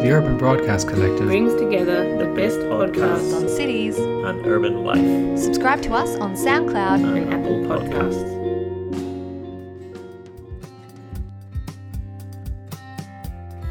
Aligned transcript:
The 0.00 0.12
Urban 0.12 0.38
Broadcast 0.38 0.88
Collective 0.88 1.26
brings 1.26 1.54
together 1.56 2.16
the 2.16 2.32
best 2.34 2.58
podcasts 2.60 3.36
on 3.36 3.46
cities 3.50 3.98
and 3.98 4.46
urban 4.46 4.82
life. 4.82 5.38
Subscribe 5.38 5.82
to 5.82 5.92
us 5.92 6.16
on 6.16 6.34
SoundCloud 6.34 7.04
and 7.04 7.34
Apple 7.34 7.58
Podcasts. 7.68 8.40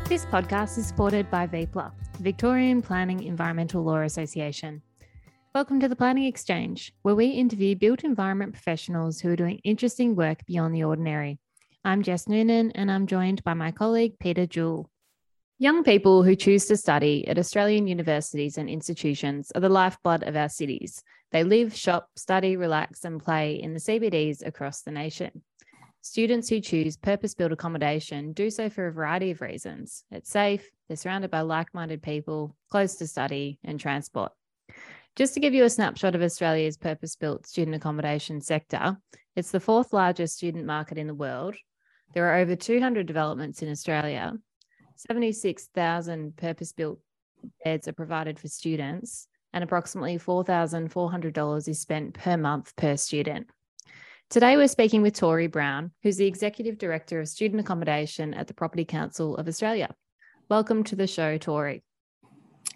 This 0.08 0.24
podcast 0.26 0.78
is 0.78 0.86
supported 0.86 1.32
by 1.32 1.48
VPLA, 1.48 1.92
Victorian 2.20 2.84
Planning 2.84 3.24
Environmental 3.24 3.82
Law 3.82 4.02
Association. 4.02 4.84
Welcome 5.56 5.80
to 5.80 5.88
the 5.88 5.96
Planning 5.96 6.26
Exchange, 6.26 6.94
where 7.02 7.16
we 7.16 7.30
interview 7.30 7.76
built 7.76 8.04
environment 8.04 8.54
professionals 8.54 9.20
who 9.20 9.32
are 9.32 9.36
doing 9.36 9.62
interesting 9.64 10.16
work 10.16 10.46
beyond 10.46 10.76
the 10.76 10.84
ordinary. 10.84 11.40
I'm 11.84 12.04
Jess 12.04 12.28
Noonan, 12.28 12.70
and 12.74 12.92
I'm 12.92 13.08
joined 13.08 13.44
by 13.44 13.56
my 13.56 13.72
colleague 13.72 14.20
Peter 14.20 14.46
Jewell. 14.46 14.92
Young 15.62 15.84
people 15.84 16.24
who 16.24 16.38
choose 16.38 16.68
to 16.68 16.78
study 16.78 17.28
at 17.28 17.38
Australian 17.38 17.86
universities 17.86 18.58
and 18.58 18.70
institutions 18.70 19.52
are 19.54 19.60
the 19.60 19.68
lifeblood 19.68 20.24
of 20.24 20.38
our 20.38 20.48
cities. 20.48 21.04
They 21.34 21.44
live, 21.44 21.76
shop, 21.76 22.08
study, 22.16 22.56
relax, 22.56 23.04
and 23.04 23.22
play 23.22 23.62
in 23.62 23.74
the 23.74 23.82
CBDs 23.82 24.42
across 24.48 24.84
the 24.84 24.92
nation. 24.92 25.44
Students 26.00 26.48
who 26.48 26.62
choose 26.62 26.96
purpose 26.96 27.34
built 27.34 27.52
accommodation 27.52 28.32
do 28.32 28.50
so 28.50 28.70
for 28.70 28.88
a 28.88 28.94
variety 28.94 29.32
of 29.32 29.42
reasons. 29.42 30.06
It's 30.12 30.30
safe, 30.30 30.66
they're 30.88 30.96
surrounded 30.96 31.30
by 31.30 31.42
like 31.42 31.74
minded 31.74 32.02
people, 32.02 32.56
close 32.72 32.96
to 32.96 33.06
study, 33.06 33.60
and 33.66 33.78
transport. 33.78 34.32
Just 35.18 35.34
to 35.34 35.42
give 35.42 35.54
you 35.54 35.66
a 35.66 35.70
snapshot 35.70 36.16
of 36.16 36.22
Australia's 36.22 36.78
purpose 36.78 37.18
built 37.18 37.46
student 37.46 37.76
accommodation 37.76 38.40
sector, 38.40 38.96
it's 39.36 39.52
the 39.52 39.60
fourth 39.60 39.92
largest 39.92 40.38
student 40.38 40.66
market 40.66 40.98
in 40.98 41.08
the 41.08 41.14
world. 41.14 41.58
There 42.14 42.30
are 42.30 42.38
over 42.38 42.56
200 42.56 43.06
developments 43.06 43.62
in 43.62 43.70
Australia, 43.70 44.38
76,000 45.08 46.36
purpose 46.36 46.74
built 46.74 47.00
beds 47.64 47.88
are 47.88 47.94
provided 47.94 48.38
for 48.38 48.50
students, 48.50 49.28
and 49.54 49.64
approximately 49.64 50.18
$4,400 50.18 51.68
is 51.70 51.80
spent 51.80 52.16
per 52.16 52.36
month 52.36 52.76
per 52.76 52.98
student. 52.98 53.48
Today, 54.30 54.58
we're 54.58 54.68
speaking 54.68 55.02
with 55.02 55.14
Torie 55.14 55.48
Brown, 55.48 55.92
who's 56.04 56.18
the 56.18 56.28
Executive 56.28 56.78
Director 56.78 57.22
of 57.22 57.30
Student 57.30 57.62
Accommodation 57.62 58.34
at 58.34 58.48
the 58.48 58.54
Property 58.54 58.84
Council 58.84 59.38
of 59.38 59.48
Australia. 59.48 59.96
Welcome 60.50 60.84
to 60.84 60.98
the 60.98 61.08
show, 61.08 61.38
Torie. 61.38 61.82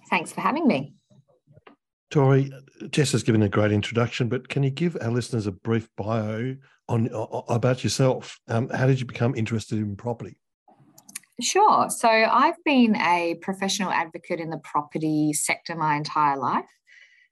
Thanks 0.10 0.32
for 0.32 0.40
having 0.40 0.66
me. 0.66 0.94
Torie, 2.10 2.54
Jess 2.90 3.12
has 3.12 3.24
given 3.24 3.42
a 3.42 3.50
great 3.50 3.74
introduction, 3.74 4.30
but 4.30 4.48
can 4.48 4.64
you 4.64 4.70
give 4.70 4.96
our 5.02 5.12
listeners 5.12 5.46
a 5.46 5.52
brief 5.52 5.90
bio 5.98 6.56
on 6.88 7.10
about 7.50 7.84
yourself? 7.84 8.40
Um, 8.48 8.70
how 8.70 8.88
did 8.88 9.02
you 9.02 9.06
become 9.06 9.36
interested 9.36 9.78
in 9.78 9.98
property? 9.98 10.38
Sure. 11.44 11.90
So 11.90 12.08
I've 12.08 12.62
been 12.64 12.96
a 12.96 13.36
professional 13.42 13.92
advocate 13.92 14.40
in 14.40 14.50
the 14.50 14.58
property 14.58 15.34
sector 15.34 15.76
my 15.76 15.96
entire 15.96 16.38
life. 16.38 16.66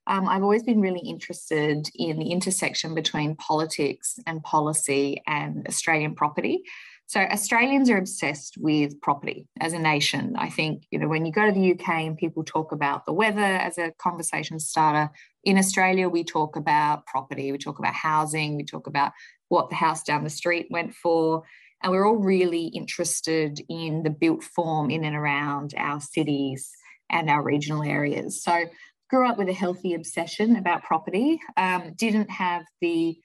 Um, 0.08 0.28
I've 0.28 0.44
always 0.44 0.64
been 0.64 0.82
really 0.82 1.00
interested 1.00 1.88
in 1.96 2.20
the 2.20 2.32
intersection 2.32 2.94
between 2.96 3.36
politics 3.36 4.20
and 4.26 4.44
policy 4.44 5.22
and 5.28 5.66
Australian 5.68 6.16
property. 6.16 6.64
So 7.06 7.20
Australians 7.20 7.90
are 7.90 7.98
obsessed 7.98 8.56
with 8.58 9.00
property 9.02 9.48
as 9.60 9.74
a 9.74 9.80
nation. 9.80 10.36
I 10.38 10.50
think, 10.50 10.84
you 10.92 11.00
know, 11.00 11.08
when 11.08 11.26
you 11.26 11.32
go 11.32 11.46
to 11.46 11.52
the 11.52 11.74
UK 11.74 11.90
and 11.90 12.18
people 12.18 12.44
talk 12.44 12.72
about 12.72 13.06
the 13.06 13.14
weather 13.14 13.42
as 13.42 13.78
a 13.78 13.92
conversation 14.00 14.60
starter, 14.60 15.12
in 15.44 15.58
Australia, 15.58 16.08
we 16.08 16.24
talk 16.24 16.56
about 16.56 17.06
property, 17.06 17.52
we 17.52 17.58
talk 17.58 17.80
about 17.80 17.94
housing, 17.94 18.56
we 18.56 18.64
talk 18.64 18.88
about 18.88 19.12
what 19.50 19.70
the 19.70 19.76
house 19.76 20.04
down 20.04 20.24
the 20.24 20.30
street 20.30 20.68
went 20.70 20.94
for. 20.94 21.44
And 21.84 21.92
we're 21.92 22.08
all 22.08 22.18
really 22.18 22.68
interested 22.68 23.60
in 23.70 24.04
the 24.04 24.10
built 24.10 24.44
form 24.44 24.90
in 24.90 25.04
and 25.04 25.16
around 25.16 25.74
our 25.78 26.00
cities 26.00 26.70
and 27.10 27.30
our 27.30 27.44
regional 27.44 27.84
areas. 27.84 28.44
So, 28.44 28.66
grew 29.10 29.28
up 29.28 29.38
with 29.38 29.50
a 29.50 29.54
healthy 29.54 29.94
obsession 29.94 30.56
about 30.56 30.84
property, 30.84 31.38
um, 31.58 31.94
didn't 31.98 32.30
have 32.32 32.64
the 32.80 33.18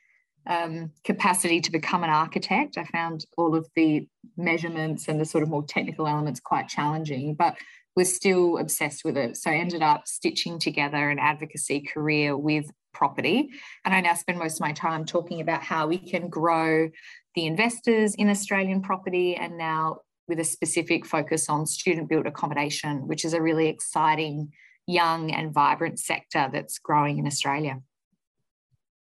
um, 0.47 0.91
capacity 1.05 1.61
to 1.61 1.71
become 1.71 2.05
an 2.05 2.11
architect. 2.11 2.77
I 2.77 2.85
found 2.85 3.25
all 3.37 3.55
of 3.55 3.69
the 3.77 4.09
measurements 4.37 5.09
and 5.09 5.21
the 5.21 5.25
sort 5.25 5.43
of 5.43 5.49
more 5.49 5.65
technical 5.65 6.07
elements 6.07 6.41
quite 6.41 6.69
challenging, 6.69 7.35
but 7.35 7.57
was 7.95 8.15
still 8.15 8.59
obsessed 8.59 9.05
with 9.05 9.17
it. 9.17 9.37
So 9.37 9.51
I 9.51 9.55
ended 9.55 9.83
up 9.83 10.07
stitching 10.07 10.59
together 10.59 11.09
an 11.09 11.19
advocacy 11.19 11.81
career 11.81 12.37
with 12.37 12.71
property. 12.93 13.51
And 13.85 13.95
I 13.95 14.01
now 14.01 14.15
spend 14.15 14.39
most 14.39 14.57
of 14.57 14.61
my 14.61 14.73
time 14.73 15.05
talking 15.05 15.41
about 15.41 15.63
how 15.63 15.87
we 15.87 15.99
can 15.99 16.29
grow 16.29 16.91
the 17.37 17.47
investors 17.47 18.15
in 18.15 18.31
Australian 18.31 18.81
property 18.83 19.37
and 19.37 19.57
now 19.59 19.99
with 20.27 20.41
a 20.41 20.45
specific 20.45 21.07
focus 21.07 21.49
on 21.49 21.67
student 21.67 22.09
built 22.09 22.27
accommodation, 22.27 23.07
which 23.07 23.25
is 23.25 23.35
a 23.35 23.43
really 23.43 23.69
exciting, 23.69 24.53
young, 24.87 25.31
and 25.31 25.53
vibrant 25.53 26.01
sector 26.01 26.49
that's 26.53 26.79
growing 26.79 27.19
in 27.19 27.27
Australia. 27.27 27.81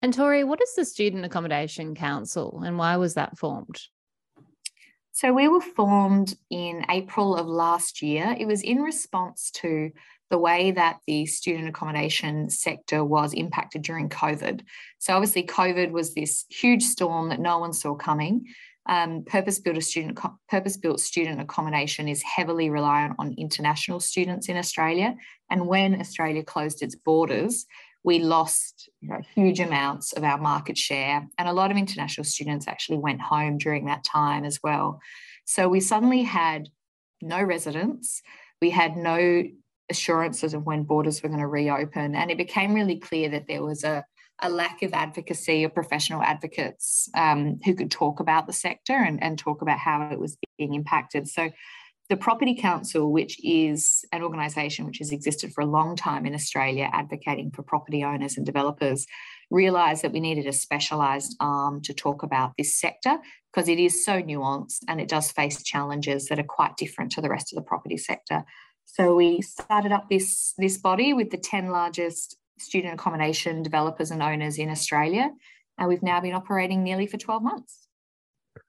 And 0.02 0.12
Torie, 0.12 0.44
what 0.44 0.60
is 0.60 0.74
the 0.74 0.84
Student 0.84 1.24
Accommodation 1.24 1.94
Council 1.94 2.62
and 2.64 2.76
why 2.76 2.96
was 2.96 3.14
that 3.14 3.38
formed? 3.38 3.80
So, 5.12 5.32
we 5.32 5.48
were 5.48 5.60
formed 5.60 6.36
in 6.50 6.84
April 6.90 7.36
of 7.36 7.46
last 7.48 8.02
year. 8.02 8.36
It 8.38 8.46
was 8.46 8.62
in 8.62 8.82
response 8.82 9.50
to 9.56 9.90
the 10.30 10.38
way 10.38 10.70
that 10.72 10.98
the 11.06 11.26
student 11.26 11.68
accommodation 11.68 12.50
sector 12.50 13.04
was 13.04 13.32
impacted 13.32 13.82
during 13.82 14.08
COVID. 14.08 14.60
So, 14.98 15.14
obviously, 15.14 15.44
COVID 15.44 15.90
was 15.90 16.14
this 16.14 16.44
huge 16.50 16.82
storm 16.82 17.30
that 17.30 17.40
no 17.40 17.58
one 17.58 17.72
saw 17.72 17.94
coming. 17.94 18.46
Um, 18.86 19.24
purpose-built 19.24 19.82
student 19.82 20.18
purpose-built 20.48 21.00
student 21.00 21.40
accommodation 21.40 22.08
is 22.08 22.22
heavily 22.22 22.70
reliant 22.70 23.16
on 23.18 23.34
international 23.36 24.00
students 24.00 24.48
in 24.48 24.56
Australia, 24.56 25.14
and 25.50 25.66
when 25.66 26.00
Australia 26.00 26.42
closed 26.42 26.82
its 26.82 26.94
borders, 26.94 27.66
we 28.02 28.18
lost 28.20 28.88
you 29.00 29.10
know, 29.10 29.20
huge 29.34 29.60
amounts 29.60 30.14
of 30.14 30.24
our 30.24 30.38
market 30.38 30.78
share, 30.78 31.26
and 31.36 31.48
a 31.48 31.52
lot 31.52 31.70
of 31.70 31.76
international 31.76 32.24
students 32.24 32.66
actually 32.66 32.96
went 32.96 33.20
home 33.20 33.58
during 33.58 33.86
that 33.86 34.04
time 34.04 34.44
as 34.44 34.58
well. 34.62 35.00
So 35.44 35.68
we 35.68 35.80
suddenly 35.80 36.22
had 36.22 36.68
no 37.20 37.42
residents, 37.42 38.22
we 38.62 38.70
had 38.70 38.96
no 38.96 39.44
assurances 39.90 40.54
of 40.54 40.64
when 40.64 40.84
borders 40.84 41.22
were 41.22 41.28
going 41.28 41.40
to 41.40 41.46
reopen. 41.46 42.14
And 42.14 42.30
it 42.30 42.38
became 42.38 42.74
really 42.74 42.98
clear 42.98 43.28
that 43.30 43.46
there 43.46 43.62
was 43.62 43.84
a, 43.84 44.04
a 44.40 44.50
lack 44.50 44.82
of 44.82 44.92
advocacy 44.92 45.64
of 45.64 45.74
professional 45.74 46.22
advocates 46.22 47.08
um, 47.14 47.58
who 47.64 47.74
could 47.74 47.90
talk 47.90 48.20
about 48.20 48.46
the 48.46 48.52
sector 48.52 48.94
and, 48.94 49.22
and 49.22 49.38
talk 49.38 49.62
about 49.62 49.78
how 49.78 50.10
it 50.10 50.18
was 50.18 50.36
being 50.58 50.74
impacted. 50.74 51.28
So 51.28 51.50
the 52.08 52.16
Property 52.16 52.54
Council, 52.54 53.12
which 53.12 53.38
is 53.44 54.02
an 54.12 54.22
organisation 54.22 54.86
which 54.86 54.98
has 54.98 55.12
existed 55.12 55.52
for 55.52 55.60
a 55.60 55.66
long 55.66 55.94
time 55.94 56.24
in 56.24 56.34
Australia, 56.34 56.88
advocating 56.90 57.50
for 57.50 57.62
property 57.62 58.02
owners 58.02 58.38
and 58.38 58.46
developers, 58.46 59.06
realised 59.50 60.02
that 60.02 60.12
we 60.12 60.20
needed 60.20 60.46
a 60.46 60.52
specialised 60.52 61.36
arm 61.38 61.82
to 61.82 61.92
talk 61.92 62.22
about 62.22 62.52
this 62.56 62.74
sector 62.74 63.18
because 63.52 63.68
it 63.68 63.78
is 63.78 64.04
so 64.04 64.22
nuanced 64.22 64.80
and 64.88 65.02
it 65.02 65.08
does 65.08 65.30
face 65.30 65.62
challenges 65.62 66.26
that 66.26 66.38
are 66.38 66.44
quite 66.44 66.76
different 66.78 67.12
to 67.12 67.20
the 67.20 67.28
rest 67.28 67.52
of 67.52 67.56
the 67.56 67.68
property 67.68 67.98
sector. 67.98 68.42
So 68.90 69.14
we 69.14 69.42
started 69.42 69.92
up 69.92 70.08
this, 70.08 70.54
this 70.56 70.78
body 70.78 71.12
with 71.12 71.30
the 71.30 71.36
10 71.36 71.68
largest 71.68 72.36
student 72.58 72.94
accommodation 72.94 73.62
developers 73.62 74.10
and 74.10 74.22
owners 74.22 74.58
in 74.58 74.70
Australia. 74.70 75.30
And 75.76 75.88
we've 75.88 76.02
now 76.02 76.20
been 76.20 76.34
operating 76.34 76.82
nearly 76.82 77.06
for 77.06 77.18
12 77.18 77.42
months. 77.42 77.86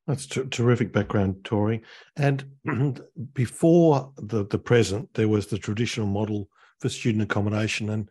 That's 0.05 0.27
terrific 0.27 0.91
background, 0.91 1.45
Torie. 1.45 1.81
And 2.15 2.43
before 3.33 4.11
the, 4.17 4.45
the 4.45 4.59
present, 4.59 5.13
there 5.13 5.29
was 5.29 5.47
the 5.47 5.57
traditional 5.57 6.05
model 6.05 6.49
for 6.79 6.89
student 6.89 7.23
accommodation. 7.23 7.89
And 7.89 8.09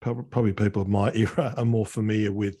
probably 0.00 0.52
people 0.52 0.82
of 0.82 0.88
my 0.88 1.10
era 1.14 1.54
are 1.56 1.64
more 1.64 1.86
familiar 1.86 2.32
with, 2.32 2.58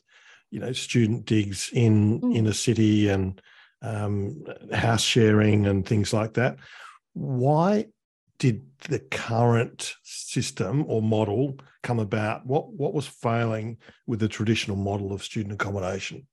you 0.50 0.58
know, 0.58 0.72
student 0.72 1.26
digs 1.26 1.70
in, 1.72 2.20
mm. 2.20 2.34
in 2.34 2.46
a 2.46 2.54
city 2.54 3.08
and 3.08 3.40
um, 3.82 4.42
house 4.72 5.02
sharing 5.02 5.66
and 5.66 5.86
things 5.86 6.12
like 6.12 6.34
that. 6.34 6.56
Why 7.12 7.86
did 8.40 8.62
the 8.88 8.98
current 8.98 9.94
system 10.02 10.84
or 10.88 11.00
model 11.00 11.58
come 11.84 12.00
about? 12.00 12.44
What 12.46 12.72
what 12.72 12.94
was 12.94 13.06
failing 13.06 13.76
with 14.08 14.18
the 14.18 14.28
traditional 14.28 14.76
model 14.76 15.12
of 15.12 15.22
student 15.22 15.52
accommodation? 15.52 16.26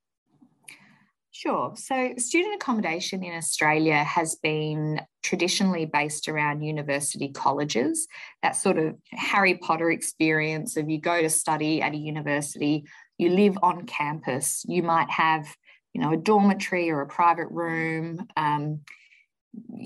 Sure. 1.31 1.73
So, 1.75 2.13
student 2.17 2.55
accommodation 2.55 3.23
in 3.23 3.35
Australia 3.35 4.03
has 4.03 4.35
been 4.35 5.01
traditionally 5.21 5.85
based 5.85 6.29
around 6.29 6.63
university 6.63 7.29
colleges. 7.29 8.07
That 8.41 8.55
sort 8.55 8.79
of 8.79 8.95
Harry 9.11 9.55
Potter 9.55 9.91
experience 9.91 10.77
of 10.77 10.89
you 10.89 10.99
go 10.99 11.21
to 11.21 11.29
study 11.29 11.81
at 11.81 11.93
a 11.93 11.97
university, 11.97 12.85
you 13.19 13.29
live 13.29 13.57
on 13.61 13.85
campus, 13.85 14.63
you 14.67 14.81
might 14.81 15.11
have, 15.11 15.45
you 15.93 16.01
know, 16.01 16.13
a 16.13 16.17
dormitory 16.17 16.89
or 16.89 17.01
a 17.01 17.07
private 17.07 17.49
room. 17.51 18.25
Um, 18.35 18.79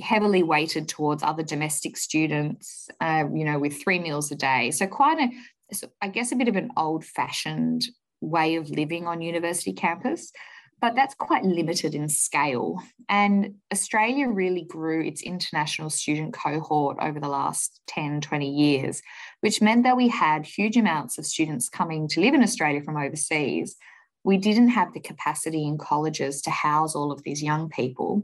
heavily 0.01 0.43
weighted 0.43 0.87
towards 0.87 1.23
other 1.23 1.43
domestic 1.43 1.97
students, 1.97 2.89
uh, 2.99 3.25
you 3.33 3.45
know, 3.45 3.59
with 3.59 3.81
three 3.81 3.99
meals 3.99 4.31
a 4.31 4.35
day. 4.35 4.71
So 4.71 4.87
quite 4.87 5.19
a, 5.19 5.85
I 6.01 6.07
guess, 6.07 6.31
a 6.31 6.35
bit 6.35 6.47
of 6.47 6.55
an 6.55 6.71
old-fashioned 6.77 7.83
way 8.19 8.55
of 8.55 8.69
living 8.69 9.07
on 9.07 9.21
university 9.21 9.73
campus. 9.73 10.31
but 10.81 10.95
that's 10.95 11.13
quite 11.13 11.43
limited 11.43 11.93
in 11.93 12.09
scale. 12.09 12.81
And 13.07 13.55
Australia 13.71 14.27
really 14.27 14.63
grew 14.63 15.05
its 15.05 15.21
international 15.21 15.91
student 15.91 16.33
cohort 16.33 16.97
over 16.99 17.19
the 17.19 17.27
last 17.27 17.79
10, 17.87 18.21
20 18.21 18.49
years, 18.49 19.01
which 19.41 19.61
meant 19.61 19.83
that 19.83 19.95
we 19.95 20.07
had 20.07 20.43
huge 20.43 20.77
amounts 20.77 21.19
of 21.19 21.25
students 21.27 21.69
coming 21.69 22.07
to 22.09 22.19
live 22.19 22.33
in 22.33 22.41
Australia 22.41 22.81
from 22.81 22.97
overseas. 22.97 23.75
We 24.23 24.37
didn't 24.37 24.69
have 24.69 24.93
the 24.93 24.99
capacity 24.99 25.65
in 25.67 25.77
colleges 25.77 26.41
to 26.43 26.49
house 26.49 26.95
all 26.95 27.11
of 27.11 27.21
these 27.23 27.43
young 27.43 27.69
people. 27.69 28.23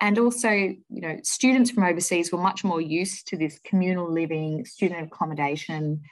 And 0.00 0.18
also, 0.18 0.50
you 0.50 0.78
know, 0.88 1.18
students 1.22 1.70
from 1.70 1.84
overseas 1.84 2.32
were 2.32 2.38
much 2.38 2.64
more 2.64 2.80
used 2.80 3.28
to 3.28 3.36
this 3.36 3.58
communal 3.64 4.10
living, 4.10 4.64
student 4.64 5.06
accommodation, 5.06 6.02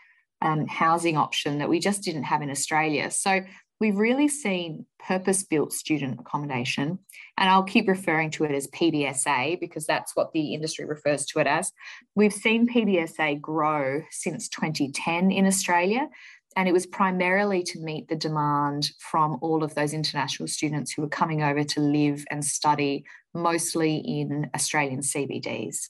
um, 0.43 0.67
housing 0.67 1.17
option 1.17 1.59
that 1.59 1.69
we 1.69 1.81
just 1.81 2.03
didn't 2.03 2.25
have 2.25 2.43
in 2.43 2.51
Australia. 2.51 3.11
So 3.11 3.41
we've 3.81 3.97
really 3.97 4.29
seen 4.29 4.87
purpose 4.99 5.43
built 5.43 5.73
student 5.73 6.21
accommodation, 6.21 6.99
and 7.37 7.49
I'll 7.49 7.63
keep 7.63 7.89
referring 7.89 8.31
to 8.33 8.45
it 8.45 8.53
as 8.53 8.67
PBSA 8.69 9.59
because 9.59 9.87
that's 9.87 10.15
what 10.15 10.33
the 10.33 10.55
industry 10.55 10.85
refers 10.85 11.25
to 11.27 11.39
it 11.41 11.47
as. 11.47 11.73
We've 12.15 12.33
seen 12.33 12.69
PBSA 12.69 13.41
grow 13.41 14.03
since 14.11 14.49
2010 14.49 15.31
in 15.31 15.47
Australia, 15.47 16.09
and 16.57 16.69
it 16.69 16.73
was 16.73 16.87
primarily 16.87 17.63
to 17.63 17.81
meet 17.81 18.09
the 18.09 18.17
demand 18.17 18.91
from 18.99 19.39
all 19.41 19.63
of 19.63 19.75
those 19.75 19.93
international 19.93 20.49
students 20.49 20.93
who 20.93 21.03
were 21.03 21.09
coming 21.09 21.43
over 21.43 21.63
to 21.63 21.81
live 21.81 22.25
and 22.31 22.45
study 22.45 23.05
mostly 23.35 23.97
in 23.97 24.51
Australian 24.55 25.01
CBDs. 25.01 25.89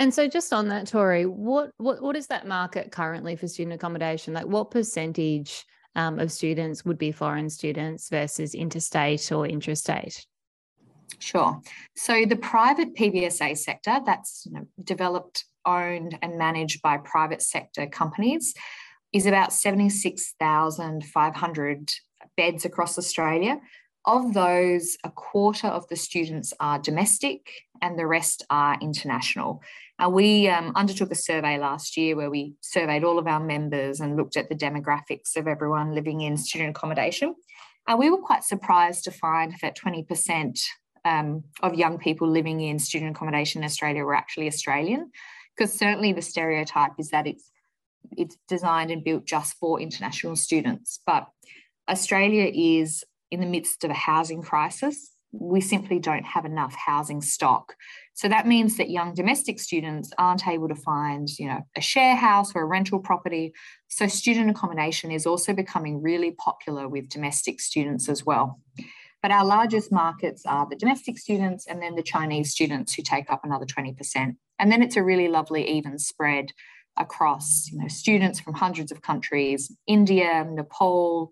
And 0.00 0.14
so, 0.14 0.28
just 0.28 0.52
on 0.52 0.68
that, 0.68 0.86
Torie, 0.86 1.26
what 1.26 1.72
what 1.78 2.00
what 2.00 2.14
is 2.16 2.28
that 2.28 2.46
market 2.46 2.92
currently 2.92 3.34
for 3.34 3.48
student 3.48 3.74
accommodation? 3.74 4.32
Like, 4.32 4.46
what 4.46 4.70
percentage 4.70 5.64
um, 5.96 6.20
of 6.20 6.30
students 6.30 6.84
would 6.84 6.98
be 6.98 7.10
foreign 7.10 7.50
students 7.50 8.08
versus 8.08 8.54
interstate 8.54 9.32
or 9.32 9.44
intrastate? 9.46 10.24
Sure. 11.18 11.60
So 11.96 12.24
the 12.26 12.36
private 12.36 12.94
PBSA 12.94 13.58
sector, 13.58 13.98
that's 14.06 14.46
you 14.46 14.52
know, 14.52 14.68
developed, 14.84 15.46
owned, 15.66 16.16
and 16.22 16.38
managed 16.38 16.80
by 16.82 16.98
private 16.98 17.42
sector 17.42 17.88
companies, 17.88 18.54
is 19.12 19.26
about 19.26 19.52
76,500 19.52 21.92
beds 22.36 22.64
across 22.64 22.96
Australia. 22.98 23.60
Of 24.04 24.32
those, 24.32 24.96
a 25.04 25.10
quarter 25.10 25.66
of 25.66 25.86
the 25.88 25.96
students 25.96 26.54
are 26.60 26.78
domestic 26.78 27.50
and 27.82 27.98
the 27.98 28.06
rest 28.06 28.44
are 28.48 28.78
international. 28.80 29.62
Uh, 29.98 30.08
we 30.08 30.48
um, 30.48 30.72
undertook 30.76 31.10
a 31.10 31.16
survey 31.16 31.58
last 31.58 31.96
year 31.96 32.16
where 32.16 32.30
we 32.30 32.54
surveyed 32.60 33.04
all 33.04 33.18
of 33.18 33.26
our 33.26 33.40
members 33.40 34.00
and 34.00 34.16
looked 34.16 34.36
at 34.36 34.48
the 34.48 34.54
demographics 34.54 35.36
of 35.36 35.46
everyone 35.46 35.94
living 35.94 36.20
in 36.20 36.36
student 36.36 36.70
accommodation. 36.70 37.34
Uh, 37.86 37.96
we 37.98 38.10
were 38.10 38.18
quite 38.18 38.44
surprised 38.44 39.04
to 39.04 39.10
find 39.10 39.54
that 39.62 39.76
20% 39.76 40.60
um, 41.04 41.44
of 41.62 41.74
young 41.74 41.98
people 41.98 42.28
living 42.28 42.60
in 42.60 42.78
student 42.78 43.16
accommodation 43.16 43.62
in 43.62 43.66
Australia 43.66 44.04
were 44.04 44.14
actually 44.14 44.46
Australian, 44.46 45.10
because 45.56 45.72
certainly 45.72 46.12
the 46.12 46.22
stereotype 46.22 46.92
is 46.98 47.10
that 47.10 47.26
it's 47.26 47.50
it's 48.16 48.38
designed 48.48 48.90
and 48.90 49.04
built 49.04 49.26
just 49.26 49.54
for 49.58 49.80
international 49.80 50.34
students. 50.34 51.00
But 51.06 51.28
Australia 51.88 52.50
is 52.54 53.04
in 53.30 53.40
the 53.40 53.46
midst 53.46 53.84
of 53.84 53.90
a 53.90 53.94
housing 53.94 54.42
crisis. 54.42 55.12
We 55.32 55.60
simply 55.60 55.98
don't 55.98 56.24
have 56.24 56.46
enough 56.46 56.74
housing 56.74 57.20
stock 57.20 57.74
so 58.18 58.26
that 58.26 58.48
means 58.48 58.78
that 58.78 58.90
young 58.90 59.14
domestic 59.14 59.60
students 59.60 60.10
aren't 60.18 60.48
able 60.48 60.66
to 60.66 60.74
find, 60.74 61.28
you 61.38 61.46
know, 61.46 61.60
a 61.76 61.80
share 61.80 62.16
house 62.16 62.50
or 62.52 62.62
a 62.62 62.66
rental 62.66 62.98
property. 62.98 63.52
So 63.86 64.08
student 64.08 64.50
accommodation 64.50 65.12
is 65.12 65.24
also 65.24 65.54
becoming 65.54 66.02
really 66.02 66.32
popular 66.32 66.88
with 66.88 67.08
domestic 67.08 67.60
students 67.60 68.08
as 68.08 68.26
well. 68.26 68.58
But 69.22 69.30
our 69.30 69.44
largest 69.44 69.92
markets 69.92 70.42
are 70.46 70.66
the 70.68 70.74
domestic 70.74 71.16
students 71.16 71.68
and 71.68 71.80
then 71.80 71.94
the 71.94 72.02
Chinese 72.02 72.50
students 72.50 72.92
who 72.92 73.04
take 73.04 73.30
up 73.30 73.44
another 73.44 73.66
20%. 73.66 74.34
And 74.58 74.72
then 74.72 74.82
it's 74.82 74.96
a 74.96 75.04
really 75.04 75.28
lovely 75.28 75.68
even 75.68 75.96
spread 76.00 76.50
across, 76.96 77.68
you 77.70 77.78
know, 77.78 77.86
students 77.86 78.40
from 78.40 78.54
hundreds 78.54 78.90
of 78.90 79.00
countries, 79.00 79.72
India, 79.86 80.44
Nepal, 80.44 81.30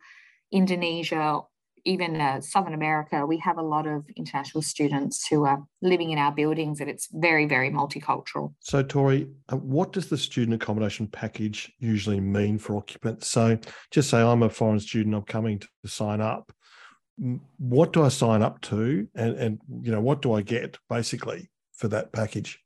Indonesia, 0.53 1.41
even 1.87 2.21
uh, 2.21 2.41
Southern 2.41 2.75
America, 2.75 3.25
we 3.25 3.39
have 3.39 3.59
a 3.59 3.63
lot 3.63 3.87
of 3.87 4.05
international 4.17 4.61
students 4.61 5.27
who 5.29 5.45
are 5.45 5.65
living 5.81 6.11
in 6.11 6.19
our 6.19 6.33
buildings, 6.33 6.81
and 6.81 6.91
it's 6.91 7.09
very, 7.13 7.47
very 7.47 7.71
multicultural. 7.71 8.53
So, 8.61 8.83
Torie, 8.83 9.29
uh, 9.49 9.57
what 9.57 9.93
does 9.93 10.09
the 10.09 10.19
student 10.19 10.61
accommodation 10.61 11.07
package 11.07 11.73
usually 11.79 12.21
mean 12.21 12.59
for 12.59 12.77
occupants? 12.77 13.29
So, 13.29 13.59
just 13.93 14.11
say 14.11 14.21
I'm 14.21 14.43
a 14.43 14.51
foreign 14.51 14.81
student, 14.81 15.15
I'm 15.15 15.23
coming 15.23 15.61
to 15.61 15.69
sign 15.87 16.21
up. 16.21 16.53
What 17.59 17.93
do 17.93 18.03
I 18.03 18.09
sign 18.09 18.43
up 18.43 18.61
to, 18.63 19.09
and 19.15 19.37
and 19.37 19.61
you 19.81 19.93
know 19.93 20.03
what 20.03 20.21
do 20.21 20.35
I 20.35 20.43
get 20.43 20.77
basically 20.91 21.49
for 21.73 21.89
that 21.89 22.13
package? 22.13 22.59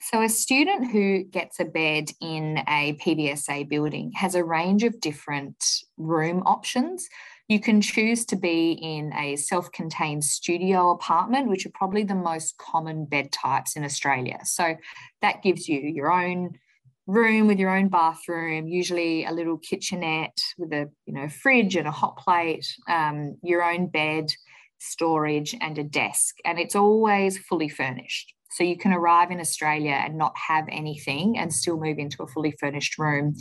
So, 0.00 0.20
a 0.20 0.28
student 0.28 0.90
who 0.90 1.22
gets 1.22 1.60
a 1.60 1.64
bed 1.64 2.10
in 2.20 2.58
a 2.68 2.94
PBSA 2.94 3.68
building 3.68 4.10
has 4.16 4.34
a 4.34 4.42
range 4.42 4.82
of 4.82 5.00
different 5.00 5.64
room 5.96 6.42
options. 6.44 7.08
You 7.52 7.60
can 7.60 7.82
choose 7.82 8.24
to 8.26 8.36
be 8.36 8.72
in 8.80 9.12
a 9.12 9.36
self 9.36 9.70
contained 9.72 10.24
studio 10.24 10.90
apartment, 10.90 11.50
which 11.50 11.66
are 11.66 11.72
probably 11.74 12.02
the 12.02 12.14
most 12.14 12.56
common 12.56 13.04
bed 13.04 13.30
types 13.30 13.76
in 13.76 13.84
Australia. 13.84 14.38
So, 14.44 14.74
that 15.20 15.42
gives 15.42 15.68
you 15.68 15.78
your 15.78 16.10
own 16.10 16.58
room 17.06 17.46
with 17.48 17.58
your 17.58 17.76
own 17.76 17.88
bathroom, 17.88 18.68
usually 18.68 19.26
a 19.26 19.32
little 19.32 19.58
kitchenette 19.58 20.38
with 20.56 20.72
a 20.72 20.90
you 21.04 21.12
know 21.12 21.28
fridge 21.28 21.76
and 21.76 21.86
a 21.86 21.90
hot 21.90 22.16
plate, 22.16 22.66
um, 22.88 23.36
your 23.42 23.62
own 23.62 23.88
bed, 23.88 24.32
storage, 24.78 25.54
and 25.60 25.76
a 25.76 25.84
desk, 25.84 26.36
and 26.46 26.58
it's 26.58 26.74
always 26.74 27.36
fully 27.36 27.68
furnished. 27.68 28.32
So 28.52 28.64
you 28.64 28.78
can 28.78 28.94
arrive 28.94 29.30
in 29.30 29.40
Australia 29.40 30.00
and 30.02 30.16
not 30.16 30.32
have 30.48 30.64
anything 30.70 31.36
and 31.36 31.52
still 31.52 31.78
move 31.78 31.98
into 31.98 32.22
a 32.22 32.26
fully 32.28 32.54
furnished 32.58 32.96
room. 32.96 33.34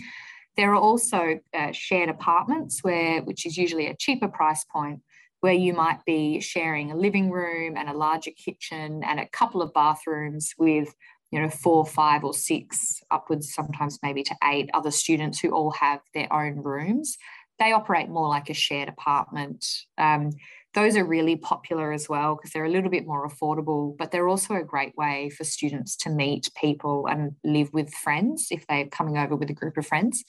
There 0.58 0.72
are 0.72 0.82
also 0.82 1.40
uh, 1.54 1.72
shared 1.72 2.10
apartments 2.10 2.84
where, 2.84 3.22
which 3.22 3.46
is 3.46 3.58
usually 3.58 3.88
a 3.88 3.96
cheaper 3.96 4.28
price 4.28 4.66
point, 4.66 5.02
where 5.40 5.54
you 5.54 5.74
might 5.74 6.06
be 6.06 6.40
sharing 6.40 6.92
a 6.92 6.96
living 6.96 7.32
room 7.32 7.76
and 7.76 7.90
a 7.90 7.98
larger 7.98 8.32
kitchen 8.32 9.04
and 9.04 9.20
a 9.20 9.28
couple 9.30 9.62
of 9.62 9.74
bathrooms 9.74 10.54
with 10.58 10.94
you 11.32 11.42
know 11.42 11.50
four 11.50 11.86
five 11.86 12.24
or 12.24 12.34
six 12.34 13.02
upwards 13.10 13.54
sometimes 13.54 13.98
maybe 14.04 14.22
to 14.24 14.36
eight 14.44 14.70
other 14.74 14.92
students 14.92 15.40
who 15.40 15.52
all 15.52 15.72
have 15.72 16.00
their 16.14 16.32
own 16.32 16.58
rooms. 16.62 17.18
They 17.60 17.72
operate 17.72 18.10
more 18.10 18.28
like 18.28 18.50
a 18.50 18.54
shared 18.54 18.90
apartment. 18.90 19.66
Um, 19.98 20.32
those 20.74 20.96
are 20.96 21.04
really 21.04 21.36
popular 21.36 21.92
as 21.92 22.08
well 22.08 22.36
because 22.36 22.52
they're 22.52 22.66
a 22.66 22.70
little 22.70 22.90
bit 22.90 23.06
more 23.06 23.28
affordable, 23.28 23.98
but 23.98 24.12
they're 24.12 24.30
also 24.30 24.56
a 24.56 24.64
great 24.64 24.96
way 24.96 25.30
for 25.30 25.44
students 25.44 25.96
to 25.98 26.10
meet 26.10 26.50
people 26.60 27.08
and 27.08 27.36
live 27.44 27.74
with 27.74 27.94
friends 27.94 28.48
if 28.52 28.66
they're 28.68 28.88
coming 28.88 29.18
over 29.18 29.36
with 29.36 29.50
a 29.50 29.54
group 29.54 29.78
of 29.78 29.86
friends. 29.86 30.24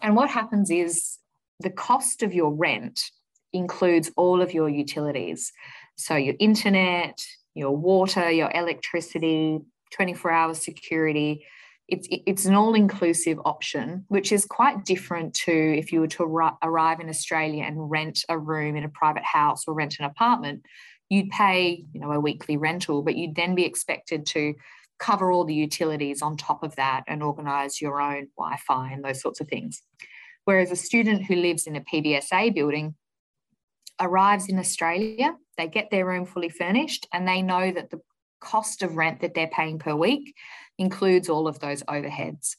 And 0.00 0.14
what 0.14 0.30
happens 0.30 0.70
is 0.70 1.18
the 1.60 1.70
cost 1.70 2.22
of 2.22 2.32
your 2.32 2.52
rent 2.52 3.00
includes 3.52 4.10
all 4.16 4.40
of 4.40 4.54
your 4.54 4.68
utilities. 4.68 5.52
So 5.96 6.16
your 6.16 6.34
internet, 6.38 7.20
your 7.54 7.76
water, 7.76 8.30
your 8.30 8.50
electricity, 8.54 9.60
24 9.92 10.30
hour 10.30 10.54
security, 10.54 11.44
it's 11.88 12.08
it's 12.10 12.46
an 12.46 12.54
all-inclusive 12.54 13.38
option, 13.44 14.04
which 14.08 14.32
is 14.32 14.46
quite 14.46 14.84
different 14.84 15.34
to 15.34 15.52
if 15.52 15.92
you 15.92 16.00
were 16.00 16.08
to 16.08 16.22
arrive 16.62 17.00
in 17.00 17.08
Australia 17.08 17.64
and 17.64 17.90
rent 17.90 18.24
a 18.28 18.38
room 18.38 18.76
in 18.76 18.84
a 18.84 18.88
private 18.88 19.24
house 19.24 19.64
or 19.66 19.74
rent 19.74 19.96
an 19.98 20.06
apartment. 20.06 20.64
You'd 21.10 21.28
pay, 21.28 21.84
you 21.92 22.00
know, 22.00 22.10
a 22.12 22.20
weekly 22.20 22.56
rental, 22.56 23.02
but 23.02 23.16
you'd 23.16 23.34
then 23.34 23.54
be 23.54 23.66
expected 23.66 24.24
to 24.26 24.54
cover 24.98 25.30
all 25.30 25.44
the 25.44 25.54
utilities 25.54 26.22
on 26.22 26.36
top 26.36 26.62
of 26.62 26.74
that 26.76 27.04
and 27.06 27.22
organise 27.22 27.82
your 27.82 28.00
own 28.00 28.28
Wi-Fi 28.38 28.92
and 28.92 29.04
those 29.04 29.20
sorts 29.20 29.40
of 29.40 29.48
things. 29.48 29.82
Whereas 30.44 30.70
a 30.70 30.76
student 30.76 31.24
who 31.24 31.36
lives 31.36 31.66
in 31.66 31.76
a 31.76 31.82
PBSA 31.82 32.54
building 32.54 32.94
arrives 34.00 34.48
in 34.48 34.58
Australia, 34.58 35.36
they 35.58 35.68
get 35.68 35.90
their 35.90 36.06
room 36.06 36.24
fully 36.24 36.48
furnished, 36.48 37.06
and 37.12 37.28
they 37.28 37.42
know 37.42 37.70
that 37.70 37.90
the 37.90 38.00
cost 38.40 38.82
of 38.82 38.96
rent 38.96 39.20
that 39.20 39.34
they're 39.34 39.48
paying 39.48 39.78
per 39.78 39.94
week 39.94 40.34
includes 40.78 41.28
all 41.28 41.48
of 41.48 41.58
those 41.60 41.82
overheads. 41.84 42.56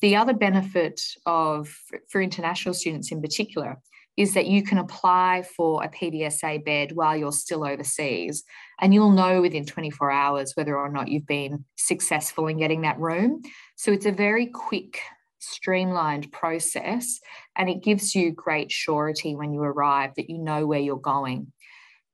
The 0.00 0.16
other 0.16 0.32
benefit 0.32 1.00
of 1.26 1.74
for 2.08 2.20
international 2.20 2.74
students 2.74 3.10
in 3.10 3.20
particular 3.20 3.78
is 4.16 4.34
that 4.34 4.46
you 4.46 4.64
can 4.64 4.78
apply 4.78 5.44
for 5.56 5.82
a 5.82 5.88
PBSA 5.88 6.64
bed 6.64 6.90
while 6.92 7.16
you're 7.16 7.30
still 7.30 7.64
overseas 7.64 8.42
and 8.80 8.92
you'll 8.92 9.12
know 9.12 9.40
within 9.40 9.64
24 9.64 10.10
hours 10.10 10.52
whether 10.54 10.76
or 10.76 10.90
not 10.90 11.08
you've 11.08 11.26
been 11.26 11.64
successful 11.76 12.48
in 12.48 12.58
getting 12.58 12.82
that 12.82 12.98
room. 12.98 13.40
So 13.76 13.92
it's 13.92 14.06
a 14.06 14.12
very 14.12 14.46
quick 14.46 15.00
streamlined 15.38 16.32
process 16.32 17.20
and 17.56 17.68
it 17.68 17.82
gives 17.82 18.14
you 18.14 18.32
great 18.32 18.72
surety 18.72 19.36
when 19.36 19.52
you 19.52 19.62
arrive 19.62 20.10
that 20.16 20.28
you 20.28 20.38
know 20.38 20.66
where 20.66 20.80
you're 20.80 20.96
going 20.96 21.52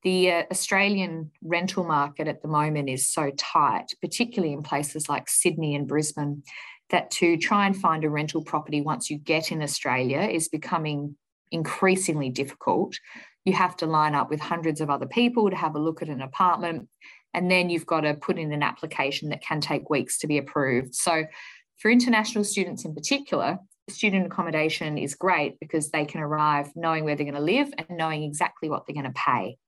the 0.04 0.30
uh, 0.30 0.42
Australian 0.50 1.30
rental 1.42 1.82
market 1.82 2.28
at 2.28 2.42
the 2.42 2.48
moment 2.48 2.90
is 2.90 3.08
so 3.08 3.30
tight, 3.36 3.86
particularly 4.00 4.52
in 4.52 4.62
places 4.62 5.08
like 5.08 5.28
Sydney 5.28 5.74
and 5.74 5.88
Brisbane, 5.88 6.42
that 6.90 7.10
to 7.12 7.38
try 7.38 7.66
and 7.66 7.76
find 7.76 8.04
a 8.04 8.10
rental 8.10 8.44
property 8.44 8.82
once 8.82 9.10
you 9.10 9.18
get 9.18 9.50
in 9.50 9.62
Australia 9.62 10.20
is 10.20 10.48
becoming 10.48 11.16
increasingly 11.50 12.30
difficult. 12.30 12.98
you 13.46 13.52
have 13.52 13.76
to 13.76 13.86
line 13.86 14.14
up 14.14 14.30
with 14.30 14.40
hundreds 14.40 14.80
of 14.80 14.88
other 14.88 15.04
people 15.04 15.50
to 15.50 15.56
have 15.56 15.74
a 15.74 15.78
look 15.78 16.00
at 16.00 16.08
an 16.08 16.22
apartment. 16.22 16.88
And 17.34 17.50
then 17.50 17.68
you've 17.68 17.84
got 17.84 18.00
to 18.02 18.14
put 18.14 18.38
in 18.38 18.52
an 18.52 18.62
application 18.62 19.28
that 19.28 19.42
can 19.42 19.60
take 19.60 19.90
weeks 19.90 20.16
to 20.18 20.26
be 20.26 20.38
approved. 20.38 20.94
So, 20.94 21.24
for 21.76 21.90
international 21.90 22.44
students 22.44 22.84
in 22.84 22.94
particular, 22.94 23.58
student 23.90 24.24
accommodation 24.26 24.96
is 24.96 25.14
great 25.14 25.58
because 25.60 25.90
they 25.90 26.06
can 26.06 26.20
arrive 26.20 26.70
knowing 26.74 27.04
where 27.04 27.16
they're 27.16 27.26
going 27.26 27.34
to 27.34 27.40
live 27.40 27.68
and 27.76 27.98
knowing 27.98 28.22
exactly 28.22 28.70
what 28.70 28.86
they're 28.86 28.94
going 28.94 29.12
to 29.12 29.20
pay. 29.20 29.58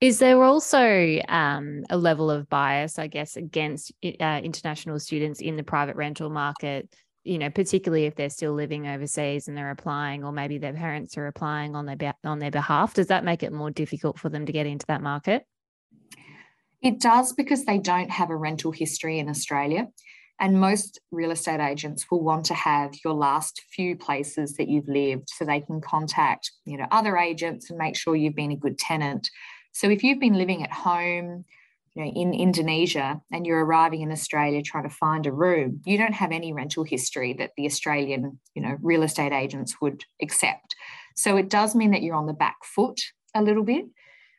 Is 0.00 0.18
there 0.18 0.42
also 0.42 1.18
um, 1.28 1.84
a 1.88 1.96
level 1.96 2.30
of 2.30 2.48
bias, 2.50 2.98
I 2.98 3.06
guess, 3.06 3.36
against 3.36 3.92
uh, 4.04 4.40
international 4.42 5.00
students 5.00 5.40
in 5.40 5.56
the 5.56 5.62
private 5.62 5.96
rental 5.96 6.28
market? 6.28 6.94
You 7.24 7.38
know, 7.38 7.50
particularly 7.50 8.04
if 8.04 8.14
they're 8.14 8.30
still 8.30 8.52
living 8.52 8.86
overseas 8.86 9.48
and 9.48 9.56
they're 9.56 9.70
applying, 9.70 10.22
or 10.22 10.32
maybe 10.32 10.58
their 10.58 10.74
parents 10.74 11.16
are 11.16 11.26
applying 11.26 11.74
on 11.74 11.86
their 11.86 11.96
be- 11.96 12.12
on 12.24 12.38
their 12.38 12.50
behalf. 12.50 12.94
Does 12.94 13.06
that 13.06 13.24
make 13.24 13.42
it 13.42 13.52
more 13.52 13.70
difficult 13.70 14.18
for 14.18 14.28
them 14.28 14.46
to 14.46 14.52
get 14.52 14.66
into 14.66 14.86
that 14.86 15.02
market? 15.02 15.44
It 16.82 17.00
does 17.00 17.32
because 17.32 17.64
they 17.64 17.78
don't 17.78 18.10
have 18.10 18.30
a 18.30 18.36
rental 18.36 18.72
history 18.72 19.18
in 19.18 19.28
Australia. 19.28 19.88
And 20.38 20.60
most 20.60 21.00
real 21.10 21.30
estate 21.30 21.60
agents 21.60 22.06
will 22.10 22.22
want 22.22 22.44
to 22.46 22.54
have 22.54 22.94
your 23.02 23.14
last 23.14 23.62
few 23.72 23.96
places 23.96 24.54
that 24.56 24.68
you've 24.68 24.86
lived 24.86 25.30
so 25.30 25.46
they 25.46 25.60
can 25.60 25.80
contact, 25.80 26.52
you 26.66 26.76
know, 26.76 26.86
other 26.90 27.16
agents 27.16 27.70
and 27.70 27.78
make 27.78 27.96
sure 27.96 28.14
you've 28.14 28.34
been 28.34 28.52
a 28.52 28.56
good 28.56 28.78
tenant. 28.78 29.30
So 29.76 29.90
if 29.90 30.02
you've 30.02 30.20
been 30.20 30.38
living 30.38 30.62
at 30.62 30.72
home, 30.72 31.44
you 31.94 32.02
know, 32.02 32.10
in 32.10 32.32
Indonesia 32.32 33.20
and 33.30 33.46
you're 33.46 33.62
arriving 33.62 34.00
in 34.00 34.10
Australia 34.10 34.62
trying 34.62 34.88
to 34.88 34.94
find 34.94 35.26
a 35.26 35.32
room, 35.32 35.82
you 35.84 35.98
don't 35.98 36.14
have 36.14 36.32
any 36.32 36.54
rental 36.54 36.82
history 36.82 37.34
that 37.34 37.50
the 37.58 37.66
Australian, 37.66 38.38
you 38.54 38.62
know, 38.62 38.78
real 38.80 39.02
estate 39.02 39.34
agents 39.34 39.78
would 39.82 40.02
accept. 40.22 40.74
So 41.14 41.36
it 41.36 41.50
does 41.50 41.74
mean 41.74 41.90
that 41.90 42.00
you're 42.00 42.14
on 42.14 42.24
the 42.24 42.32
back 42.32 42.56
foot 42.64 42.98
a 43.34 43.42
little 43.42 43.64
bit. 43.64 43.84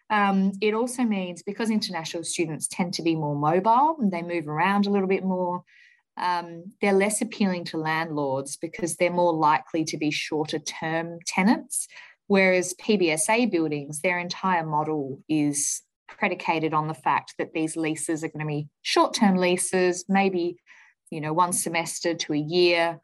Um, 0.09 0.53
it 0.59 0.73
also 0.73 1.03
means 1.03 1.43
because 1.43 1.69
international 1.69 2.23
students 2.23 2.67
tend 2.67 2.95
to 2.95 3.03
be 3.03 3.13
more 3.13 3.35
mobile 3.35 3.97
and 3.99 4.11
they 4.11 4.23
move 4.23 4.47
around 4.47 4.87
a 4.87 4.89
little 4.89 5.07
bit 5.07 5.23
more, 5.23 5.63
um, 6.17 6.63
they're 6.81 6.93
less 6.93 7.21
appealing 7.21 7.65
to 7.65 7.77
landlords 7.77 8.57
because 8.57 8.95
they're 8.95 9.11
more 9.11 9.33
likely 9.33 9.85
to 9.85 9.97
be 9.97 10.09
shorter 10.09 10.57
term 10.57 11.19
tenants. 11.27 11.87
Whereas 12.27 12.73
PBSA 12.75 13.49
buildings, 13.51 14.01
their 14.01 14.19
entire 14.19 14.65
model 14.65 15.21
is 15.29 15.81
predicated 16.07 16.73
on 16.73 16.87
the 16.87 16.93
fact 16.93 17.35
that 17.37 17.53
these 17.53 17.75
leases 17.75 18.23
are 18.23 18.29
going 18.29 18.45
to 18.45 18.47
be 18.47 18.67
short 18.81 19.13
term 19.13 19.37
leases, 19.37 20.05
maybe 20.07 20.57
you 21.09 21.21
know 21.21 21.33
one 21.33 21.53
semester 21.53 22.13
to 22.13 22.33
a 22.33 22.37
year. 22.37 22.99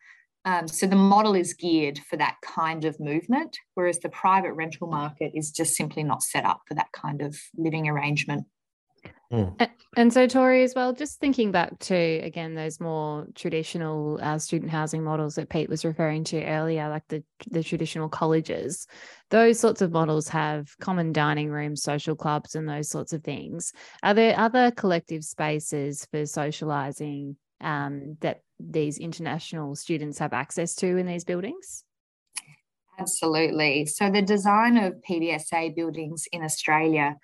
Um, 0.45 0.67
so 0.67 0.85
the 0.85 0.97
model 0.97 1.35
is 1.35 1.53
geared 1.53 1.99
for 1.99 2.17
that 2.17 2.35
kind 2.43 2.83
of 2.83 2.99
movement, 2.99 3.57
whereas 3.75 3.99
the 3.99 4.09
private 4.09 4.53
rental 4.53 4.87
market 4.87 5.31
is 5.33 5.51
just 5.51 5.73
simply 5.73 6.03
not 6.03 6.21
set 6.21 6.43
up 6.43 6.61
for 6.67 6.73
that 6.73 6.91
kind 6.91 7.21
of 7.21 7.37
living 7.55 7.87
arrangement. 7.87 8.45
Mm. 9.31 9.69
And 9.95 10.13
so, 10.13 10.27
Torie, 10.27 10.63
as 10.63 10.73
well, 10.75 10.93
just 10.93 11.19
thinking 11.19 11.51
back 11.51 11.77
to 11.79 11.95
again 11.95 12.53
those 12.53 12.79
more 12.79 13.25
traditional 13.35 14.19
uh, 14.21 14.37
student 14.37 14.71
housing 14.71 15.03
models 15.03 15.35
that 15.35 15.49
Pete 15.49 15.69
was 15.69 15.85
referring 15.85 16.23
to 16.25 16.43
earlier, 16.43 16.89
like 16.89 17.07
the 17.09 17.23
the 17.49 17.63
traditional 17.63 18.09
colleges, 18.09 18.87
those 19.29 19.59
sorts 19.59 19.81
of 19.81 19.91
models 19.91 20.27
have 20.29 20.77
common 20.79 21.13
dining 21.13 21.49
rooms, 21.49 21.81
social 21.81 22.15
clubs, 22.15 22.55
and 22.55 22.69
those 22.69 22.89
sorts 22.89 23.13
of 23.13 23.23
things. 23.23 23.73
Are 24.03 24.13
there 24.13 24.37
other 24.37 24.71
collective 24.71 25.23
spaces 25.23 26.07
for 26.11 26.25
socializing 26.25 27.35
um, 27.61 28.17
that 28.21 28.41
these 28.59 28.99
international 28.99 29.75
students 29.75 30.19
have 30.19 30.33
access 30.33 30.75
to 30.75 30.97
in 30.97 31.07
these 31.07 31.23
buildings? 31.23 31.83
Absolutely. 32.99 33.85
So, 33.85 34.11
the 34.11 34.21
design 34.21 34.77
of 34.77 34.95
PBSA 35.07 35.75
buildings 35.75 36.25
in 36.31 36.43
Australia 36.43 37.15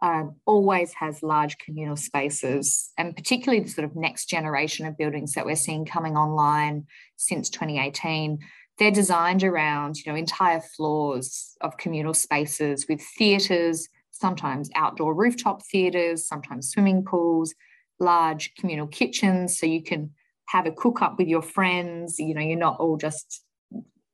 um, 0.00 0.36
always 0.46 0.92
has 0.94 1.22
large 1.22 1.58
communal 1.58 1.96
spaces, 1.96 2.92
and 2.96 3.16
particularly 3.16 3.62
the 3.62 3.70
sort 3.70 3.84
of 3.84 3.96
next 3.96 4.26
generation 4.26 4.86
of 4.86 4.96
buildings 4.96 5.32
that 5.34 5.44
we're 5.44 5.56
seeing 5.56 5.84
coming 5.84 6.16
online 6.16 6.86
since 7.16 7.50
2018. 7.50 8.38
They're 8.78 8.90
designed 8.92 9.42
around, 9.42 9.96
you 9.96 10.12
know, 10.12 10.16
entire 10.16 10.60
floors 10.60 11.56
of 11.60 11.76
communal 11.78 12.14
spaces 12.14 12.86
with 12.88 13.02
theatres, 13.18 13.88
sometimes 14.12 14.70
outdoor 14.76 15.14
rooftop 15.14 15.62
theatres, 15.66 16.28
sometimes 16.28 16.70
swimming 16.70 17.04
pools, 17.04 17.54
large 17.98 18.54
communal 18.54 18.86
kitchens, 18.86 19.58
so 19.58 19.66
you 19.66 19.82
can 19.82 20.10
have 20.46 20.66
a 20.66 20.72
cook 20.72 21.02
up 21.02 21.18
with 21.18 21.26
your 21.26 21.42
friends. 21.42 22.20
You 22.20 22.34
know, 22.34 22.40
you're 22.40 22.56
not 22.56 22.78
all 22.78 22.96
just 22.96 23.42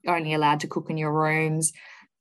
only 0.07 0.33
allowed 0.33 0.61
to 0.61 0.67
cook 0.67 0.89
in 0.89 0.97
your 0.97 1.13
rooms 1.13 1.73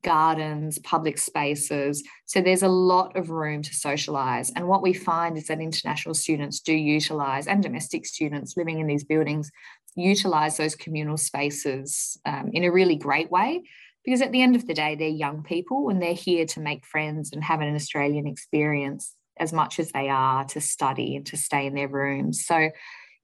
gardens, 0.03 0.79
public 0.79 1.17
spaces. 1.17 2.03
So 2.25 2.41
there's 2.41 2.63
a 2.63 2.67
lot 2.67 3.15
of 3.15 3.29
room 3.29 3.61
to 3.61 3.71
socialise. 3.71 4.51
And 4.55 4.67
what 4.67 4.81
we 4.81 4.93
find 4.93 5.37
is 5.37 5.47
that 5.47 5.59
international 5.59 6.13
students 6.13 6.59
do 6.59 6.73
utilise, 6.73 7.47
and 7.47 7.63
domestic 7.63 8.05
students 8.05 8.55
living 8.55 8.79
in 8.79 8.87
these 8.87 9.03
buildings, 9.03 9.51
utilise 9.95 10.57
those 10.57 10.75
communal 10.75 11.17
spaces 11.17 12.17
um, 12.25 12.49
in 12.53 12.63
a 12.63 12.71
really 12.71 12.95
great 12.95 13.31
way. 13.31 13.63
Because 14.05 14.21
at 14.21 14.31
the 14.33 14.41
end 14.41 14.55
of 14.55 14.67
the 14.67 14.73
day, 14.73 14.95
they're 14.95 15.07
young 15.07 15.43
people 15.43 15.89
and 15.89 16.01
they're 16.01 16.13
here 16.13 16.45
to 16.47 16.59
make 16.59 16.85
friends 16.85 17.31
and 17.31 17.43
have 17.43 17.61
an 17.61 17.73
Australian 17.73 18.27
experience 18.27 19.15
as 19.39 19.53
much 19.53 19.79
as 19.79 19.91
they 19.91 20.09
are 20.09 20.43
to 20.45 20.59
study 20.59 21.15
and 21.15 21.25
to 21.27 21.37
stay 21.37 21.65
in 21.65 21.73
their 21.73 21.87
rooms. 21.87 22.45
So 22.45 22.69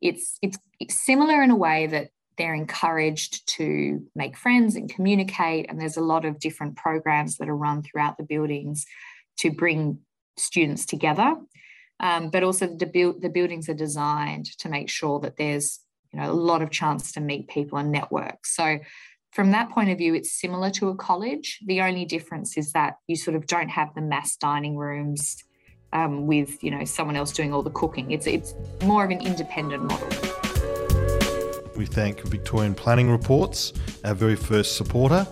it's 0.02 0.38
it's, 0.42 0.58
it's 0.80 1.06
similar 1.06 1.44
in 1.44 1.52
a 1.52 1.56
way 1.56 1.88
that 1.88 2.12
they're 2.40 2.56
encouraged 2.56 3.46
to 3.58 4.02
make 4.16 4.38
friends 4.38 4.76
and 4.76 4.90
communicate. 4.90 5.68
And 5.70 5.80
there's 5.80 5.98
a 5.98 6.02
lot 6.02 6.26
of 6.26 6.40
different 6.40 6.78
programs 6.78 7.38
that 7.38 7.50
are 7.50 7.56
run 7.56 7.84
throughout 7.84 8.18
the 8.18 8.24
buildings 8.24 8.86
to 9.40 9.52
bring 9.52 10.00
students 10.38 10.86
together. 10.86 11.36
Um, 12.00 12.30
but 12.30 12.44
also 12.44 12.66
the, 12.66 13.16
the 13.20 13.30
buildings 13.30 13.68
are 13.68 13.74
designed 13.74 14.46
to 14.60 14.70
make 14.70 14.90
sure 14.90 15.20
that 15.20 15.36
there's 15.36 15.82
you 16.14 16.20
know 16.20 16.32
a 16.32 16.34
lot 16.34 16.62
of 16.62 16.72
chance 16.72 17.12
to 17.12 17.20
meet 17.20 17.50
people 17.50 17.78
and 17.78 17.92
network. 17.92 18.46
So 18.46 18.80
from 19.34 19.52
that 19.52 19.70
point 19.70 19.90
of 19.90 19.98
view, 19.98 20.16
it's 20.16 20.32
similar 20.32 20.72
to 20.72 20.90
a 20.90 20.96
college. 20.96 21.60
The 21.66 21.82
only 21.82 22.06
difference 22.06 22.58
is 22.58 22.72
that 22.72 22.96
you 23.08 23.16
sort 23.18 23.36
of 23.36 23.46
don't 23.48 23.70
have 23.70 23.94
the 23.94 24.02
mass 24.02 24.38
dining 24.38 24.78
rooms 24.78 25.44
um, 25.92 26.26
with 26.26 26.64
you 26.64 26.72
know 26.72 26.86
someone 26.86 27.18
else 27.18 27.34
doing 27.34 27.54
all 27.54 27.64
the 27.64 27.70
cooking. 27.72 28.12
It's 28.12 28.28
it's 28.28 28.56
more 28.84 29.04
of 29.04 29.12
an 29.12 29.22
independent 29.22 29.84
model. 29.84 30.39
We 31.80 31.86
thank 31.86 32.22
Victorian 32.24 32.76
Planning 32.76 33.10
Reports, 33.10 33.72
our 34.04 34.14
very 34.14 34.36
first 34.36 34.76
supporter. 34.76 35.26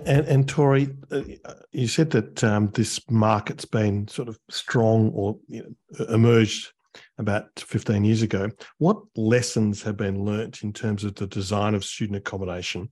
And, 0.04 0.26
and 0.26 0.48
Torie, 0.48 0.94
uh, 1.10 1.22
you 1.70 1.86
said 1.86 2.10
that 2.10 2.42
um, 2.42 2.70
this 2.74 3.00
market's 3.10 3.64
been 3.64 4.08
sort 4.08 4.28
of 4.28 4.38
strong 4.50 5.10
or 5.14 5.38
you 5.48 5.62
know, 5.62 6.06
emerged 6.06 6.72
about 7.18 7.46
15 7.58 8.04
years 8.04 8.22
ago. 8.22 8.50
What 8.78 8.98
lessons 9.16 9.82
have 9.82 9.96
been 9.96 10.24
learnt 10.24 10.62
in 10.62 10.72
terms 10.72 11.04
of 11.04 11.14
the 11.14 11.26
design 11.26 11.74
of 11.74 11.84
student 11.84 12.16
accommodation? 12.16 12.88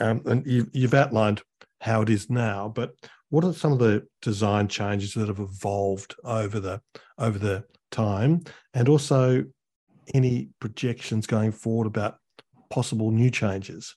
Um, 0.00 0.22
and 0.26 0.46
you, 0.46 0.68
you've 0.72 0.94
outlined 0.94 1.42
how 1.80 2.02
it 2.02 2.10
is 2.10 2.30
now, 2.30 2.72
but 2.74 2.94
what 3.30 3.44
are 3.44 3.52
some 3.52 3.72
of 3.72 3.78
the 3.78 4.06
design 4.20 4.68
changes 4.68 5.14
that 5.14 5.28
have 5.28 5.40
evolved 5.40 6.14
over 6.22 6.60
the 6.60 6.80
over 7.18 7.38
the 7.38 7.64
time, 7.90 8.42
and 8.74 8.88
also 8.90 9.44
any 10.12 10.50
projections 10.60 11.26
going 11.26 11.50
forward 11.50 11.86
about 11.86 12.18
possible 12.68 13.10
new 13.10 13.30
changes? 13.30 13.96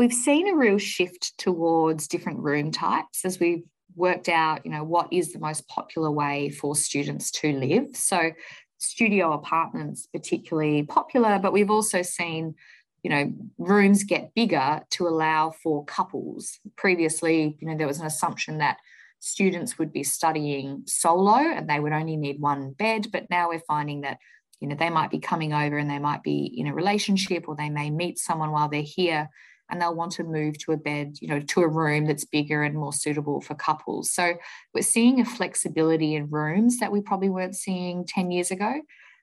We've 0.00 0.14
seen 0.14 0.48
a 0.48 0.56
real 0.56 0.78
shift 0.78 1.36
towards 1.36 2.08
different 2.08 2.38
room 2.38 2.70
types 2.70 3.22
as 3.26 3.38
we've 3.38 3.64
worked 3.94 4.30
out, 4.30 4.64
you 4.64 4.72
know, 4.72 4.82
what 4.82 5.12
is 5.12 5.34
the 5.34 5.38
most 5.38 5.68
popular 5.68 6.10
way 6.10 6.48
for 6.48 6.74
students 6.74 7.30
to 7.30 7.52
live. 7.52 7.94
So 7.94 8.32
studio 8.78 9.34
apartments 9.34 10.08
particularly 10.10 10.84
popular, 10.84 11.38
but 11.38 11.52
we've 11.52 11.70
also 11.70 12.00
seen 12.00 12.54
you 13.02 13.10
know 13.10 13.32
rooms 13.58 14.04
get 14.04 14.34
bigger 14.34 14.82
to 14.90 15.06
allow 15.08 15.50
for 15.50 15.82
couples 15.86 16.58
previously 16.76 17.56
you 17.58 17.66
know 17.66 17.74
there 17.74 17.86
was 17.86 17.98
an 17.98 18.04
assumption 18.04 18.58
that 18.58 18.76
students 19.20 19.78
would 19.78 19.90
be 19.90 20.02
studying 20.02 20.82
solo 20.84 21.36
and 21.36 21.66
they 21.66 21.80
would 21.80 21.94
only 21.94 22.18
need 22.18 22.38
one 22.42 22.72
bed 22.72 23.06
but 23.10 23.24
now 23.30 23.48
we're 23.48 23.58
finding 23.60 24.02
that 24.02 24.18
you 24.60 24.68
know 24.68 24.74
they 24.74 24.90
might 24.90 25.10
be 25.10 25.18
coming 25.18 25.54
over 25.54 25.78
and 25.78 25.88
they 25.88 25.98
might 25.98 26.22
be 26.22 26.52
in 26.58 26.66
a 26.66 26.74
relationship 26.74 27.48
or 27.48 27.56
they 27.56 27.70
may 27.70 27.88
meet 27.88 28.18
someone 28.18 28.50
while 28.50 28.68
they're 28.68 28.82
here 28.82 29.30
and 29.70 29.80
they'll 29.80 29.94
want 29.94 30.12
to 30.12 30.24
move 30.24 30.58
to 30.58 30.72
a 30.72 30.76
bed, 30.76 31.16
you 31.20 31.28
know, 31.28 31.40
to 31.40 31.60
a 31.62 31.68
room 31.68 32.06
that's 32.06 32.24
bigger 32.24 32.62
and 32.62 32.74
more 32.74 32.92
suitable 32.92 33.40
for 33.40 33.54
couples. 33.54 34.10
So 34.10 34.34
we're 34.74 34.82
seeing 34.82 35.20
a 35.20 35.24
flexibility 35.24 36.14
in 36.14 36.30
rooms 36.30 36.78
that 36.78 36.92
we 36.92 37.00
probably 37.00 37.30
weren't 37.30 37.56
seeing 37.56 38.04
10 38.06 38.30
years 38.30 38.50
ago. 38.50 38.80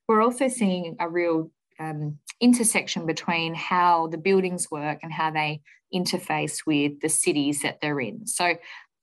We're 0.07 0.21
also 0.21 0.47
seeing 0.47 0.95
a 0.99 1.09
real 1.09 1.51
um, 1.79 2.17
intersection 2.39 3.05
between 3.05 3.53
how 3.53 4.07
the 4.07 4.17
buildings 4.17 4.71
work 4.71 4.99
and 5.03 5.11
how 5.11 5.31
they 5.31 5.61
interface 5.93 6.65
with 6.65 6.99
the 7.01 7.09
cities 7.09 7.61
that 7.61 7.79
they're 7.81 7.99
in. 7.99 8.25
So 8.25 8.55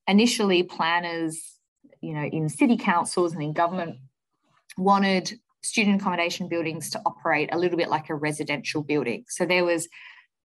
initially 0.09 0.63
planners, 0.63 1.59
you 2.01 2.15
know, 2.15 2.25
in 2.25 2.49
city 2.49 2.77
councils 2.77 3.33
and 3.33 3.43
in 3.43 3.53
government 3.53 3.99
wanted 4.77 5.39
student 5.63 6.01
accommodation 6.01 6.49
buildings 6.49 6.91
to 6.91 7.01
operate 7.07 7.49
a 7.53 7.59
little 7.59 7.79
bit 7.79 7.89
like 7.89 8.11
a 8.11 8.15
residential 8.15 8.83
building. 8.83 9.25
So 9.29 9.47
there 9.47 9.65
was 9.65 9.89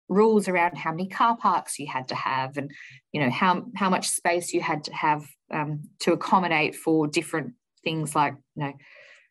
rules 0.09 0.49
around 0.49 0.77
how 0.77 0.91
many 0.91 1.09
car 1.09 1.37
parks 1.37 1.79
you 1.79 1.87
had 1.87 2.09
to 2.09 2.15
have 2.15 2.57
and 2.57 2.71
you 3.13 3.21
know 3.21 3.31
how 3.31 3.65
how 3.77 3.91
much 3.91 4.09
space 4.09 4.53
you 4.53 4.61
had 4.61 4.85
to 4.85 4.93
have 4.93 5.27
um, 5.51 5.81
to 6.01 6.13
accommodate 6.13 6.75
for 6.75 7.07
different 7.07 7.55
things 7.85 8.15
like 8.15 8.35
you 8.57 8.65
know 8.65 8.73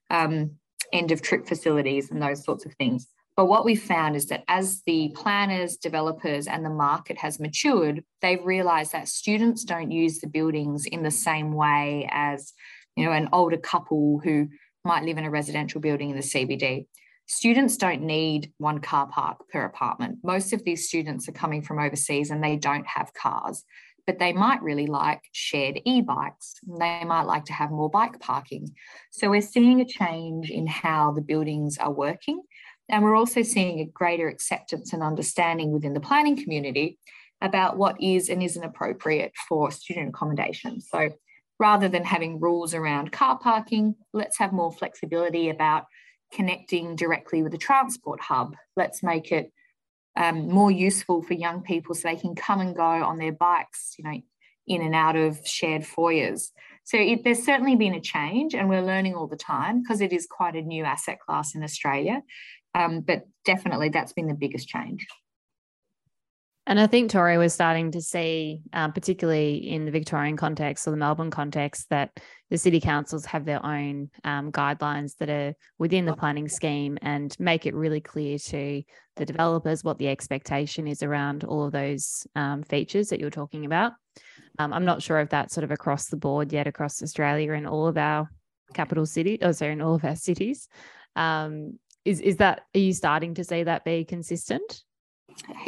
um, 0.10 0.52
end 0.94 1.12
of 1.12 1.22
trip 1.22 1.48
facilities 1.48 2.12
and 2.12 2.22
those 2.22 2.44
sorts 2.44 2.66
of 2.66 2.74
things. 2.76 3.08
But 3.36 3.46
what 3.46 3.66
we've 3.66 3.82
found 3.82 4.16
is 4.16 4.28
that 4.28 4.44
as 4.48 4.82
the 4.88 5.12
planners 5.16 5.78
developers 5.78 6.48
and 6.48 6.66
the 6.66 6.72
market 6.72 7.18
has 7.20 7.40
matured 7.40 8.04
they've 8.22 8.44
realized 8.44 8.94
that 8.94 9.08
students 9.08 9.64
don't 9.64 9.92
use 9.92 10.20
the 10.20 10.28
buildings 10.28 10.86
in 10.86 11.04
the 11.04 11.12
same 11.12 11.54
way 11.54 12.10
as 12.12 12.54
you 12.96 13.06
know 13.06 13.12
an 13.12 13.30
older 13.32 13.58
couple 13.58 14.20
who 14.24 14.48
might 14.84 15.04
live 15.04 15.20
in 15.20 15.26
a 15.26 15.30
residential 15.30 15.80
building 15.80 16.10
in 16.10 16.16
the 16.16 16.22
cbd 16.24 16.88
students 17.28 17.78
don't 17.78 18.02
need 18.02 18.52
one 18.58 18.80
car 18.80 19.08
park 19.08 19.50
per 19.50 19.64
apartment. 19.64 20.20
Most 20.24 20.54
of 20.54 20.64
these 20.64 20.88
students 20.88 21.28
are 21.28 21.34
coming 21.34 21.62
from 21.62 21.80
overseas 21.80 22.32
and 22.32 22.44
they 22.44 22.56
don't 22.56 22.88
have 22.88 23.14
cars, 23.14 23.64
but 24.06 24.18
they 24.18 24.32
might 24.34 24.64
really 24.64 24.88
like 24.88 25.22
shared 25.34 25.80
e 25.86 26.02
bikes. 26.02 26.56
They 26.80 27.04
might 27.04 27.24
like 27.24 27.46
to 27.46 27.54
have 27.54 27.70
more 27.70 27.90
bike 27.90 28.20
parking. 28.20 28.74
So 29.12 29.30
we're 29.30 29.42
seeing 29.42 29.82
a 29.82 29.86
change 29.86 30.50
in 30.50 30.68
how 30.68 31.12
the 31.12 31.22
buildings 31.22 31.78
are 31.78 31.92
working. 31.92 32.42
And 32.90 33.04
we're 33.04 33.18
also 33.18 33.42
seeing 33.42 33.82
a 33.82 33.86
greater 33.86 34.30
acceptance 34.30 34.94
and 34.94 35.04
understanding 35.04 35.72
within 35.72 35.94
the 35.94 36.00
planning 36.00 36.42
community 36.42 36.98
about 37.42 37.78
what 37.78 38.02
is 38.02 38.30
and 38.30 38.42
isn't 38.42 38.64
appropriate 38.64 39.34
for 39.50 39.70
student 39.70 40.10
accommodation. 40.10 40.80
So 40.80 41.10
rather 41.60 41.90
than 41.90 42.06
having 42.06 42.40
rules 42.40 42.74
around 42.74 43.12
car 43.12 43.38
parking, 43.38 43.96
let's 44.14 44.38
have 44.38 44.54
more 44.54 44.72
flexibility 44.72 45.50
about 45.50 45.86
connecting 46.32 46.96
directly 46.96 47.42
with 47.44 47.54
a 47.54 47.58
transport 47.58 48.20
hub. 48.20 48.56
Let's 48.76 49.04
make 49.04 49.32
it 49.32 49.52
um, 50.16 50.50
more 50.50 50.72
useful 50.72 51.22
for 51.22 51.34
young 51.34 51.62
people 51.62 51.96
so 51.96 52.08
they 52.08 52.16
can 52.16 52.36
come 52.36 52.60
and 52.60 52.76
go 52.76 52.84
on 52.84 53.18
their 53.18 53.32
bikes, 53.32 53.96
you 53.98 54.04
know, 54.04 54.20
in 54.68 54.82
and 54.82 54.96
out 54.96 55.16
of 55.16 55.40
shared 55.46 55.86
foyers. 55.86 56.52
So 56.84 56.98
it, 56.98 57.24
there's 57.24 57.44
certainly 57.44 57.76
been 57.76 57.94
a 57.94 58.02
change, 58.02 58.56
and 58.56 58.70
we're 58.70 58.82
learning 58.82 59.16
all 59.16 59.28
the 59.28 59.38
time 59.38 59.82
because 59.82 60.02
it 60.02 60.14
is 60.14 60.26
quite 60.26 60.56
a 60.56 60.62
new 60.62 60.84
asset 60.84 61.20
class 61.20 61.56
in 61.56 61.64
Australia. 61.64 62.24
Um, 62.74 63.02
but 63.02 63.28
definitely, 63.46 63.90
that's 63.90 64.14
been 64.14 64.28
the 64.28 64.34
biggest 64.34 64.68
change. 64.68 65.06
And 66.70 66.82
I 66.82 66.86
think 66.86 67.10
Torie 67.10 67.38
was 67.38 67.54
starting 67.54 67.92
to 67.92 68.02
see, 68.02 68.60
um, 68.74 68.92
particularly 68.92 69.70
in 69.70 69.86
the 69.86 69.92
Victorian 69.92 70.36
context 70.36 70.86
or 70.86 70.92
the 70.92 70.98
Melbourne 70.98 71.32
context, 71.32 71.90
that 71.92 72.20
the 72.50 72.58
city 72.58 72.82
councils 72.82 73.26
have 73.26 73.46
their 73.46 73.66
own 73.66 74.10
um, 74.26 74.52
guidelines 74.52 75.16
that 75.20 75.30
are 75.30 75.54
within 75.78 76.04
the 76.04 76.14
planning 76.14 76.50
scheme 76.50 76.98
and 77.02 77.34
make 77.40 77.66
it 77.66 77.74
really 77.74 78.02
clear 78.02 78.38
to 78.38 78.84
the 79.16 79.26
developers 79.26 79.82
what 79.82 79.98
the 79.98 80.10
expectation 80.10 80.88
is 80.88 81.04
around 81.04 81.46
all 81.46 81.64
of 81.64 81.72
those 81.72 82.28
um, 82.36 82.64
features 82.64 83.08
that 83.10 83.22
you're 83.22 83.30
talking 83.30 83.66
about. 83.66 83.94
Um, 84.60 84.74
I'm 84.74 84.86
not 84.86 85.02
sure 85.02 85.22
if 85.22 85.30
that's 85.30 85.54
sort 85.54 85.64
of 85.64 85.72
across 85.72 86.08
the 86.08 86.18
board 86.18 86.52
yet 86.52 86.68
across 86.68 87.02
Australia 87.02 87.54
in 87.54 87.66
all 87.66 87.88
of 87.88 87.98
our 87.98 88.30
capital 88.74 89.06
cities, 89.06 89.40
or 89.42 89.54
sorry, 89.54 89.72
in 89.72 89.82
all 89.82 89.96
of 89.96 90.04
our 90.04 90.18
cities. 90.18 90.68
Um, 91.16 91.80
is, 92.04 92.20
is 92.20 92.38
that, 92.38 92.64
are 92.76 92.80
you 92.80 92.92
starting 92.92 93.36
to 93.36 93.46
see 93.46 93.64
that 93.64 93.86
be 93.86 94.04
consistent? 94.04 94.84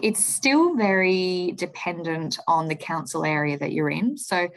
It's 0.02 0.24
still 0.24 0.76
very 0.76 1.54
dependent 1.56 2.40
on 2.48 2.68
the 2.68 2.76
council 2.76 3.26
area 3.26 3.58
that 3.58 3.72
you're 3.72 3.90
in. 3.90 4.18
So 4.18 4.50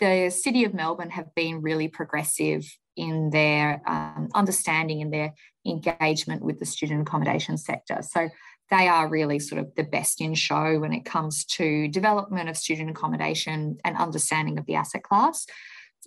the 0.00 0.30
City 0.30 0.64
of 0.64 0.74
Melbourne 0.74 1.10
have 1.10 1.34
been 1.34 1.62
really 1.62 1.88
progressive 1.88 2.64
in 2.96 3.30
their 3.30 3.82
um, 3.86 4.28
understanding 4.34 5.02
and 5.02 5.12
their 5.12 5.34
engagement 5.66 6.42
with 6.42 6.58
the 6.58 6.66
student 6.66 7.02
accommodation 7.02 7.56
sector. 7.56 8.00
So 8.02 8.28
they 8.70 8.88
are 8.88 9.08
really 9.08 9.38
sort 9.38 9.60
of 9.60 9.74
the 9.76 9.84
best 9.84 10.20
in 10.20 10.34
show 10.34 10.78
when 10.80 10.92
it 10.92 11.04
comes 11.04 11.44
to 11.44 11.88
development 11.88 12.48
of 12.48 12.56
student 12.56 12.90
accommodation 12.90 13.78
and 13.84 13.96
understanding 13.96 14.58
of 14.58 14.66
the 14.66 14.74
asset 14.74 15.02
class. 15.02 15.46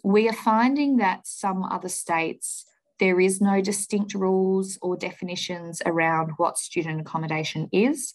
We 0.03 0.27
are 0.27 0.33
finding 0.33 0.97
that 0.97 1.25
some 1.25 1.63
other 1.63 1.89
states 1.89 2.65
there 2.99 3.19
is 3.19 3.39
no 3.39 3.61
distinct 3.61 4.13
rules 4.13 4.77
or 4.81 4.97
definitions 4.97 5.81
around 5.85 6.31
what 6.35 6.57
student 6.57 6.99
accommodation 6.99 7.69
is. 7.71 8.13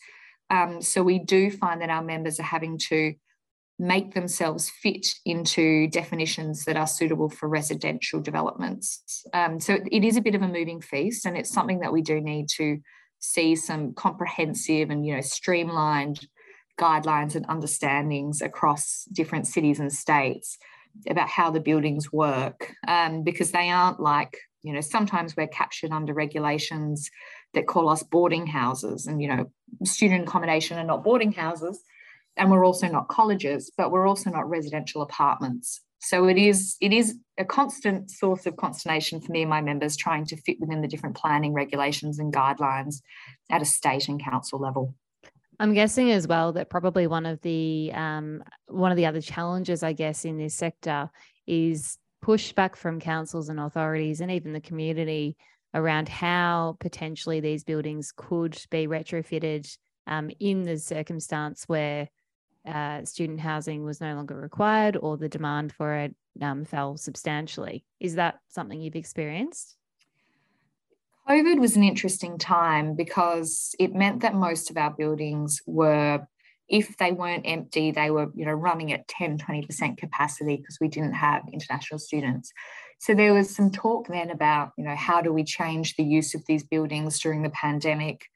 Um, 0.50 0.80
so 0.82 1.02
we 1.02 1.18
do 1.18 1.50
find 1.50 1.80
that 1.80 1.90
our 1.90 2.02
members 2.02 2.38
are 2.38 2.44
having 2.44 2.78
to 2.90 3.14
make 3.78 4.14
themselves 4.14 4.70
fit 4.70 5.06
into 5.24 5.88
definitions 5.88 6.64
that 6.64 6.76
are 6.76 6.86
suitable 6.86 7.28
for 7.28 7.48
residential 7.48 8.20
developments. 8.20 9.24
Um, 9.32 9.58
so 9.58 9.78
it 9.90 10.04
is 10.04 10.16
a 10.16 10.20
bit 10.20 10.34
of 10.34 10.42
a 10.42 10.48
moving 10.48 10.80
feast, 10.80 11.26
and 11.26 11.36
it's 11.36 11.50
something 11.50 11.80
that 11.80 11.92
we 11.92 12.02
do 12.02 12.20
need 12.20 12.48
to 12.56 12.78
see 13.18 13.56
some 13.56 13.94
comprehensive 13.94 14.90
and 14.90 15.06
you 15.06 15.14
know 15.14 15.20
streamlined 15.20 16.26
guidelines 16.78 17.34
and 17.34 17.46
understandings 17.46 18.42
across 18.42 19.06
different 19.12 19.46
cities 19.46 19.80
and 19.80 19.92
states 19.92 20.58
about 21.08 21.28
how 21.28 21.50
the 21.50 21.60
buildings 21.60 22.12
work 22.12 22.72
um, 22.86 23.22
because 23.22 23.50
they 23.52 23.70
aren't 23.70 23.98
like 23.98 24.36
you 24.62 24.72
know 24.72 24.80
sometimes 24.80 25.36
we're 25.36 25.46
captured 25.46 25.90
under 25.90 26.12
regulations 26.12 27.10
that 27.54 27.66
call 27.66 27.88
us 27.88 28.02
boarding 28.02 28.46
houses 28.46 29.06
and 29.06 29.20
you 29.22 29.28
know 29.28 29.50
student 29.84 30.28
accommodation 30.28 30.78
and 30.78 30.88
not 30.88 31.04
boarding 31.04 31.32
houses. 31.32 31.82
And 32.36 32.50
we're 32.50 32.66
also 32.66 32.88
not 32.88 33.08
colleges 33.08 33.70
but 33.76 33.92
we're 33.92 34.06
also 34.06 34.30
not 34.30 34.48
residential 34.48 35.02
apartments. 35.02 35.80
So 36.00 36.28
it 36.28 36.36
is 36.36 36.76
it 36.80 36.92
is 36.92 37.16
a 37.38 37.44
constant 37.44 38.10
source 38.10 38.44
of 38.46 38.56
consternation 38.56 39.20
for 39.20 39.32
me 39.32 39.42
and 39.42 39.50
my 39.50 39.62
members 39.62 39.96
trying 39.96 40.26
to 40.26 40.36
fit 40.36 40.60
within 40.60 40.82
the 40.82 40.88
different 40.88 41.16
planning 41.16 41.54
regulations 41.54 42.18
and 42.18 42.32
guidelines 42.32 42.96
at 43.50 43.62
a 43.62 43.64
state 43.64 44.08
and 44.08 44.22
council 44.22 44.58
level. 44.58 44.94
I'm 45.60 45.72
guessing 45.72 46.10
as 46.10 46.26
well 46.26 46.52
that 46.52 46.68
probably 46.68 47.06
one 47.06 47.26
of 47.26 47.40
the 47.42 47.90
um, 47.94 48.42
one 48.66 48.90
of 48.90 48.96
the 48.96 49.06
other 49.06 49.20
challenges, 49.20 49.82
I 49.82 49.92
guess, 49.92 50.24
in 50.24 50.36
this 50.36 50.54
sector 50.54 51.10
is 51.46 51.98
pushback 52.24 52.76
from 52.76 53.00
councils 53.00 53.48
and 53.48 53.60
authorities 53.60 54.20
and 54.20 54.30
even 54.30 54.52
the 54.52 54.60
community 54.60 55.36
around 55.74 56.08
how 56.08 56.76
potentially 56.80 57.40
these 57.40 57.64
buildings 57.64 58.12
could 58.16 58.56
be 58.70 58.86
retrofitted 58.86 59.76
um, 60.06 60.30
in 60.40 60.62
the 60.62 60.78
circumstance 60.78 61.64
where 61.66 62.08
uh, 62.66 63.04
student 63.04 63.40
housing 63.40 63.84
was 63.84 64.00
no 64.00 64.14
longer 64.14 64.36
required 64.36 64.96
or 64.96 65.16
the 65.16 65.28
demand 65.28 65.72
for 65.72 65.94
it 65.94 66.14
um, 66.40 66.64
fell 66.64 66.96
substantially. 66.96 67.84
Is 68.00 68.14
that 68.14 68.38
something 68.48 68.80
you've 68.80 68.96
experienced? 68.96 69.76
COVID 71.28 71.58
was 71.58 71.76
an 71.76 71.82
interesting 71.82 72.38
time 72.38 72.94
because 72.94 73.74
it 73.78 73.94
meant 73.94 74.20
that 74.20 74.34
most 74.34 74.70
of 74.70 74.76
our 74.76 74.90
buildings 74.90 75.62
were, 75.66 76.26
if 76.68 76.96
they 76.98 77.12
weren't 77.12 77.46
empty, 77.46 77.90
they 77.92 78.10
were, 78.10 78.30
you 78.34 78.44
know, 78.44 78.52
running 78.52 78.92
at 78.92 79.08
10, 79.08 79.38
20% 79.38 79.96
capacity 79.96 80.56
because 80.56 80.78
we 80.80 80.88
didn't 80.88 81.14
have 81.14 81.42
international 81.50 81.98
students. 81.98 82.52
So 82.98 83.14
there 83.14 83.34
was 83.34 83.54
some 83.54 83.70
talk 83.70 84.08
then 84.08 84.30
about, 84.30 84.72
you 84.78 84.84
know, 84.84 84.94
how 84.94 85.20
do 85.20 85.32
we 85.32 85.44
change 85.44 85.96
the 85.96 86.04
use 86.04 86.34
of 86.34 86.44
these 86.46 86.62
buildings 86.62 87.20
during 87.20 87.42
the 87.42 87.50
pandemic 87.50 88.26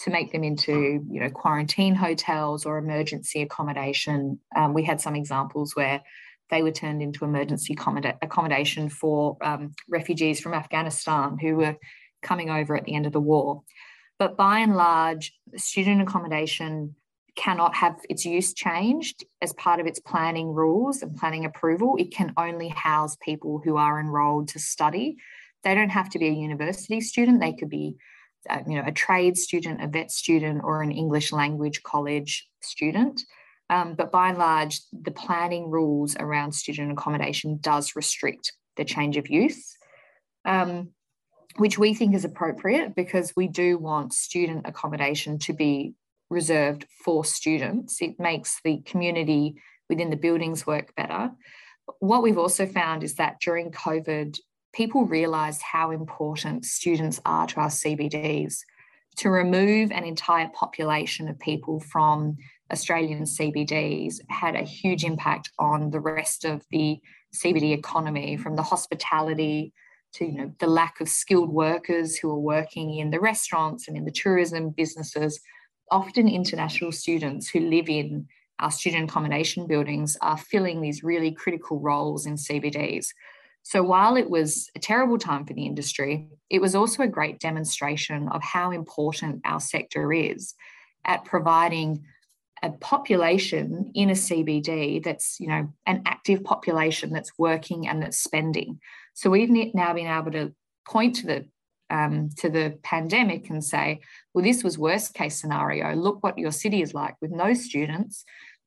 to 0.00 0.10
make 0.10 0.32
them 0.32 0.42
into, 0.42 1.04
you 1.10 1.20
know, 1.20 1.30
quarantine 1.30 1.94
hotels 1.94 2.64
or 2.64 2.78
emergency 2.78 3.42
accommodation. 3.42 4.40
Um, 4.56 4.72
we 4.72 4.82
had 4.82 5.00
some 5.00 5.14
examples 5.14 5.76
where 5.76 6.02
they 6.50 6.62
were 6.62 6.70
turned 6.70 7.02
into 7.02 7.24
emergency 7.24 7.76
accommodation 8.22 8.88
for 8.88 9.36
um, 9.42 9.72
refugees 9.88 10.40
from 10.40 10.54
Afghanistan 10.54 11.38
who 11.38 11.56
were 11.56 11.76
coming 12.22 12.50
over 12.50 12.76
at 12.76 12.84
the 12.84 12.94
end 12.94 13.06
of 13.06 13.12
the 13.12 13.20
war. 13.20 13.62
But 14.18 14.36
by 14.36 14.58
and 14.58 14.76
large, 14.76 15.32
student 15.56 16.02
accommodation 16.02 16.94
cannot 17.36 17.74
have 17.74 17.96
its 18.08 18.24
use 18.24 18.54
changed 18.54 19.24
as 19.42 19.52
part 19.54 19.80
of 19.80 19.86
its 19.86 20.00
planning 20.00 20.48
rules 20.48 21.02
and 21.02 21.16
planning 21.16 21.44
approval. 21.44 21.96
It 21.98 22.12
can 22.12 22.32
only 22.36 22.68
house 22.68 23.16
people 23.16 23.60
who 23.64 23.76
are 23.76 24.00
enrolled 24.00 24.48
to 24.48 24.58
study. 24.58 25.16
They 25.64 25.74
don't 25.74 25.90
have 25.90 26.10
to 26.10 26.18
be 26.18 26.28
a 26.28 26.32
university 26.32 27.00
student. 27.00 27.40
They 27.40 27.52
could 27.52 27.68
be, 27.68 27.96
uh, 28.48 28.60
you 28.66 28.76
know, 28.76 28.84
a 28.86 28.92
trade 28.92 29.36
student, 29.36 29.82
a 29.82 29.88
vet 29.88 30.10
student, 30.10 30.62
or 30.64 30.82
an 30.82 30.92
English 30.92 31.32
language 31.32 31.82
college 31.82 32.48
student. 32.62 33.22
Um, 33.68 33.94
but 33.94 34.10
by 34.10 34.30
and 34.30 34.38
large, 34.38 34.80
the 34.92 35.12
planning 35.12 35.70
rules 35.70 36.16
around 36.16 36.52
student 36.52 36.90
accommodation 36.90 37.58
does 37.60 37.94
restrict 37.94 38.52
the 38.76 38.84
change 38.84 39.16
of 39.16 39.28
use, 39.28 39.76
um, 40.44 40.90
which 41.56 41.78
we 41.78 41.94
think 41.94 42.14
is 42.14 42.24
appropriate 42.24 42.96
because 42.96 43.32
we 43.36 43.46
do 43.46 43.78
want 43.78 44.12
student 44.12 44.66
accommodation 44.66 45.38
to 45.40 45.52
be 45.52 45.94
reserved 46.30 46.86
for 47.04 47.24
students. 47.24 48.00
It 48.00 48.18
makes 48.18 48.60
the 48.64 48.78
community 48.86 49.56
within 49.88 50.10
the 50.10 50.16
buildings 50.16 50.66
work 50.66 50.94
better. 50.94 51.32
What 51.98 52.22
we've 52.22 52.38
also 52.38 52.66
found 52.66 53.02
is 53.02 53.16
that 53.16 53.40
during 53.40 53.72
COVID, 53.72 54.38
people 54.72 55.04
realised 55.04 55.62
how 55.62 55.90
important 55.90 56.64
students 56.64 57.20
are 57.26 57.46
to 57.48 57.60
our 57.60 57.68
CBDs. 57.68 58.60
To 59.16 59.30
remove 59.30 59.90
an 59.90 60.04
entire 60.04 60.48
population 60.54 61.28
of 61.28 61.38
people 61.40 61.80
from 61.80 62.36
Australian 62.72 63.24
CBDs 63.24 64.20
had 64.28 64.54
a 64.54 64.62
huge 64.62 65.04
impact 65.04 65.50
on 65.58 65.90
the 65.90 66.00
rest 66.00 66.44
of 66.44 66.62
the 66.70 67.00
CBD 67.34 67.72
economy, 67.72 68.36
from 68.36 68.56
the 68.56 68.62
hospitality 68.62 69.72
to 70.12 70.24
you 70.24 70.38
know 70.38 70.52
the 70.58 70.66
lack 70.66 71.00
of 71.00 71.08
skilled 71.08 71.50
workers 71.50 72.16
who 72.16 72.30
are 72.30 72.38
working 72.38 72.96
in 72.96 73.10
the 73.10 73.20
restaurants 73.20 73.88
and 73.88 73.96
in 73.96 74.04
the 74.04 74.10
tourism 74.10 74.70
businesses. 74.70 75.40
Often 75.90 76.28
international 76.28 76.92
students 76.92 77.48
who 77.48 77.60
live 77.60 77.88
in 77.88 78.28
our 78.58 78.70
student 78.70 79.10
accommodation 79.10 79.66
buildings 79.66 80.16
are 80.20 80.36
filling 80.36 80.80
these 80.80 81.02
really 81.02 81.32
critical 81.32 81.80
roles 81.80 82.26
in 82.26 82.34
CBDs. 82.34 83.08
So 83.62 83.82
while 83.82 84.16
it 84.16 84.30
was 84.30 84.70
a 84.74 84.78
terrible 84.78 85.18
time 85.18 85.44
for 85.44 85.52
the 85.52 85.66
industry, 85.66 86.28
it 86.48 86.60
was 86.60 86.74
also 86.74 87.02
a 87.02 87.08
great 87.08 87.40
demonstration 87.40 88.28
of 88.28 88.42
how 88.42 88.70
important 88.70 89.42
our 89.44 89.60
sector 89.60 90.12
is 90.12 90.54
at 91.04 91.24
providing 91.24 92.04
a 92.62 92.70
population 92.70 93.90
in 93.94 94.10
a 94.10 94.14
CBD 94.14 95.02
that's, 95.02 95.40
you 95.40 95.48
know, 95.48 95.72
an 95.86 96.02
active 96.04 96.44
population 96.44 97.10
that's 97.10 97.38
working 97.38 97.88
and 97.88 98.02
that's 98.02 98.18
spending. 98.18 98.78
So 99.14 99.30
we've 99.30 99.50
now 99.74 99.94
been 99.94 100.06
able 100.06 100.32
to 100.32 100.54
point 100.86 101.16
to 101.16 101.26
the 101.26 101.46
um, 101.90 102.30
to 102.38 102.48
the 102.48 102.78
pandemic 102.82 103.50
and 103.50 103.62
say, 103.62 104.00
well, 104.32 104.44
this 104.44 104.64
was 104.64 104.78
worst 104.78 105.14
case 105.14 105.40
scenario. 105.40 105.94
Look 105.94 106.22
what 106.22 106.38
your 106.38 106.52
city 106.52 106.82
is 106.82 106.94
like 106.94 107.16
with 107.20 107.30
no 107.30 107.54
students. 107.54 108.24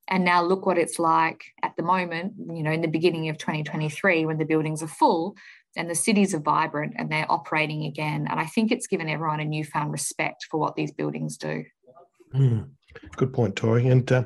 And 0.08 0.24
now 0.24 0.42
look 0.42 0.66
what 0.66 0.78
it's 0.78 0.98
like 0.98 1.44
at 1.62 1.76
the 1.76 1.82
moment, 1.82 2.34
you 2.38 2.62
know, 2.62 2.70
in 2.70 2.82
the 2.82 2.88
beginning 2.88 3.30
of 3.30 3.38
2023 3.38 4.26
when 4.26 4.36
the 4.36 4.44
buildings 4.44 4.82
are 4.82 4.88
full 4.88 5.34
and 5.76 5.88
the 5.88 5.94
cities 5.94 6.34
are 6.34 6.40
vibrant 6.40 6.94
and 6.96 7.10
they're 7.10 7.30
operating 7.30 7.84
again. 7.84 8.26
And 8.30 8.38
I 8.38 8.44
think 8.44 8.70
it's 8.70 8.86
given 8.86 9.08
everyone 9.08 9.40
a 9.40 9.44
newfound 9.44 9.92
respect 9.92 10.46
for 10.50 10.60
what 10.60 10.76
these 10.76 10.92
buildings 10.92 11.38
do. 11.38 11.64
Mm. 12.34 12.68
Good 13.16 13.32
point, 13.32 13.56
Torie. 13.56 13.88
And 13.88 14.10
uh, 14.12 14.24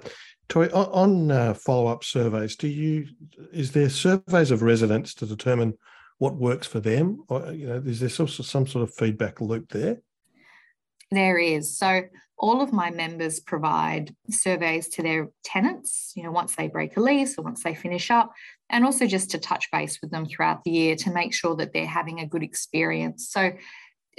Torie, 0.49 0.71
on, 0.73 0.87
on 0.87 1.31
uh, 1.31 1.55
follow-up 1.55 2.05
surveys, 2.05 2.57
do 2.57 2.69
you 2.69 3.07
is 3.53 3.73
there 3.73 3.89
surveys 3.89 4.51
of 4.51 4.63
residents 4.63 5.15
to 5.15 5.27
determine 5.27 5.75
what 6.19 6.37
works 6.37 6.67
for 6.67 6.81
them, 6.81 7.25
or 7.29 7.53
you 7.53 7.67
know, 7.67 7.83
is 7.85 8.01
there 8.01 8.09
some, 8.09 8.29
some 8.29 8.67
sort 8.67 8.83
of 8.83 8.95
feedback 8.95 9.41
loop 9.41 9.71
there? 9.71 9.99
There 11.11 11.39
is. 11.39 11.77
So 11.77 12.03
all 12.37 12.61
of 12.61 12.73
my 12.73 12.91
members 12.91 13.41
provide 13.41 14.15
surveys 14.31 14.89
to 14.91 15.03
their 15.03 15.31
tenants, 15.43 16.13
you 16.15 16.23
know, 16.23 16.31
once 16.31 16.55
they 16.55 16.69
break 16.69 16.97
a 16.97 17.01
lease 17.01 17.37
or 17.39 17.43
once 17.43 17.63
they 17.63 17.75
finish 17.75 18.11
up, 18.11 18.33
and 18.69 18.85
also 18.85 19.07
just 19.07 19.31
to 19.31 19.39
touch 19.39 19.71
base 19.73 19.99
with 20.01 20.11
them 20.11 20.27
throughout 20.27 20.65
the 20.65 20.71
year 20.71 20.97
to 20.97 21.11
make 21.11 21.33
sure 21.33 21.57
that 21.57 21.73
they're 21.73 21.87
having 21.87 22.21
a 22.21 22.27
good 22.27 22.43
experience. 22.43 23.29
So 23.31 23.53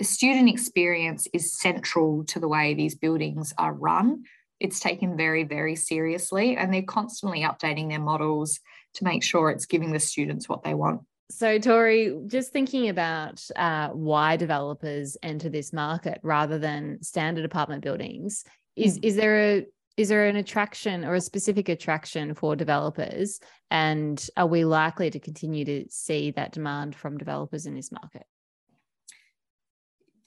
student 0.01 0.49
experience 0.49 1.27
is 1.33 1.59
central 1.59 2.23
to 2.25 2.39
the 2.39 2.47
way 2.47 2.73
these 2.73 2.95
buildings 2.95 3.53
are 3.57 3.73
run 3.73 4.23
it's 4.59 4.79
taken 4.79 5.15
very, 5.15 5.43
very 5.43 5.75
seriously, 5.75 6.57
and 6.57 6.73
they're 6.73 6.81
constantly 6.81 7.41
updating 7.41 7.89
their 7.89 7.99
models 7.99 8.59
to 8.95 9.03
make 9.03 9.23
sure 9.23 9.49
it's 9.49 9.65
giving 9.65 9.91
the 9.91 9.99
students 9.99 10.49
what 10.49 10.63
they 10.63 10.73
want. 10.73 11.01
So, 11.31 11.59
Torie, 11.59 12.17
just 12.25 12.51
thinking 12.51 12.89
about 12.89 13.45
uh, 13.55 13.89
why 13.89 14.35
developers 14.35 15.15
enter 15.21 15.47
this 15.49 15.71
market 15.71 16.19
rather 16.23 16.57
than 16.57 17.03
standard 17.03 17.45
apartment 17.45 17.83
buildings, 17.83 18.43
is 18.75 18.97
mm. 18.97 19.05
is 19.05 19.15
there 19.15 19.39
a 19.39 19.65
is 19.95 20.09
there 20.09 20.27
an 20.27 20.37
attraction 20.37 21.03
or 21.03 21.13
a 21.15 21.21
specific 21.21 21.69
attraction 21.69 22.33
for 22.33 22.55
developers, 22.55 23.39
and 23.69 24.27
are 24.37 24.47
we 24.47 24.65
likely 24.65 25.11
to 25.11 25.19
continue 25.19 25.65
to 25.65 25.85
see 25.89 26.31
that 26.31 26.51
demand 26.51 26.95
from 26.95 27.17
developers 27.17 27.65
in 27.65 27.75
this 27.75 27.91
market? 27.91 28.23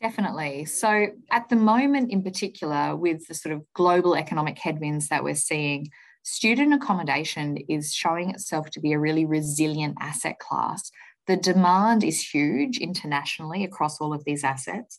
Definitely. 0.01 0.67
So, 0.67 1.07
at 1.33 1.49
the 1.49 1.57
moment, 1.57 2.12
in 2.12 2.23
particular, 2.23 2.95
with 2.95 3.27
the 3.27 3.35
sort 3.35 3.55
of 3.55 3.62
global 3.75 4.15
economic 4.15 4.59
headwinds 4.59 5.09
that 5.09 5.25
we're 5.25 5.35
seeing, 5.35 5.88
student 6.22 6.72
accommodation 6.72 7.58
is 7.68 7.94
showing 7.94 8.30
itself 8.30 8.70
to 8.70 8.80
be 8.80 8.92
a 8.92 8.98
really 8.98 9.24
resilient 9.24 9.96
asset 10.00 10.38
class. 10.38 10.90
The 11.26 11.37
demand 11.37 12.04
is 12.04 12.20
huge 12.20 12.78
internationally 12.78 13.64
across 13.64 14.00
all 14.00 14.12
of 14.12 14.24
these 14.24 14.44
assets, 14.44 14.98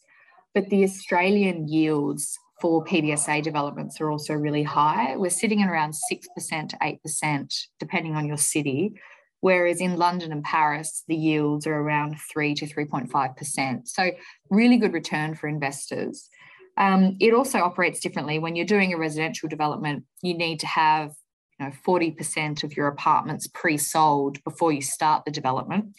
but 0.53 0.69
the 0.69 0.83
Australian 0.83 1.67
yields 1.67 2.37
for 2.61 2.83
PBSA 2.85 3.43
developments 3.43 3.99
are 3.99 4.09
also 4.09 4.33
really 4.33 4.63
high. 4.63 5.17
We're 5.17 5.29
sitting 5.29 5.61
at 5.61 5.69
around 5.69 5.93
6% 5.93 6.69
to 6.69 6.77
8%, 6.77 7.67
depending 7.79 8.15
on 8.15 8.25
your 8.25 8.37
city, 8.37 8.93
whereas 9.41 9.81
in 9.81 9.97
London 9.97 10.31
and 10.31 10.43
Paris, 10.43 11.03
the 11.07 11.15
yields 11.15 11.67
are 11.67 11.75
around 11.75 12.15
3 12.31 12.55
to 12.55 12.65
3.5%. 12.65 13.87
So, 13.87 14.11
really 14.49 14.77
good 14.77 14.93
return 14.93 15.35
for 15.35 15.49
investors. 15.49 16.29
Um, 16.77 17.17
it 17.19 17.33
also 17.33 17.59
operates 17.59 17.99
differently. 17.99 18.39
When 18.39 18.55
you're 18.55 18.65
doing 18.65 18.93
a 18.93 18.97
residential 18.97 19.47
development, 19.47 20.05
you 20.21 20.35
need 20.35 20.59
to 20.61 20.67
have 20.67 21.13
you 21.59 21.67
know, 21.67 21.71
40% 21.87 22.63
of 22.63 22.75
your 22.75 22.87
apartments 22.87 23.47
pre 23.47 23.77
sold 23.77 24.43
before 24.43 24.71
you 24.71 24.81
start 24.81 25.25
the 25.25 25.31
development 25.31 25.95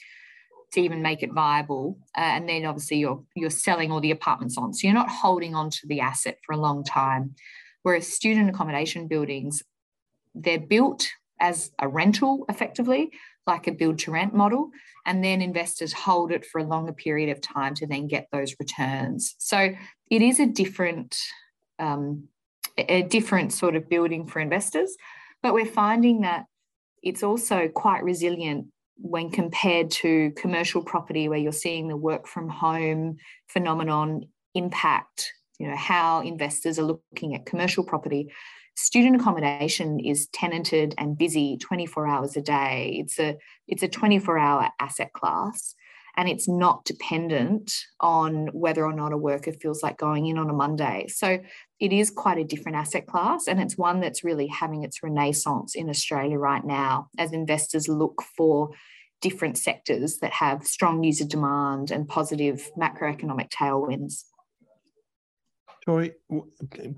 to 0.72 0.80
even 0.80 1.02
make 1.02 1.22
it 1.22 1.32
viable. 1.32 1.98
Uh, 2.16 2.22
and 2.22 2.48
then 2.48 2.64
obviously 2.64 2.98
you're, 2.98 3.22
you're 3.37 3.50
selling 3.50 3.92
all 3.92 4.00
the 4.00 4.10
apartments 4.10 4.58
on. 4.58 4.74
So, 4.74 4.87
you're 4.87 4.94
not 4.94 5.08
holding 5.08 5.54
on 5.54 5.70
to 5.70 5.87
the 5.87 6.00
asset 6.00 6.38
for 6.44 6.52
a 6.52 6.58
long 6.58 6.82
time. 6.82 7.34
Whereas 7.82 8.12
student 8.12 8.48
accommodation 8.48 9.06
buildings, 9.06 9.62
they're 10.34 10.58
built 10.58 11.08
as 11.38 11.70
a 11.78 11.87
rental 11.87 12.44
effectively 12.48 13.10
like 13.46 13.66
a 13.66 13.72
build 13.72 13.98
to 14.00 14.10
rent 14.10 14.34
model. 14.34 14.70
And 15.06 15.22
then 15.22 15.42
investors 15.42 15.92
hold 15.92 16.32
it 16.32 16.46
for 16.46 16.60
a 16.60 16.64
longer 16.64 16.92
period 16.92 17.28
of 17.28 17.40
time 17.40 17.74
to 17.74 17.87
then 17.87 18.06
get 18.06 18.28
those 18.32 18.54
returns. 18.58 19.34
So 19.38 19.74
it 20.14 20.22
is 20.22 20.38
a 20.38 20.46
different, 20.46 21.18
um, 21.81 22.29
a 22.79 23.03
different 23.03 23.53
sort 23.53 23.74
of 23.74 23.88
building 23.88 24.27
for 24.27 24.38
investors. 24.38 24.96
But 25.42 25.55
we're 25.55 25.66
finding 25.66 26.20
that 26.20 26.46
it's 27.03 27.24
also 27.24 27.68
quite 27.68 28.05
resilient 28.05 28.68
when 28.96 29.29
compared 29.31 29.90
to 29.90 30.31
commercial 30.37 30.83
property 30.83 31.29
where 31.29 31.38
you're 31.38 31.50
seeing 31.50 31.88
the 31.88 31.96
work 31.96 32.29
from 32.29 32.48
home 32.48 33.16
phenomenon 33.48 34.22
impact 34.55 35.33
you 35.59 35.66
know 35.66 35.77
how 35.77 36.20
investors 36.20 36.79
are 36.79 36.85
looking 36.85 37.35
at 37.35 37.44
commercial 37.44 37.83
property 37.83 38.33
student 38.77 39.16
accommodation 39.16 39.98
is 39.98 40.29
tenanted 40.29 40.94
and 40.96 41.18
busy 41.18 41.57
24 41.57 42.07
hours 42.07 42.37
a 42.37 42.40
day 42.40 42.96
it's 43.00 43.18
a 43.18 43.37
it's 43.66 43.83
a 43.83 43.88
24 43.88 44.38
hour 44.38 44.68
asset 44.79 45.12
class 45.12 45.74
and 46.16 46.29
it's 46.29 46.48
not 46.48 46.85
dependent 46.85 47.74
on 48.00 48.48
whether 48.53 48.85
or 48.85 48.92
not 48.92 49.12
a 49.12 49.16
worker 49.16 49.53
feels 49.53 49.83
like 49.83 49.98
going 49.98 50.27
in 50.27 50.38
on 50.38 50.50
a 50.50 50.53
monday. 50.53 51.07
So 51.09 51.38
it 51.81 51.92
is 51.92 52.11
quite 52.11 52.38
a 52.38 52.44
different 52.44 52.77
asset 52.77 53.07
class 53.07 53.46
and 53.46 53.61
it's 53.61 53.77
one 53.77 54.00
that's 54.00 54.24
really 54.24 54.46
having 54.46 54.85
its 54.85 55.03
renaissance 55.03 55.74
in 55.74 55.90
australia 55.90 56.38
right 56.38 56.64
now 56.64 57.09
as 57.18 57.33
investors 57.33 57.88
look 57.88 58.22
for 58.37 58.70
different 59.20 59.59
sectors 59.59 60.18
that 60.18 60.33
have 60.33 60.66
strong 60.66 61.03
user 61.03 61.24
demand 61.24 61.90
and 61.90 62.09
positive 62.09 62.70
macroeconomic 62.79 63.50
tailwinds 63.50 64.24
Torie, 65.85 66.12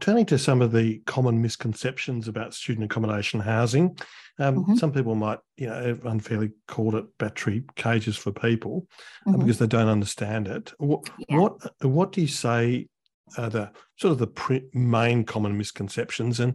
turning 0.00 0.26
to 0.26 0.38
some 0.38 0.62
of 0.62 0.70
the 0.70 0.98
common 1.06 1.42
misconceptions 1.42 2.28
about 2.28 2.54
student 2.54 2.84
accommodation 2.84 3.40
housing, 3.40 3.98
um, 4.38 4.56
mm-hmm. 4.56 4.74
some 4.76 4.92
people 4.92 5.14
might, 5.14 5.38
you 5.56 5.66
know, 5.66 5.98
unfairly 6.04 6.52
call 6.68 6.94
it 6.96 7.04
battery 7.18 7.64
cages 7.74 8.16
for 8.16 8.30
people 8.30 8.86
uh, 9.26 9.30
mm-hmm. 9.30 9.40
because 9.40 9.58
they 9.58 9.66
don't 9.66 9.88
understand 9.88 10.46
it. 10.46 10.72
What, 10.78 11.08
yeah. 11.28 11.38
what, 11.38 11.84
what 11.84 12.12
do 12.12 12.20
you 12.20 12.28
say 12.28 12.88
are 13.36 13.50
the 13.50 13.70
sort 13.96 14.12
of 14.12 14.18
the 14.18 14.28
pre- 14.28 14.68
main 14.72 15.24
common 15.24 15.58
misconceptions, 15.58 16.38
and 16.38 16.54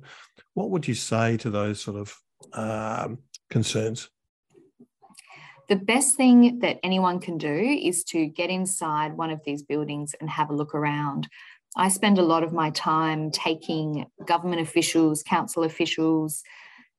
what 0.54 0.70
would 0.70 0.88
you 0.88 0.94
say 0.94 1.36
to 1.38 1.50
those 1.50 1.82
sort 1.82 1.98
of 1.98 2.16
um, 2.54 3.20
concerns? 3.50 4.10
The 5.68 5.76
best 5.76 6.18
thing 6.18 6.60
that 6.60 6.80
anyone 6.84 7.20
can 7.20 7.38
do 7.38 7.54
is 7.54 8.04
to 8.06 8.26
get 8.26 8.50
inside 8.50 9.16
one 9.16 9.32
of 9.32 9.42
these 9.46 9.64
buildings 9.64 10.14
and 10.20 10.30
have 10.30 10.50
a 10.50 10.56
look 10.56 10.76
around. 10.76 11.30
I 11.76 11.90
spend 11.90 12.18
a 12.18 12.24
lot 12.24 12.44
of 12.44 12.54
my 12.54 12.70
time 12.72 13.32
taking 13.32 14.06
government 14.26 14.62
officials, 14.62 15.24
council 15.24 15.64
officials, 15.64 16.44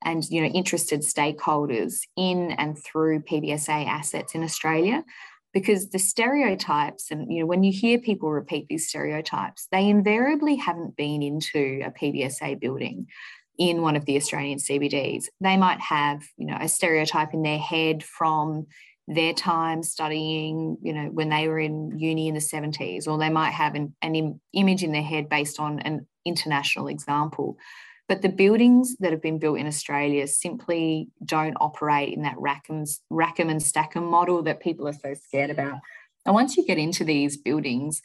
and 0.04 0.24
you 0.30 0.40
know 0.40 0.48
interested 0.48 1.00
stakeholders 1.00 2.00
in 2.16 2.52
and 2.52 2.76
through 2.82 3.20
PBSA 3.20 3.86
assets 3.86 4.34
in 4.34 4.42
Australia 4.42 5.04
because 5.52 5.90
the 5.90 5.98
stereotypes 5.98 7.10
and 7.10 7.32
you 7.32 7.40
know 7.40 7.46
when 7.46 7.62
you 7.62 7.72
hear 7.72 7.98
people 7.98 8.30
repeat 8.30 8.66
these 8.68 8.88
stereotypes 8.88 9.68
they 9.70 9.88
invariably 9.88 10.56
haven't 10.56 10.96
been 10.96 11.22
into 11.22 11.82
a 11.84 11.90
PBSA 11.90 12.60
building 12.60 13.06
in 13.58 13.82
one 13.82 13.96
of 13.96 14.04
the 14.06 14.16
Australian 14.16 14.58
CBDs 14.58 15.26
they 15.40 15.56
might 15.56 15.80
have 15.80 16.22
you 16.36 16.46
know 16.46 16.58
a 16.60 16.68
stereotype 16.68 17.34
in 17.34 17.42
their 17.42 17.58
head 17.58 18.02
from 18.02 18.66
their 19.08 19.32
time 19.32 19.82
studying, 19.82 20.78
you 20.82 20.92
know, 20.92 21.06
when 21.06 21.28
they 21.28 21.48
were 21.48 21.58
in 21.58 21.98
uni 21.98 22.28
in 22.28 22.34
the 22.34 22.40
70s, 22.40 23.08
or 23.08 23.18
they 23.18 23.30
might 23.30 23.50
have 23.50 23.74
an, 23.74 23.94
an 24.02 24.14
Im- 24.14 24.40
image 24.52 24.82
in 24.82 24.92
their 24.92 25.02
head 25.02 25.28
based 25.28 25.58
on 25.58 25.80
an 25.80 26.06
international 26.24 26.88
example. 26.88 27.56
But 28.08 28.22
the 28.22 28.28
buildings 28.28 28.96
that 28.98 29.10
have 29.10 29.22
been 29.22 29.38
built 29.38 29.58
in 29.58 29.66
Australia 29.66 30.26
simply 30.26 31.08
don't 31.24 31.56
operate 31.60 32.14
in 32.14 32.22
that 32.22 32.38
Rackham, 32.38 32.84
Rackham 33.10 33.48
and 33.48 33.62
Stackham 33.62 34.04
model 34.04 34.42
that 34.42 34.60
people 34.60 34.86
are 34.86 34.92
so 34.92 35.14
scared 35.14 35.50
about. 35.50 35.80
And 36.24 36.34
once 36.34 36.56
you 36.56 36.64
get 36.64 36.78
into 36.78 37.04
these 37.04 37.36
buildings, 37.36 38.02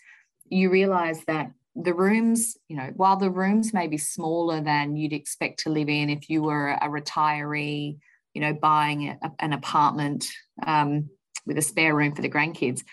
you 0.50 0.70
realize 0.70 1.24
that 1.26 1.52
the 1.76 1.94
rooms, 1.94 2.58
you 2.68 2.76
know, 2.76 2.92
while 2.96 3.18
the 3.18 3.30
rooms 3.30 3.74
may 3.74 3.88
be 3.88 3.98
smaller 3.98 4.62
than 4.62 4.96
you'd 4.96 5.14
expect 5.14 5.60
to 5.60 5.70
live 5.70 5.90
in 5.90 6.10
if 6.10 6.30
you 6.30 6.42
were 6.42 6.70
a 6.70 6.88
retiree, 6.88 7.98
you 8.38 8.42
know, 8.42 8.54
buying 8.54 9.10
a, 9.10 9.32
an 9.40 9.52
apartment 9.52 10.28
um, 10.68 11.10
with 11.48 11.58
a 11.58 11.62
spare 11.64 11.96
room 11.96 12.14
for 12.14 12.22
the 12.22 12.30
grandkids, 12.30 12.84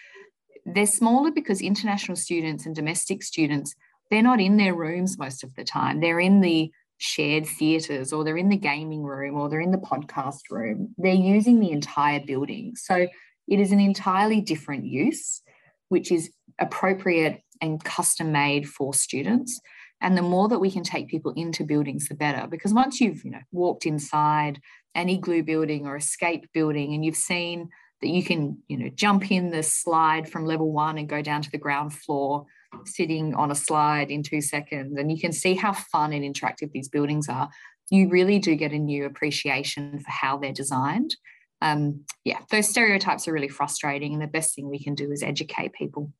they're 0.64 0.86
smaller 0.86 1.30
because 1.30 1.60
international 1.60 2.16
students 2.16 2.64
and 2.64 2.74
domestic 2.74 3.22
students, 3.22 3.74
they're 4.10 4.22
not 4.22 4.40
in 4.40 4.56
their 4.56 4.74
rooms 4.74 5.18
most 5.18 5.44
of 5.44 5.54
the 5.54 5.62
time. 5.62 6.00
They're 6.00 6.18
in 6.18 6.40
the 6.40 6.72
shared 6.96 7.44
theatres 7.46 8.10
or 8.10 8.24
they're 8.24 8.38
in 8.38 8.48
the 8.48 8.56
gaming 8.56 9.02
room 9.02 9.36
or 9.36 9.50
they're 9.50 9.60
in 9.60 9.70
the 9.70 9.76
podcast 9.76 10.40
room. 10.50 10.94
They're 10.96 11.12
using 11.12 11.60
the 11.60 11.72
entire 11.72 12.20
building. 12.24 12.74
So 12.76 13.06
it 13.46 13.60
is 13.60 13.70
an 13.70 13.80
entirely 13.80 14.40
different 14.40 14.86
use, 14.86 15.42
which 15.90 16.10
is 16.10 16.30
appropriate 16.58 17.42
and 17.60 17.84
custom 17.84 18.32
made 18.32 18.66
for 18.66 18.94
students. 18.94 19.60
And 20.00 20.16
the 20.16 20.22
more 20.22 20.48
that 20.48 20.58
we 20.58 20.70
can 20.70 20.82
take 20.82 21.08
people 21.08 21.32
into 21.36 21.64
buildings, 21.64 22.08
the 22.08 22.14
better. 22.14 22.46
Because 22.46 22.74
once 22.74 23.00
you've 23.00 23.24
you 23.24 23.30
know 23.30 23.40
walked 23.52 23.86
inside 23.86 24.60
an 24.94 25.08
Iglu 25.08 25.44
building 25.44 25.86
or 25.86 25.98
Scape 26.00 26.46
building, 26.52 26.94
and 26.94 27.04
you've 27.04 27.16
seen 27.16 27.70
that 28.00 28.08
you 28.08 28.22
can 28.22 28.58
you 28.68 28.76
know 28.76 28.90
jump 28.94 29.30
in 29.30 29.50
the 29.50 29.62
slide 29.62 30.28
from 30.28 30.44
level 30.44 30.72
one 30.72 30.98
and 30.98 31.08
go 31.08 31.22
down 31.22 31.42
to 31.42 31.50
the 31.50 31.58
ground 31.58 31.92
floor, 31.92 32.44
sitting 32.84 33.34
on 33.34 33.50
a 33.50 33.54
slide 33.54 34.10
in 34.10 34.22
two 34.22 34.40
seconds, 34.40 34.98
and 34.98 35.10
you 35.10 35.20
can 35.20 35.32
see 35.32 35.54
how 35.54 35.72
fun 35.72 36.12
and 36.12 36.22
interactive 36.22 36.70
these 36.72 36.88
buildings 36.88 37.28
are. 37.28 37.48
You 37.90 38.08
really 38.08 38.38
do 38.38 38.54
get 38.54 38.72
a 38.72 38.78
new 38.78 39.04
appreciation 39.04 39.98
for 40.00 40.10
how 40.10 40.38
they're 40.38 40.52
designed. 40.52 41.16
Um, 41.60 42.04
yeah, 42.24 42.40
those 42.50 42.68
stereotypes 42.68 43.26
are 43.26 43.32
really 43.32 43.48
frustrating, 43.48 44.12
and 44.12 44.22
the 44.22 44.26
best 44.26 44.54
thing 44.54 44.68
we 44.68 44.82
can 44.82 44.94
do 44.94 45.10
is 45.10 45.22
educate 45.22 45.72
people. 45.72 46.12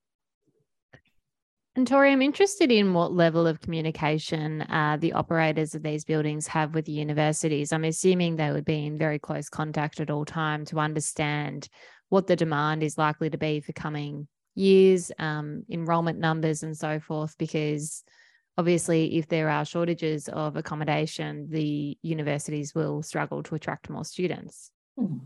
And 1.77 1.89
Torie, 1.89 2.13
I'm 2.13 2.23
interested 2.23 2.71
in 2.71 2.95
what 2.95 3.13
level 3.13 3.49
of 3.49 3.61
communication 3.61 4.63
uh, 4.63 4.97
the 5.01 5.13
operators 5.13 5.75
of 5.75 5.83
these 5.83 6.05
buildings 6.05 6.47
have 6.47 6.73
with 6.73 6.85
the 6.85 6.93
universities. 6.93 7.73
I'm 7.73 7.85
assuming 7.85 8.37
they 8.37 8.53
would 8.53 8.65
be 8.65 8.87
in 8.87 8.97
very 8.97 9.19
close 9.19 9.49
contact 9.49 9.99
at 9.99 10.09
all 10.09 10.25
time 10.25 10.65
to 10.67 10.79
understand 10.79 11.69
what 12.11 12.29
the 12.29 12.37
demand 12.37 12.85
is 12.85 12.97
likely 12.97 13.29
to 13.29 13.39
be 13.39 13.61
for 13.61 13.73
coming 13.73 14.29
years, 14.55 15.11
um, 15.19 15.65
enrollment 15.69 16.21
numbers, 16.21 16.63
and 16.63 16.77
so 16.77 17.01
forth. 17.01 17.37
Because 17.39 18.05
obviously, 18.57 19.17
if 19.17 19.27
there 19.27 19.49
are 19.49 19.65
shortages 19.65 20.29
of 20.29 20.55
accommodation, 20.55 21.49
the 21.51 21.99
universities 22.03 22.73
will 22.73 23.03
struggle 23.03 23.43
to 23.43 23.57
attract 23.57 23.91
more 23.91 24.05
students. 24.05 24.71
Hmm 24.97 25.17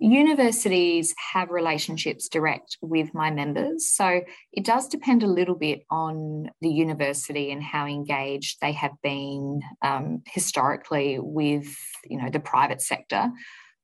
universities 0.00 1.14
have 1.32 1.50
relationships 1.50 2.28
direct 2.28 2.76
with 2.80 3.14
my 3.14 3.30
members. 3.30 3.88
So 3.88 4.22
it 4.52 4.64
does 4.64 4.88
depend 4.88 5.22
a 5.22 5.28
little 5.28 5.54
bit 5.54 5.82
on 5.90 6.50
the 6.60 6.68
university 6.68 7.50
and 7.50 7.62
how 7.62 7.86
engaged 7.86 8.58
they 8.60 8.72
have 8.72 8.92
been 9.02 9.60
um, 9.82 10.22
historically 10.26 11.18
with 11.18 11.74
you 12.04 12.20
know 12.20 12.30
the 12.30 12.40
private 12.40 12.82
sector. 12.82 13.30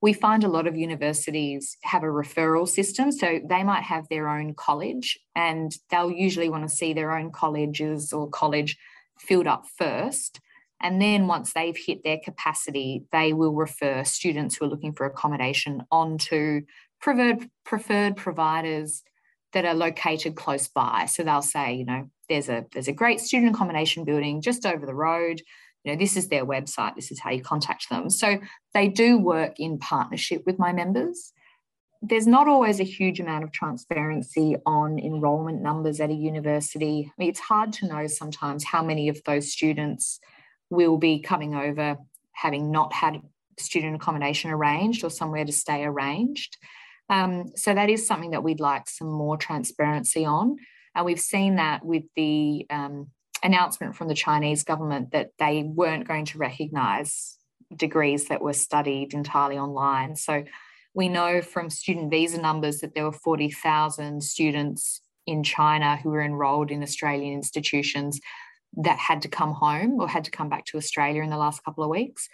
We 0.00 0.12
find 0.12 0.42
a 0.42 0.48
lot 0.48 0.66
of 0.66 0.76
universities 0.76 1.76
have 1.82 2.02
a 2.02 2.06
referral 2.06 2.68
system. 2.68 3.12
So 3.12 3.40
they 3.48 3.62
might 3.62 3.84
have 3.84 4.08
their 4.08 4.28
own 4.28 4.54
college 4.54 5.18
and 5.36 5.72
they'll 5.90 6.10
usually 6.10 6.48
want 6.48 6.68
to 6.68 6.74
see 6.74 6.92
their 6.92 7.16
own 7.16 7.30
colleges 7.30 8.12
or 8.12 8.28
college 8.28 8.76
filled 9.18 9.46
up 9.46 9.64
first 9.78 10.40
and 10.82 11.00
then 11.00 11.28
once 11.28 11.52
they've 11.52 11.76
hit 11.76 12.02
their 12.02 12.18
capacity, 12.18 13.04
they 13.12 13.32
will 13.32 13.54
refer 13.54 14.04
students 14.04 14.56
who 14.56 14.64
are 14.64 14.68
looking 14.68 14.92
for 14.92 15.06
accommodation 15.06 15.82
onto 15.90 16.62
preferred, 17.00 17.48
preferred 17.64 18.16
providers 18.16 19.02
that 19.52 19.64
are 19.64 19.74
located 19.74 20.34
close 20.34 20.68
by. 20.68 21.06
So 21.06 21.22
they'll 21.22 21.42
say, 21.42 21.74
you 21.74 21.84
know, 21.84 22.10
there's 22.28 22.48
a 22.48 22.64
there's 22.72 22.88
a 22.88 22.92
great 22.92 23.20
student 23.20 23.54
accommodation 23.54 24.04
building 24.04 24.40
just 24.40 24.66
over 24.66 24.86
the 24.86 24.94
road. 24.94 25.42
You 25.84 25.92
know, 25.92 25.98
this 25.98 26.16
is 26.16 26.28
their 26.28 26.46
website. 26.46 26.94
This 26.94 27.10
is 27.10 27.20
how 27.20 27.30
you 27.30 27.42
contact 27.42 27.88
them. 27.90 28.08
So 28.08 28.38
they 28.72 28.88
do 28.88 29.18
work 29.18 29.54
in 29.58 29.78
partnership 29.78 30.42
with 30.46 30.58
my 30.58 30.72
members. 30.72 31.32
There's 32.00 32.26
not 32.26 32.48
always 32.48 32.80
a 32.80 32.84
huge 32.84 33.20
amount 33.20 33.44
of 33.44 33.52
transparency 33.52 34.56
on 34.66 34.98
enrolment 34.98 35.62
numbers 35.62 36.00
at 36.00 36.10
a 36.10 36.14
university. 36.14 37.08
I 37.08 37.12
mean, 37.16 37.28
it's 37.28 37.40
hard 37.40 37.72
to 37.74 37.86
know 37.86 38.06
sometimes 38.08 38.64
how 38.64 38.82
many 38.82 39.08
of 39.08 39.22
those 39.24 39.52
students 39.52 40.18
will 40.72 40.96
be 40.96 41.20
coming 41.20 41.54
over 41.54 41.98
having 42.32 42.70
not 42.70 42.94
had 42.94 43.20
student 43.58 43.94
accommodation 43.94 44.50
arranged 44.50 45.04
or 45.04 45.10
somewhere 45.10 45.44
to 45.44 45.52
stay 45.52 45.84
arranged. 45.84 46.56
Um, 47.10 47.54
so 47.54 47.74
that 47.74 47.90
is 47.90 48.06
something 48.06 48.30
that 48.30 48.42
we'd 48.42 48.58
like 48.58 48.88
some 48.88 49.12
more 49.12 49.36
transparency 49.36 50.24
on. 50.24 50.56
And 50.94 51.04
we've 51.04 51.20
seen 51.20 51.56
that 51.56 51.84
with 51.84 52.04
the 52.16 52.66
um, 52.70 53.10
announcement 53.42 53.96
from 53.96 54.08
the 54.08 54.14
Chinese 54.14 54.64
government 54.64 55.12
that 55.12 55.32
they 55.38 55.62
weren't 55.62 56.08
going 56.08 56.24
to 56.26 56.38
recognise 56.38 57.36
degrees 57.76 58.28
that 58.28 58.40
were 58.40 58.54
studied 58.54 59.12
entirely 59.12 59.58
online. 59.58 60.16
So 60.16 60.44
we 60.94 61.10
know 61.10 61.42
from 61.42 61.68
student 61.68 62.10
visa 62.10 62.40
numbers 62.40 62.78
that 62.78 62.94
there 62.94 63.04
were 63.04 63.12
40,000 63.12 64.22
students 64.22 65.02
in 65.26 65.42
China 65.42 65.98
who 65.98 66.10
were 66.10 66.22
enrolled 66.22 66.70
in 66.70 66.82
Australian 66.82 67.34
institutions 67.34 68.20
that 68.76 68.98
had 68.98 69.22
to 69.22 69.28
come 69.28 69.52
home 69.52 70.00
or 70.00 70.08
had 70.08 70.24
to 70.24 70.30
come 70.30 70.48
back 70.48 70.64
to 70.66 70.78
Australia 70.78 71.22
in 71.22 71.30
the 71.30 71.36
last 71.36 71.64
couple 71.64 71.84
of 71.84 71.90
weeks. 71.90 72.28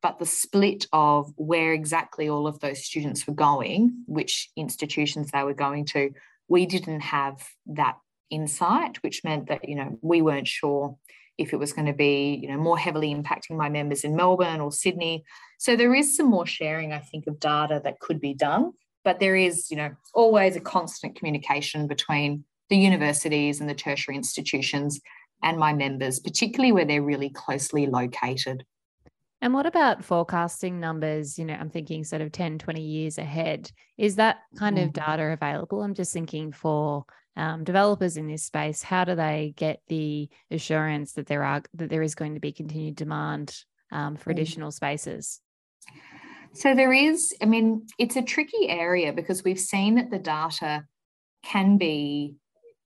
But 0.00 0.18
the 0.18 0.26
split 0.26 0.86
of 0.92 1.32
where 1.36 1.72
exactly 1.72 2.28
all 2.28 2.46
of 2.46 2.58
those 2.60 2.84
students 2.84 3.26
were 3.26 3.34
going, 3.34 4.02
which 4.06 4.50
institutions 4.56 5.30
they 5.30 5.44
were 5.44 5.54
going 5.54 5.84
to, 5.86 6.10
we 6.48 6.66
didn't 6.66 7.00
have 7.00 7.46
that 7.66 7.96
insight, 8.30 9.02
which 9.02 9.22
meant 9.22 9.48
that, 9.48 9.68
you 9.68 9.76
know, 9.76 9.98
we 10.02 10.22
weren't 10.22 10.48
sure 10.48 10.96
if 11.38 11.52
it 11.52 11.58
was 11.58 11.72
going 11.72 11.86
to 11.86 11.92
be, 11.92 12.34
you 12.42 12.48
know, 12.48 12.56
more 12.56 12.78
heavily 12.78 13.14
impacting 13.14 13.56
my 13.56 13.68
members 13.68 14.04
in 14.04 14.16
Melbourne 14.16 14.60
or 14.60 14.72
Sydney. 14.72 15.24
So 15.58 15.76
there 15.76 15.94
is 15.94 16.16
some 16.16 16.26
more 16.26 16.46
sharing, 16.46 16.92
I 16.92 16.98
think, 16.98 17.26
of 17.26 17.38
data 17.38 17.80
that 17.84 18.00
could 18.00 18.20
be 18.20 18.34
done. 18.34 18.72
But 19.04 19.20
there 19.20 19.36
is, 19.36 19.70
you 19.70 19.76
know, 19.76 19.90
always 20.14 20.56
a 20.56 20.60
constant 20.60 21.16
communication 21.16 21.86
between 21.86 22.44
the 22.70 22.76
universities 22.76 23.60
and 23.60 23.68
the 23.68 23.74
tertiary 23.74 24.16
institutions 24.16 25.00
and 25.42 25.58
my 25.58 25.72
members, 25.72 26.20
particularly 26.20 26.72
where 26.72 26.84
they're 26.84 27.02
really 27.02 27.30
closely 27.30 27.86
located. 27.86 28.64
And 29.40 29.52
what 29.52 29.66
about 29.66 30.04
forecasting 30.04 30.78
numbers? 30.78 31.36
You 31.36 31.44
know, 31.44 31.54
I'm 31.54 31.68
thinking 31.68 32.04
sort 32.04 32.22
of 32.22 32.30
10, 32.30 32.58
20 32.58 32.80
years 32.80 33.18
ahead. 33.18 33.72
Is 33.98 34.16
that 34.16 34.38
kind 34.56 34.78
mm. 34.78 34.84
of 34.84 34.92
data 34.92 35.24
available? 35.32 35.82
I'm 35.82 35.94
just 35.94 36.12
thinking 36.12 36.52
for 36.52 37.04
um, 37.36 37.64
developers 37.64 38.16
in 38.16 38.28
this 38.28 38.44
space, 38.44 38.82
how 38.82 39.04
do 39.04 39.16
they 39.16 39.52
get 39.56 39.80
the 39.88 40.28
assurance 40.50 41.14
that 41.14 41.26
there 41.26 41.42
are 41.42 41.62
that 41.74 41.90
there 41.90 42.02
is 42.02 42.14
going 42.14 42.34
to 42.34 42.40
be 42.40 42.52
continued 42.52 42.94
demand 42.94 43.56
um, 43.90 44.16
for 44.16 44.30
mm. 44.30 44.32
additional 44.34 44.70
spaces? 44.70 45.40
So 46.54 46.74
there 46.74 46.92
is, 46.92 47.34
I 47.40 47.46
mean, 47.46 47.86
it's 47.98 48.16
a 48.16 48.22
tricky 48.22 48.68
area 48.68 49.12
because 49.12 49.42
we've 49.42 49.58
seen 49.58 49.94
that 49.94 50.10
the 50.10 50.18
data 50.18 50.84
can 51.42 51.78
be 51.78 52.36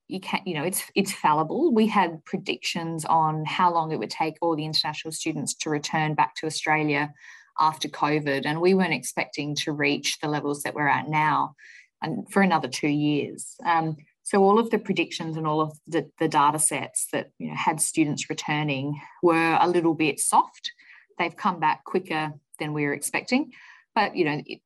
you 0.09 0.21
can't 0.21 0.47
you 0.47 0.55
know 0.55 0.65
it's 0.65 0.83
it's 0.95 1.13
fallible. 1.13 1.73
We 1.73 1.87
had 1.87 2.25
predictions 2.25 3.05
on 3.05 3.45
how 3.45 3.73
long 3.73 3.93
it 3.93 3.99
would 3.99 4.11
take 4.11 4.37
all 4.41 4.57
the 4.57 4.65
international 4.65 5.13
students 5.13 5.55
to 5.55 5.71
return 5.71 6.15
back 6.15 6.35
to 6.37 6.47
australia 6.47 7.13
after 7.59 7.89
covid 7.89 8.45
and 8.45 8.61
we 8.61 8.75
weren't 8.75 8.93
expecting 8.93 9.55
to 9.55 9.73
reach 9.73 10.19
the 10.21 10.29
levels 10.29 10.63
that 10.63 10.75
we're 10.75 10.89
at 10.89 11.09
now 11.09 11.55
and 12.03 12.31
for 12.31 12.43
another 12.43 12.69
two 12.69 12.89
years. 12.89 13.57
Um, 13.65 13.97
so 14.23 14.43
all 14.43 14.59
of 14.59 14.71
the 14.71 14.79
predictions 14.79 15.37
and 15.37 15.47
all 15.47 15.61
of 15.61 15.79
the, 15.87 16.11
the 16.19 16.29
data 16.29 16.59
sets 16.59 17.07
that 17.13 17.31
you 17.39 17.49
know, 17.49 17.55
had 17.55 17.81
students 17.81 18.29
returning 18.29 19.01
were 19.23 19.59
a 19.61 19.69
little 19.69 19.95
bit 19.95 20.19
soft. 20.19 20.73
They've 21.19 21.37
come 21.37 21.61
back 21.61 21.85
quicker 21.85 22.33
than 22.59 22.73
we 22.73 22.85
were 22.85 22.93
expecting. 22.93 23.53
But 23.95 24.17
you 24.17 24.25
know 24.25 24.43
it, 24.45 24.61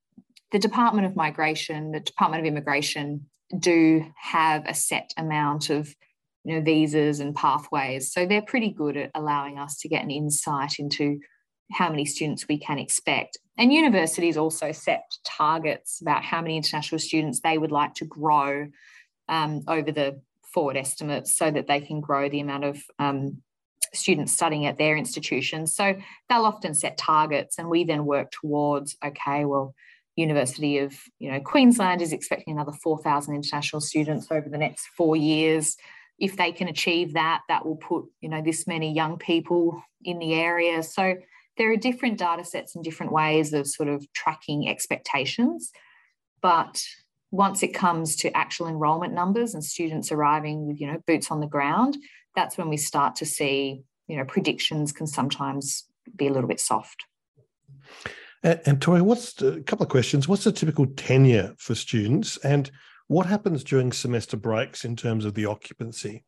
the 0.51 0.59
department 0.59 1.07
of 1.07 1.15
migration 1.15 1.93
the 1.93 2.01
department 2.01 2.41
of 2.41 2.47
immigration 2.47 3.27
do 3.59 4.05
have 4.17 4.65
a 4.67 4.75
set 4.75 5.13
amount 5.17 5.71
of 5.71 5.95
you 6.45 6.55
know 6.55 6.61
visas 6.63 7.21
and 7.21 7.35
pathways. 7.35 8.13
So 8.13 8.27
they're 8.27 8.43
pretty 8.43 8.71
good 8.71 8.97
at 8.97 9.11
allowing 9.15 9.59
us 9.59 9.79
to 9.81 9.89
get 9.89 10.03
an 10.03 10.11
insight 10.11 10.79
into 10.79 11.21
how 11.73 11.89
many 11.89 12.05
students 12.05 12.49
we 12.49 12.59
can 12.59 12.79
expect. 12.79 13.39
And 13.57 13.73
universities 13.73 14.37
also 14.37 14.73
set 14.73 15.05
targets 15.25 16.01
about 16.01 16.25
how 16.25 16.41
many 16.41 16.57
international 16.57 16.99
students 16.99 17.41
they 17.41 17.59
would 17.59 17.71
like 17.71 17.95
to 17.95 18.05
grow 18.05 18.69
um, 19.29 19.63
over 19.69 19.93
the 19.93 20.21
forward 20.53 20.77
estimates 20.77 21.37
so 21.37 21.51
that 21.51 21.69
they 21.69 21.81
can 21.81 22.01
grow 22.01 22.29
the 22.29 22.41
amount 22.41 22.65
of 22.65 22.83
um, 22.99 23.43
students 23.95 24.33
studying 24.33 24.67
at 24.67 24.79
their 24.79 24.97
institutions. 24.97 25.75
So 25.75 25.95
they'll 26.29 26.45
often 26.45 26.75
set 26.75 26.99
targets 26.99 27.59
and 27.59 27.69
we 27.69 27.85
then 27.85 28.05
work 28.05 28.33
towards 28.33 28.97
okay 29.05 29.45
well 29.45 29.75
University 30.17 30.79
of 30.79 30.95
you 31.19 31.31
know 31.31 31.41
Queensland 31.41 32.03
is 32.03 32.13
expecting 32.13 32.55
another 32.55 32.73
4,000 32.73 33.35
international 33.35 33.81
students 33.81 34.27
over 34.31 34.49
the 34.49 34.59
next 34.59 34.87
four 34.97 35.17
years. 35.17 35.77
If 36.19 36.37
they 36.37 36.53
can 36.53 36.69
achieve 36.69 37.15
that, 37.15 37.43
that 37.49 37.65
will 37.65 37.77
put 37.77 38.05
you 38.21 38.29
know 38.29 38.43
this 38.43 38.67
many 38.67 38.93
young 38.93 39.19
people 39.19 39.83
in 40.05 40.19
the 40.19 40.35
area. 40.35 40.83
So 40.83 41.17
there 41.57 41.71
are 41.73 41.77
different 41.77 42.19
data 42.19 42.45
sets 42.45 42.75
and 42.75 42.85
different 42.85 43.13
ways 43.13 43.53
of 43.53 43.67
sort 43.67 43.89
of 43.89 44.11
tracking 44.13 44.69
expectations. 44.69 45.71
But 46.43 46.83
once 47.31 47.63
it 47.63 47.75
comes 47.75 48.17
to 48.17 48.37
actual 48.37 48.67
enrolment 48.67 49.15
numbers 49.15 49.55
and 49.55 49.65
students 49.65 50.11
arriving 50.11 50.67
with 50.67 50.81
you 50.81 50.87
know 50.87 51.03
boots 51.07 51.31
on 51.31 51.41
the 51.41 51.47
ground, 51.47 51.97
that's 52.35 52.59
when 52.59 52.69
we 52.69 52.77
start 52.77 53.17
to 53.17 53.27
see 53.27 53.83
you 54.09 54.17
know 54.17 54.25
predictions 54.25 54.93
can 54.93 55.07
sometimes 55.07 55.85
be 56.17 56.27
a 56.27 56.33
little 56.33 56.49
bit 56.49 56.61
soft. 56.61 57.05
And, 58.43 58.61
and 58.67 58.83
Torie, 58.83 59.03
what's 59.03 59.35
the, 59.35 59.55
a 59.55 59.63
couple 59.63 59.85
of 59.85 59.91
questions? 59.91 60.29
What's 60.29 60.45
the 60.45 60.53
typical 60.53 60.87
tenure 60.87 61.55
for 61.59 61.75
students, 61.75 62.37
and 62.39 62.71
what 63.09 63.27
happens 63.27 63.65
during 63.65 63.93
semester 63.93 64.37
breaks 64.37 64.85
in 64.85 64.97
terms 64.97 65.25
of 65.25 65.35
the 65.35 65.47
occupancy? 65.47 66.25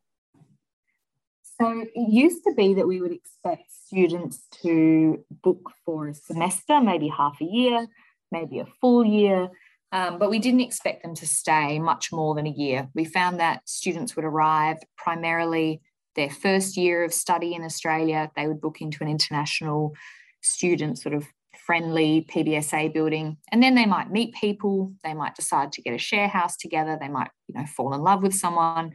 So 1.61 1.85
it 1.95 2.09
used 2.11 2.43
to 2.45 2.53
be 2.55 2.73
that 2.73 2.87
we 2.87 2.99
would 2.99 3.11
expect 3.11 3.71
students 3.71 4.43
to 4.63 5.23
book 5.43 5.71
for 5.85 6.07
a 6.07 6.13
semester, 6.13 6.81
maybe 6.81 7.07
half 7.07 7.39
a 7.41 7.45
year, 7.45 7.87
maybe 8.31 8.59
a 8.59 8.65
full 8.65 9.05
year, 9.05 9.49
um, 9.91 10.17
but 10.17 10.31
we 10.31 10.39
didn't 10.39 10.61
expect 10.61 11.03
them 11.03 11.13
to 11.15 11.27
stay 11.27 11.77
much 11.77 12.11
more 12.11 12.33
than 12.33 12.47
a 12.47 12.51
year. 12.51 12.89
We 12.95 13.05
found 13.05 13.39
that 13.39 13.69
students 13.69 14.15
would 14.15 14.25
arrive 14.25 14.77
primarily 14.97 15.81
their 16.15 16.29
first 16.29 16.77
year 16.77 17.03
of 17.03 17.13
study 17.13 17.53
in 17.53 17.63
Australia, 17.63 18.31
they 18.35 18.47
would 18.47 18.61
book 18.61 18.81
into 18.81 19.03
an 19.03 19.09
international 19.09 19.93
student 20.41 20.99
sort 20.99 21.15
of 21.15 21.25
friendly 21.65 22.25
PBSA 22.29 22.93
building. 22.93 23.37
And 23.51 23.61
then 23.61 23.75
they 23.75 23.85
might 23.85 24.11
meet 24.11 24.33
people, 24.33 24.93
they 25.03 25.13
might 25.13 25.35
decide 25.35 25.71
to 25.73 25.81
get 25.81 25.93
a 25.93 25.97
share 25.97 26.27
house 26.27 26.57
together, 26.57 26.97
they 26.99 27.07
might, 27.07 27.29
you 27.47 27.55
know, 27.55 27.65
fall 27.65 27.93
in 27.93 28.01
love 28.01 28.21
with 28.21 28.33
someone, 28.33 28.93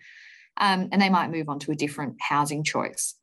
um, 0.58 0.88
and 0.92 1.00
they 1.00 1.10
might 1.10 1.30
move 1.30 1.48
on 1.48 1.58
to 1.60 1.72
a 1.72 1.76
different 1.76 2.16
housing 2.20 2.62
choice. 2.62 3.14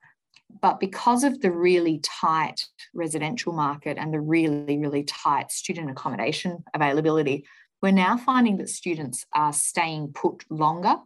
But 0.61 0.79
because 0.79 1.23
of 1.23 1.41
the 1.41 1.51
really 1.51 1.99
tight 1.99 2.65
residential 2.93 3.53
market 3.53 3.97
and 3.97 4.13
the 4.13 4.21
really, 4.21 4.77
really 4.77 5.03
tight 5.03 5.51
student 5.51 5.89
accommodation 5.89 6.63
availability, 6.73 7.45
we're 7.81 7.91
now 7.91 8.17
finding 8.17 8.57
that 8.57 8.69
students 8.69 9.25
are 9.33 9.53
staying 9.53 10.13
put 10.13 10.43
longer 10.49 10.97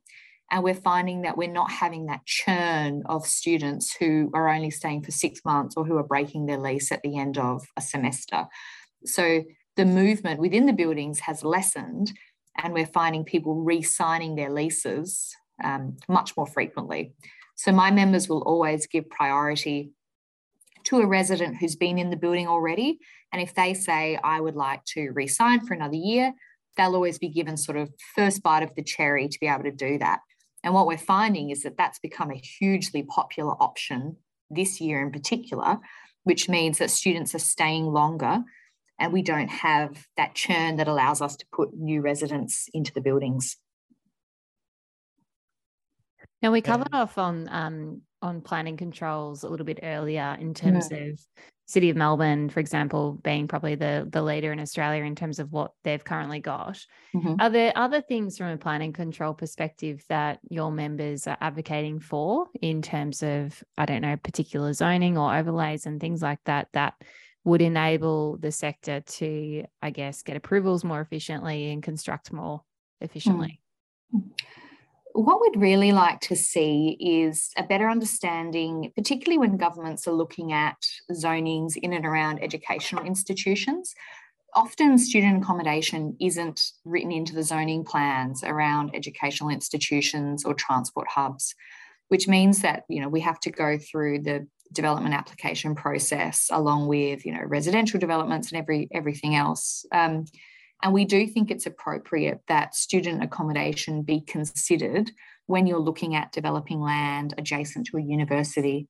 and 0.52 0.64
we're 0.64 0.74
finding 0.74 1.22
that 1.22 1.38
we're 1.38 1.52
not 1.52 1.72
having 1.72 2.08
that 2.08 2.26
churn 2.26 3.04
of 3.06 3.26
students 3.26 3.96
who 3.96 4.32
are 4.34 4.50
only 4.50 4.72
staying 4.72 5.04
for 5.04 5.12
six 5.12 5.42
months 5.46 5.76
or 5.78 5.86
who 5.86 5.98
are 5.98 6.04
breaking 6.04 6.46
their 6.46 6.58
lease 6.58 6.92
at 6.92 7.02
the 7.04 7.18
end 7.18 7.38
of 7.38 7.64
a 7.78 7.82
semester. 7.82 8.48
So 9.06 9.44
the 9.76 9.86
movement 9.86 10.40
within 10.40 10.66
the 10.66 10.74
buildings 10.74 11.20
has 11.22 11.44
lessened, 11.44 12.14
and 12.62 12.74
we're 12.74 12.86
finding 12.86 13.24
people 13.24 13.56
re 13.56 13.82
signing 13.82 14.36
their 14.36 14.52
leases 14.52 15.36
um, 15.64 15.98
much 16.08 16.36
more 16.36 16.48
frequently. 16.48 17.14
So 17.56 17.72
my 17.72 17.92
members 17.92 18.28
will 18.28 18.42
always 18.42 18.88
give 18.88 19.10
priority 19.10 19.92
to 20.86 21.02
a 21.02 21.06
resident 21.06 21.58
who's 21.58 21.76
been 21.76 22.00
in 22.00 22.10
the 22.10 22.18
building 22.18 22.48
already. 22.48 23.00
And 23.32 23.42
if 23.42 23.54
they 23.54 23.74
say, 23.74 24.18
I 24.24 24.42
would 24.42 24.56
like 24.56 24.84
to 24.86 25.12
re 25.12 25.28
sign 25.28 25.66
for 25.66 25.74
another 25.74 25.96
year, 25.96 26.34
they'll 26.78 26.96
always 26.96 27.20
be 27.20 27.30
given 27.30 27.58
sort 27.58 27.78
of 27.78 27.92
first 28.16 28.42
bite 28.42 28.64
of 28.64 28.74
the 28.76 28.84
cherry 28.84 29.28
to 29.28 29.40
be 29.40 29.48
able 29.48 29.64
to 29.64 29.72
do 29.72 30.00
that. 30.00 30.20
And 30.63 30.74
what 30.74 30.88
we're 30.88 30.98
finding 30.98 31.50
is 31.50 31.63
that 31.63 31.78
that's 31.78 32.00
become 32.00 32.32
a 32.32 32.36
hugely 32.36 33.04
popular 33.04 33.54
option 33.62 34.17
this 34.50 34.82
year 34.82 35.02
in 35.02 35.12
particular, 35.12 35.78
which 36.24 36.50
means 36.50 36.80
that 36.80 36.89
students 36.89 37.34
are 37.34 37.39
staying 37.39 37.86
longer 37.86 38.43
and 39.00 39.13
we 39.13 39.22
don't 39.22 39.48
have 39.48 40.06
that 40.17 40.36
churn 40.36 40.76
that 40.76 40.88
allows 40.88 41.22
us 41.22 41.38
to 41.38 41.45
put 41.54 41.74
new 41.74 42.02
residents 42.02 42.67
into 42.74 42.93
the 42.93 43.02
buildings. 43.02 43.58
Now 46.41 46.52
we 46.52 46.62
covered 46.62 46.93
off 46.93 47.17
on 47.17 47.48
um, 47.50 48.02
on 48.22 48.41
planning 48.41 48.78
controls 48.78 49.43
a 49.43 49.50
little 49.50 49.65
bit 49.65 49.80
earlier 49.84 50.38
in 50.39 50.54
terms 50.54 50.89
yeah. 50.91 50.98
of 50.98 51.19
City 51.70 51.92
of 51.92 51.96
Melbourne, 51.96 52.50
for 52.50 52.60
example, 52.60 53.20
being 53.24 53.48
probably 53.48 53.76
the 53.76 54.08
the 54.12 54.24
leader 54.24 54.52
in 54.52 54.60
Australia 54.60 55.04
in 55.04 55.14
terms 55.14 55.38
of 55.38 55.52
what 55.52 55.74
they've 55.84 56.04
currently 56.04 56.40
got. 56.40 56.84
Mm-hmm. 57.16 57.36
Are 57.40 57.52
there 57.52 57.72
other 57.76 58.02
things 58.02 58.40
from 58.40 58.48
a 58.48 58.58
planning 58.58 58.92
control 58.92 59.36
perspective 59.36 60.04
that 60.10 60.40
your 60.50 60.72
members 60.72 61.28
are 61.28 61.38
advocating 61.40 62.00
for 62.00 62.48
in 62.60 62.82
terms 62.82 63.22
of 63.22 63.64
I 63.78 63.86
don't 63.86 64.02
know 64.02 64.18
particular 64.18 64.74
zoning 64.74 65.16
or 65.16 65.36
overlays 65.36 65.86
and 65.86 66.02
things 66.02 66.24
like 66.24 66.40
that 66.46 66.70
that 66.74 66.96
would 67.44 67.62
enable 67.62 68.38
the 68.38 68.52
sector 68.52 69.02
to 69.02 69.64
I 69.80 69.92
guess 69.92 70.24
get 70.24 70.38
approvals 70.38 70.84
more 70.84 71.02
efficiently 71.02 71.72
and 71.72 71.84
construct 71.84 72.34
more 72.34 72.64
efficiently? 73.00 73.62
Mm-hmm 74.12 74.66
what 75.13 75.41
we'd 75.41 75.60
really 75.60 75.91
like 75.91 76.19
to 76.22 76.36
see 76.36 76.98
is 77.00 77.52
a 77.58 77.63
better 77.63 77.89
understanding, 77.89 78.91
particularly 78.95 79.38
when 79.38 79.58
governments 79.58 80.08
are 80.08 80.13
looking 80.13 80.54
at 80.54 80.78
zonings 81.12 81.76
in 81.78 81.93
and 81.93 82.06
around 82.06 82.43
educational 82.43 83.04
institutions. 83.04 83.93
Often, 84.56 84.98
student 84.98 85.43
accommodation 85.43 86.15
isn't 86.19 86.62
written 86.86 87.12
into 87.12 87.34
the 87.34 87.43
zoning 87.43 87.84
plans 87.84 88.43
around 88.43 88.95
educational 88.95 89.50
institutions 89.50 90.43
or 90.43 90.54
transport 90.54 91.08
hubs, 91.08 91.54
which 92.08 92.28
means 92.28 92.62
that 92.62 92.84
you 92.89 93.02
know 93.02 93.10
we 93.10 93.22
have 93.22 93.39
to 93.41 93.52
go 93.52 93.78
through 93.78 94.19
the 94.19 94.48
development 94.72 95.15
application 95.15 95.76
process 95.76 96.50
along 96.52 96.88
with 96.88 97.26
you 97.26 97.34
know 97.34 97.43
residential 97.43 98.00
developments 98.00 98.52
and 98.52 98.60
every 98.60 98.88
everything 98.91 99.36
else. 99.36 99.86
Um, 99.91 100.26
and 100.84 100.94
we 100.94 101.06
do 101.06 101.28
think 101.28 101.52
it's 101.52 101.65
appropriate 101.65 102.42
that 102.48 102.76
student 102.76 103.24
accommodation 103.24 104.02
be 104.02 104.22
considered 104.22 105.12
when 105.46 105.68
you're 105.68 105.80
looking 105.80 106.15
at 106.15 106.32
developing 106.32 106.80
land 106.80 107.34
adjacent 107.38 107.88
to 107.88 107.98
a 107.98 108.02
university. 108.02 108.88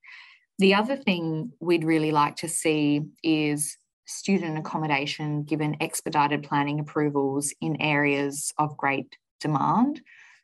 The 0.59 0.75
other 0.75 0.95
thing 0.95 1.51
we'd 1.59 1.83
really 1.83 2.11
like 2.11 2.35
to 2.37 2.49
see 2.49 3.03
is 3.23 3.77
student 4.05 4.57
accommodation 4.57 5.43
given 5.43 5.77
expedited 5.81 6.43
planning 6.43 6.79
approvals 6.79 7.53
in 7.61 7.81
areas 7.81 8.51
of 8.57 8.77
great 8.77 9.15
demand. 9.39 10.01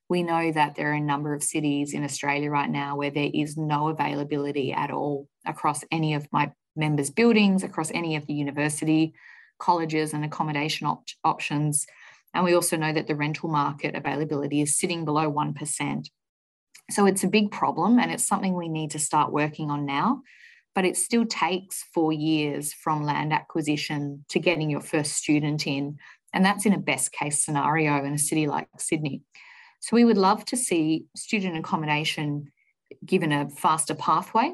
We 0.07 0.23
know 0.23 0.51
that 0.51 0.75
there 0.75 0.91
are 0.91 0.95
a 0.95 1.01
number 1.01 1.33
of 1.33 1.43
cities 1.43 1.93
in 1.93 2.03
Australia 2.03 2.49
right 2.49 2.69
now 2.69 2.95
where 2.95 3.09
there 3.09 3.31
is 3.33 3.57
no 3.57 3.89
availability 3.89 4.71
at 4.71 4.91
all 4.91 5.27
across 5.45 5.83
any 5.91 6.13
of 6.13 6.27
my 6.31 6.51
members' 6.75 7.09
buildings, 7.09 7.63
across 7.63 7.91
any 7.91 8.15
of 8.15 8.25
the 8.25 8.33
university 8.33 9.13
colleges 9.59 10.13
and 10.13 10.25
accommodation 10.25 10.87
op- 10.87 11.05
options. 11.23 11.85
And 12.33 12.43
we 12.43 12.53
also 12.53 12.77
know 12.77 12.93
that 12.93 13.07
the 13.07 13.15
rental 13.15 13.49
market 13.49 13.95
availability 13.95 14.61
is 14.61 14.77
sitting 14.77 15.05
below 15.05 15.31
1%. 15.31 16.09
So 16.91 17.05
it's 17.05 17.23
a 17.23 17.27
big 17.27 17.51
problem 17.51 17.99
and 17.99 18.11
it's 18.11 18.27
something 18.27 18.53
we 18.53 18.69
need 18.69 18.91
to 18.91 18.99
start 18.99 19.31
working 19.31 19.71
on 19.71 19.85
now. 19.85 20.21
But 20.75 20.85
it 20.85 20.97
still 20.97 21.25
takes 21.25 21.85
four 21.93 22.11
years 22.11 22.73
from 22.73 23.03
land 23.03 23.31
acquisition 23.31 24.25
to 24.29 24.39
getting 24.39 24.69
your 24.69 24.81
first 24.81 25.13
student 25.13 25.65
in. 25.65 25.97
And 26.33 26.43
that's 26.43 26.65
in 26.65 26.73
a 26.73 26.77
best 26.77 27.13
case 27.13 27.43
scenario 27.43 28.03
in 28.03 28.13
a 28.13 28.19
city 28.19 28.45
like 28.45 28.67
Sydney. 28.77 29.21
So 29.79 29.95
we 29.95 30.03
would 30.03 30.17
love 30.17 30.43
to 30.45 30.57
see 30.57 31.05
student 31.15 31.57
accommodation 31.57 32.51
given 33.05 33.31
a 33.31 33.49
faster 33.49 33.95
pathway 33.95 34.51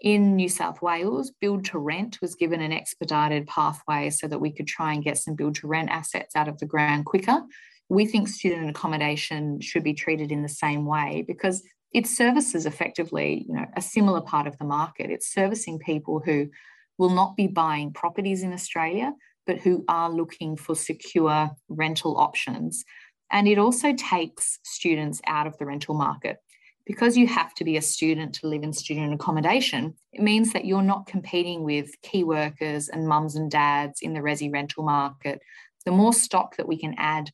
in 0.00 0.36
New 0.36 0.48
South 0.48 0.82
Wales, 0.82 1.32
build 1.40 1.64
to 1.66 1.78
rent 1.78 2.18
was 2.20 2.34
given 2.34 2.60
an 2.60 2.72
expedited 2.72 3.46
pathway 3.46 4.10
so 4.10 4.28
that 4.28 4.40
we 4.40 4.52
could 4.52 4.66
try 4.66 4.92
and 4.92 5.02
get 5.02 5.18
some 5.18 5.34
build 5.34 5.54
to 5.56 5.66
rent 5.66 5.90
assets 5.90 6.36
out 6.36 6.48
of 6.48 6.58
the 6.58 6.66
ground 6.66 7.06
quicker. 7.06 7.42
We 7.88 8.04
think 8.06 8.28
student 8.28 8.68
accommodation 8.68 9.60
should 9.60 9.84
be 9.84 9.94
treated 9.94 10.32
in 10.32 10.42
the 10.42 10.48
same 10.48 10.84
way 10.84 11.24
because 11.26 11.62
it 11.92 12.06
services 12.06 12.66
effectively, 12.66 13.46
you 13.48 13.54
know, 13.54 13.66
a 13.76 13.80
similar 13.80 14.20
part 14.20 14.46
of 14.46 14.58
the 14.58 14.64
market. 14.64 15.10
It's 15.10 15.32
servicing 15.32 15.78
people 15.78 16.20
who 16.24 16.50
will 16.98 17.10
not 17.10 17.36
be 17.36 17.46
buying 17.46 17.92
properties 17.92 18.42
in 18.42 18.52
Australia, 18.52 19.12
but 19.46 19.58
who 19.58 19.84
are 19.88 20.10
looking 20.10 20.56
for 20.56 20.74
secure 20.74 21.50
rental 21.68 22.18
options. 22.18 22.84
And 23.30 23.48
it 23.48 23.58
also 23.58 23.92
takes 23.92 24.58
students 24.64 25.20
out 25.26 25.46
of 25.46 25.56
the 25.58 25.66
rental 25.66 25.94
market 25.94 26.38
because 26.86 27.16
you 27.16 27.26
have 27.26 27.52
to 27.54 27.64
be 27.64 27.76
a 27.76 27.82
student 27.82 28.34
to 28.36 28.46
live 28.46 28.62
in 28.62 28.72
student 28.72 29.12
accommodation, 29.12 29.94
it 30.12 30.22
means 30.22 30.52
that 30.52 30.64
you're 30.64 30.82
not 30.82 31.06
competing 31.06 31.64
with 31.64 31.90
key 32.02 32.22
workers 32.22 32.88
and 32.88 33.08
mums 33.08 33.34
and 33.34 33.50
dads 33.50 34.00
in 34.00 34.14
the 34.14 34.20
resi 34.20 34.50
rental 34.52 34.84
market. 34.84 35.40
The 35.84 35.90
more 35.90 36.12
stock 36.12 36.56
that 36.56 36.68
we 36.68 36.78
can 36.78 36.94
add, 36.96 37.30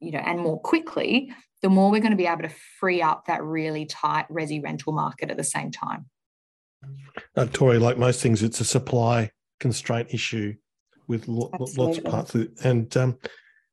you 0.00 0.10
know, 0.12 0.20
and 0.20 0.40
more 0.40 0.58
quickly, 0.58 1.32
the 1.60 1.68
more 1.68 1.90
we're 1.90 2.00
going 2.00 2.12
to 2.12 2.16
be 2.16 2.26
able 2.26 2.42
to 2.42 2.54
free 2.80 3.02
up 3.02 3.26
that 3.26 3.42
really 3.42 3.84
tight 3.84 4.26
resi 4.30 4.62
rental 4.62 4.94
market 4.94 5.30
at 5.30 5.36
the 5.36 5.44
same 5.44 5.70
time. 5.70 6.06
Uh, 7.36 7.46
Torie, 7.46 7.78
like 7.78 7.98
most 7.98 8.22
things, 8.22 8.42
it's 8.42 8.60
a 8.60 8.64
supply 8.64 9.30
constraint 9.60 10.08
issue 10.12 10.54
with 11.08 11.28
lo- 11.28 11.50
lots 11.76 11.98
of 11.98 12.04
parts 12.04 12.34
of 12.34 12.42
it. 12.42 12.50
And 12.64 12.96
um, 12.96 13.18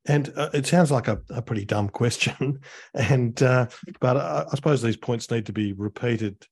and 0.07 0.31
uh, 0.35 0.49
it 0.53 0.65
sounds 0.65 0.91
like 0.91 1.07
a, 1.07 1.21
a, 1.29 1.41
pretty 1.41 1.65
dumb 1.65 1.89
question, 1.89 2.59
and 2.93 3.41
uh, 3.41 3.67
but 3.99 4.17
I, 4.17 4.45
I, 4.51 4.55
suppose 4.55 4.81
these 4.81 4.97
points 4.97 5.31
need 5.31 5.45
to 5.47 5.53
be 5.53 5.73
repeated. 5.73 6.45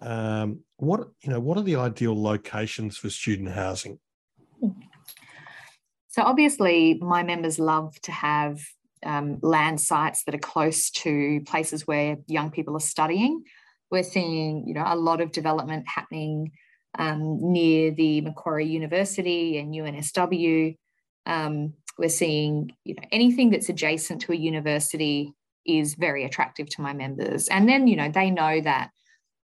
Um, 0.00 0.60
what 0.76 1.08
you 1.22 1.30
know, 1.30 1.40
what 1.40 1.58
are 1.58 1.62
the 1.62 1.76
ideal 1.76 2.20
locations 2.20 2.96
for 2.96 3.10
student 3.10 3.50
housing? 3.50 3.98
So, 6.08 6.22
obviously, 6.22 6.98
my 7.00 7.22
members 7.22 7.58
love 7.58 7.98
to 8.02 8.12
have 8.12 8.60
um, 9.04 9.38
land 9.42 9.80
sites 9.80 10.24
that 10.24 10.34
are 10.34 10.38
close 10.38 10.90
to 10.90 11.40
places 11.46 11.86
where 11.86 12.18
young 12.26 12.50
people 12.50 12.76
are 12.76 12.80
studying. 12.80 13.44
We're 13.90 14.02
seeing, 14.02 14.66
you 14.66 14.74
know, 14.74 14.84
a 14.86 14.96
lot 14.96 15.20
of 15.20 15.32
development 15.32 15.86
happening 15.88 16.52
um, 16.98 17.52
near 17.52 17.90
the 17.90 18.20
Macquarie 18.20 18.66
University 18.66 19.58
and 19.58 19.72
UNSW. 19.72 20.76
Um, 21.26 21.74
we're 21.98 22.08
seeing, 22.08 22.72
you 22.84 22.94
know, 22.94 23.02
anything 23.10 23.50
that's 23.50 23.68
adjacent 23.68 24.22
to 24.22 24.32
a 24.32 24.36
university 24.36 25.34
is 25.66 25.94
very 25.94 26.24
attractive 26.24 26.68
to 26.70 26.80
my 26.80 26.92
members. 26.92 27.48
And 27.48 27.68
then, 27.68 27.86
you 27.86 27.96
know, 27.96 28.10
they 28.10 28.30
know 28.30 28.60
that 28.60 28.90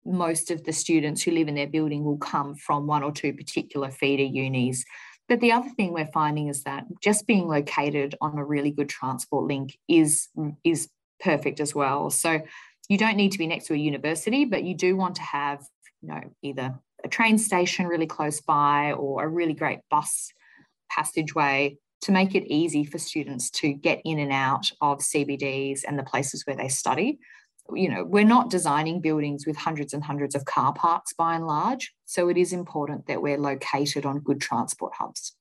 most 0.05 0.51
of 0.51 0.65
the 0.65 0.73
students 0.73 1.23
who 1.23 1.31
live 1.31 1.49
in 1.49 1.55
their 1.55 1.67
building 1.67 2.05
will 2.05 2.19
come 2.19 2.55
from 2.55 2.87
one 2.87 3.03
or 3.03 3.13
two 3.13 3.33
particular 3.33 3.91
feeder 3.91 4.25
unis. 4.25 4.85
But 5.29 5.41
the 5.41 5.53
other 5.53 5.69
thing 5.77 5.93
we're 5.93 6.07
finding 6.07 6.49
is 6.49 6.65
that 6.65 6.85
just 7.01 7.27
being 7.27 7.47
located 7.47 8.17
on 8.21 8.37
a 8.37 8.45
really 8.45 8.73
good 8.73 8.89
transport 8.89 9.45
link 9.45 9.79
is, 9.89 10.29
is 10.65 10.89
perfect 11.21 11.61
as 11.61 11.75
well. 11.75 12.11
So 12.11 12.41
you 12.89 12.99
don't 12.99 13.17
need 13.17 13.33
to 13.33 13.39
be 13.39 13.47
next 13.47 13.67
to 13.67 13.75
a 13.75 13.79
university, 13.79 14.45
but 14.45 14.65
you 14.65 14.75
do 14.75 14.97
want 14.97 15.15
to 15.17 15.23
have, 15.23 15.65
you 16.03 16.09
know, 16.09 16.21
either 16.43 16.75
a 17.05 17.09
train 17.09 17.39
station 17.39 17.87
really 17.87 18.07
close 18.07 18.41
by 18.41 18.93
or 18.93 19.23
a 19.23 19.29
really 19.29 19.55
great 19.55 19.79
bus 19.91 20.33
passageway 20.91 21.79
to 22.03 22.13
make 22.13 22.35
it 22.35 22.51
easy 22.53 22.85
for 22.85 22.99
students 22.99 23.51
to 23.51 23.73
get 23.73 24.01
in 24.05 24.19
and 24.19 24.33
out 24.33 24.71
of 24.81 24.99
CBDs 24.99 25.81
and 25.87 25.99
the 25.99 26.03
places 26.03 26.47
where 26.47 26.57
they 26.57 26.69
study. 26.69 27.19
You 27.73 27.89
know, 27.89 28.05
we're 28.05 28.25
not 28.25 28.51
designing 28.51 29.01
buildings 29.01 29.47
with 29.47 29.57
hundreds 29.57 29.93
and 29.93 30.03
hundreds 30.03 30.35
of 30.35 30.45
car 30.45 30.73
parks 30.73 31.13
by 31.13 31.35
and 31.35 31.47
large. 31.47 31.93
So 32.05 32.29
it 32.29 32.37
is 32.37 32.53
important 32.53 33.07
that 33.07 33.23
we're 33.23 33.39
located 33.39 34.07
on 34.07 34.21
good 34.21 34.41
transport 34.41 34.93
hubs. 34.99 35.37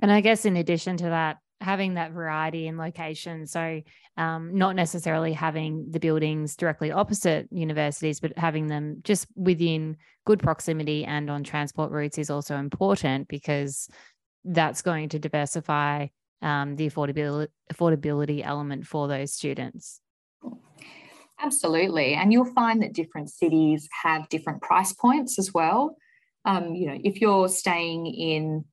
And 0.00 0.10
I 0.10 0.20
guess 0.20 0.44
in 0.44 0.56
addition 0.56 0.96
to 0.98 1.04
that, 1.04 1.38
having 1.62 1.94
that 1.94 2.12
variety 2.12 2.66
in 2.66 2.76
location. 2.76 3.46
So, 3.46 3.80
um, 4.18 4.58
not 4.58 4.76
necessarily 4.76 5.32
having 5.32 5.90
the 5.90 6.00
buildings 6.00 6.54
directly 6.56 6.92
opposite 6.92 7.48
universities, 7.50 8.20
but 8.20 8.36
having 8.36 8.66
them 8.66 8.98
just 9.04 9.26
within 9.36 9.96
good 10.26 10.40
proximity 10.40 11.04
and 11.04 11.30
on 11.30 11.42
transport 11.42 11.90
routes 11.90 12.18
is 12.18 12.28
also 12.28 12.56
important 12.56 13.28
because 13.28 13.88
that's 14.44 14.82
going 14.82 15.08
to 15.10 15.18
diversify 15.18 16.08
um, 16.40 16.76
the 16.76 16.88
affordability 16.88 17.48
affordability 17.72 18.44
element 18.44 18.86
for 18.86 19.08
those 19.08 19.32
students. 19.32 20.00
Absolutely, 21.40 22.14
and 22.14 22.32
you'll 22.32 22.52
find 22.52 22.82
that 22.82 22.92
different 22.92 23.30
cities 23.30 23.88
have 24.02 24.28
different 24.28 24.62
price 24.62 24.92
points 24.92 25.38
as 25.38 25.52
well. 25.52 25.96
Um, 26.44 26.74
you 26.74 26.86
know, 26.88 26.98
if 27.02 27.20
you're 27.20 27.48
staying 27.48 28.06
in 28.06 28.64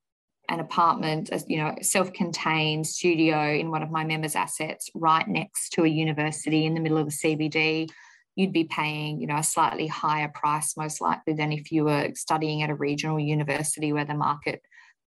an 0.48 0.58
apartment, 0.58 1.30
you 1.46 1.58
know, 1.58 1.76
self-contained 1.80 2.84
studio 2.84 3.52
in 3.52 3.70
one 3.70 3.84
of 3.84 3.90
my 3.90 4.04
members' 4.04 4.34
assets, 4.34 4.90
right 4.94 5.26
next 5.28 5.70
to 5.70 5.84
a 5.84 5.88
university 5.88 6.66
in 6.66 6.74
the 6.74 6.80
middle 6.80 6.98
of 6.98 7.06
the 7.06 7.12
CBD, 7.12 7.88
you'd 8.34 8.52
be 8.52 8.64
paying, 8.64 9.20
you 9.20 9.28
know, 9.28 9.36
a 9.36 9.44
slightly 9.44 9.86
higher 9.86 10.28
price 10.28 10.76
most 10.76 11.00
likely 11.00 11.34
than 11.34 11.52
if 11.52 11.70
you 11.70 11.84
were 11.84 12.10
studying 12.14 12.62
at 12.62 12.70
a 12.70 12.74
regional 12.74 13.20
university 13.20 13.92
where 13.92 14.04
the 14.04 14.14
market 14.14 14.60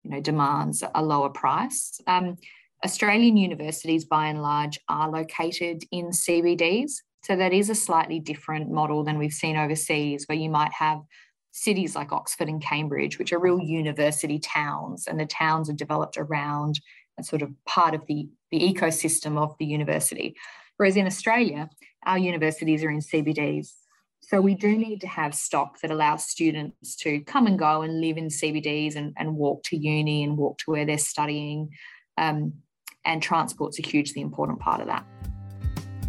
you 0.03 0.11
know, 0.11 0.21
demands 0.21 0.83
a 0.95 1.03
lower 1.03 1.29
price. 1.29 1.99
Um, 2.07 2.37
Australian 2.85 3.37
universities, 3.37 4.05
by 4.05 4.27
and 4.27 4.41
large, 4.41 4.79
are 4.87 5.09
located 5.09 5.83
in 5.91 6.07
CBDs. 6.07 6.91
So 7.23 7.35
that 7.35 7.53
is 7.53 7.69
a 7.69 7.75
slightly 7.75 8.19
different 8.19 8.71
model 8.71 9.03
than 9.03 9.17
we've 9.17 9.33
seen 9.33 9.57
overseas, 9.57 10.25
where 10.27 10.37
you 10.37 10.49
might 10.49 10.71
have 10.73 11.01
cities 11.51 11.95
like 11.95 12.11
Oxford 12.11 12.47
and 12.47 12.61
Cambridge, 12.61 13.17
which 13.17 13.33
are 13.33 13.39
real 13.39 13.59
university 13.59 14.39
towns, 14.39 15.07
and 15.07 15.19
the 15.19 15.25
towns 15.25 15.69
are 15.69 15.73
developed 15.73 16.17
around 16.17 16.79
a 17.19 17.23
sort 17.23 17.41
of 17.41 17.51
part 17.65 17.95
of 17.95 18.05
the, 18.07 18.29
the 18.51 18.59
ecosystem 18.59 19.37
of 19.37 19.55
the 19.57 19.65
university. 19.65 20.35
Whereas 20.77 20.95
in 20.95 21.07
Australia, 21.07 21.69
our 22.05 22.19
universities 22.19 22.83
are 22.83 22.91
in 22.91 22.99
CBDs. 22.99 23.73
So 24.21 24.41
we 24.41 24.55
do 24.55 24.77
need 24.77 25.01
to 25.01 25.07
have 25.07 25.33
stock 25.33 25.79
that 25.81 25.91
allows 25.91 26.25
students 26.25 26.95
to 26.97 27.21
come 27.21 27.47
and 27.47 27.57
go 27.57 27.81
and 27.83 28.01
live 28.01 28.17
in 28.17 28.27
CBDs 28.27 28.95
and, 28.95 29.13
and 29.17 29.35
walk 29.35 29.63
to 29.65 29.77
uni 29.77 30.23
and 30.23 30.37
walk 30.37 30.57
to 30.59 30.71
where 30.71 30.85
they're 30.85 30.97
studying. 30.97 31.69
Um, 32.17 32.53
and 33.05 33.23
transport's 33.23 33.79
a 33.79 33.81
hugely 33.81 34.21
important 34.21 34.59
part 34.59 34.81
of 34.81 34.87
that. 34.87 35.05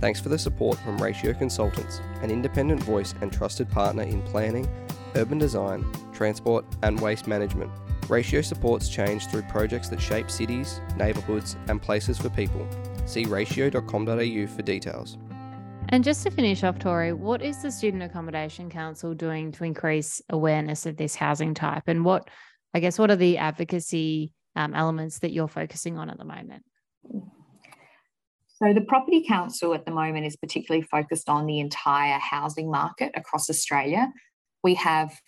Thanks 0.01 0.21
for 0.21 0.29
the 0.29 0.39
support 0.39 0.79
from 0.79 0.99
Ratio 0.99 1.33
Consultants, 1.33 2.01
an 2.23 2.31
independent 2.31 2.83
voice 2.83 3.15
and 3.21 3.33
trusted 3.33 3.69
partner 3.71 4.03
in 4.03 4.23
planning, 4.23 4.69
urban 5.17 5.39
design, 5.39 5.85
transport, 6.13 6.65
and 6.83 7.01
waste 7.01 7.27
management. 7.27 7.71
Ratio 8.09 8.41
supports 8.41 8.89
change 8.89 9.27
through 9.27 9.43
projects 9.43 9.89
that 9.89 10.01
shape 10.01 10.31
cities, 10.31 10.81
neighbourhoods, 10.97 11.57
and 11.69 11.83
places 11.83 12.17
for 12.19 12.31
people. 12.31 12.67
See 13.07 13.25
ratio.com.au 13.25 14.47
for 14.47 14.63
details. 14.63 15.19
And 15.91 16.05
just 16.05 16.23
to 16.25 16.31
finish 16.31 16.65
off, 16.65 16.79
Torie, 16.79 17.15
what 17.15 17.41
is 17.41 17.63
the 17.63 17.71
Student 17.71 18.03
Accommodation 18.03 18.69
Council 18.69 19.15
doing 19.15 19.53
to 19.53 19.65
increase 19.65 20.21
awareness 20.29 20.85
of 20.85 20.99
this 20.99 21.15
housing 21.15 21.55
type? 21.55 21.85
And 21.87 22.05
what, 22.05 22.29
I 22.75 22.81
guess, 22.81 22.99
what 22.99 23.11
are 23.11 23.17
the 23.17 23.39
advocacy 23.39 24.35
um, 24.55 24.75
elements 24.75 25.21
that 25.21 25.33
you're 25.33 25.49
focusing 25.49 25.97
on 25.97 26.11
at 26.11 26.19
the 26.19 26.27
moment? 26.27 26.63
So, 28.61 28.75
the 28.75 28.83
Property 28.83 29.25
Council 29.27 29.73
at 29.73 29.87
the 29.87 29.91
moment 29.91 30.27
is 30.27 30.37
particularly 30.37 30.83
focused 30.83 31.31
on 31.31 31.47
the 31.47 31.59
entire 31.59 32.19
housing 32.19 32.71
market 32.71 33.13
across 33.15 33.49
Australia. 33.49 34.13
We 34.63 34.75
have 34.75 35.19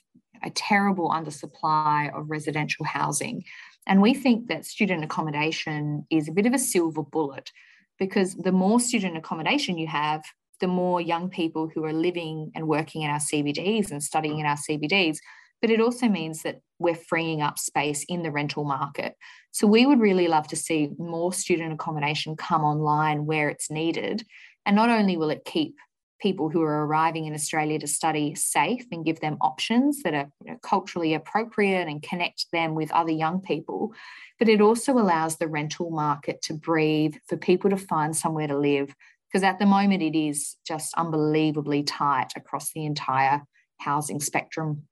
a 0.44 0.50
terrible 0.50 1.08
undersupply 1.08 2.14
of 2.14 2.28
residential 2.28 2.84
housing. 2.84 3.44
And 3.86 4.02
we 4.02 4.12
think 4.12 4.48
that 4.48 4.66
student 4.66 5.04
accommodation 5.04 6.06
is 6.10 6.28
a 6.28 6.32
bit 6.32 6.44
of 6.44 6.52
a 6.52 6.58
silver 6.58 7.02
bullet 7.02 7.50
because 7.98 8.34
the 8.34 8.52
more 8.52 8.80
student 8.80 9.16
accommodation 9.16 9.78
you 9.78 9.86
have, 9.86 10.22
the 10.60 10.66
more 10.66 11.00
young 11.00 11.28
people 11.30 11.70
who 11.72 11.84
are 11.84 11.92
living 11.92 12.52
and 12.54 12.68
working 12.68 13.02
in 13.02 13.10
our 13.10 13.18
CBDs 13.18 13.90
and 13.90 14.02
studying 14.02 14.38
in 14.38 14.46
our 14.46 14.56
CBDs. 14.56 15.18
But 15.60 15.70
it 15.70 15.80
also 15.80 16.08
means 16.08 16.42
that 16.42 16.60
we're 16.78 16.94
freeing 16.94 17.42
up 17.42 17.58
space 17.58 18.04
in 18.08 18.22
the 18.22 18.30
rental 18.30 18.64
market. 18.64 19.14
So 19.50 19.66
we 19.66 19.84
would 19.84 20.00
really 20.00 20.28
love 20.28 20.48
to 20.48 20.56
see 20.56 20.90
more 20.98 21.32
student 21.32 21.72
accommodation 21.72 22.36
come 22.36 22.62
online 22.62 23.26
where 23.26 23.48
it's 23.48 23.70
needed. 23.70 24.24
And 24.64 24.76
not 24.76 24.90
only 24.90 25.16
will 25.16 25.30
it 25.30 25.44
keep 25.44 25.74
people 26.20 26.50
who 26.50 26.62
are 26.62 26.86
arriving 26.86 27.26
in 27.26 27.34
Australia 27.34 27.78
to 27.78 27.86
study 27.86 28.34
safe 28.34 28.84
and 28.92 29.04
give 29.04 29.20
them 29.20 29.38
options 29.40 30.02
that 30.02 30.14
are 30.14 30.30
you 30.44 30.52
know, 30.52 30.58
culturally 30.62 31.14
appropriate 31.14 31.88
and 31.88 32.02
connect 32.02 32.46
them 32.52 32.74
with 32.74 32.92
other 32.92 33.10
young 33.10 33.40
people, 33.40 33.92
but 34.38 34.48
it 34.48 34.60
also 34.60 34.92
allows 34.92 35.36
the 35.36 35.48
rental 35.48 35.90
market 35.90 36.42
to 36.42 36.54
breathe 36.54 37.14
for 37.26 37.36
people 37.36 37.70
to 37.70 37.76
find 37.76 38.14
somewhere 38.14 38.46
to 38.46 38.58
live 38.58 38.94
because 39.30 39.44
at 39.44 39.58
the 39.58 39.66
moment 39.66 40.02
it 40.02 40.18
is 40.18 40.56
just 40.66 40.94
unbelievably 40.94 41.84
tight 41.84 42.28
across 42.36 42.72
the 42.72 42.84
entire 42.84 43.42
housing 43.78 44.20
spectrum. 44.20 44.82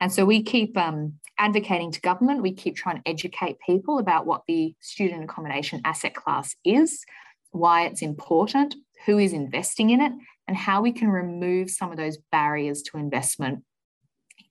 And 0.00 0.12
so 0.12 0.24
we 0.24 0.42
keep 0.42 0.76
um, 0.78 1.14
advocating 1.38 1.90
to 1.92 2.00
government, 2.00 2.42
we 2.42 2.52
keep 2.52 2.76
trying 2.76 3.02
to 3.02 3.08
educate 3.08 3.58
people 3.64 3.98
about 3.98 4.24
what 4.24 4.42
the 4.46 4.74
student 4.80 5.24
accommodation 5.24 5.82
asset 5.84 6.14
class 6.14 6.54
is, 6.64 7.04
why 7.50 7.84
it's 7.84 8.02
important, 8.02 8.76
who 9.04 9.18
is 9.18 9.32
investing 9.32 9.90
in 9.90 10.00
it, 10.00 10.12
and 10.48 10.56
how 10.56 10.80
we 10.80 10.92
can 10.92 11.08
remove 11.08 11.70
some 11.70 11.90
of 11.90 11.96
those 11.96 12.18
barriers 12.32 12.82
to 12.82 12.98
investment. 12.98 13.62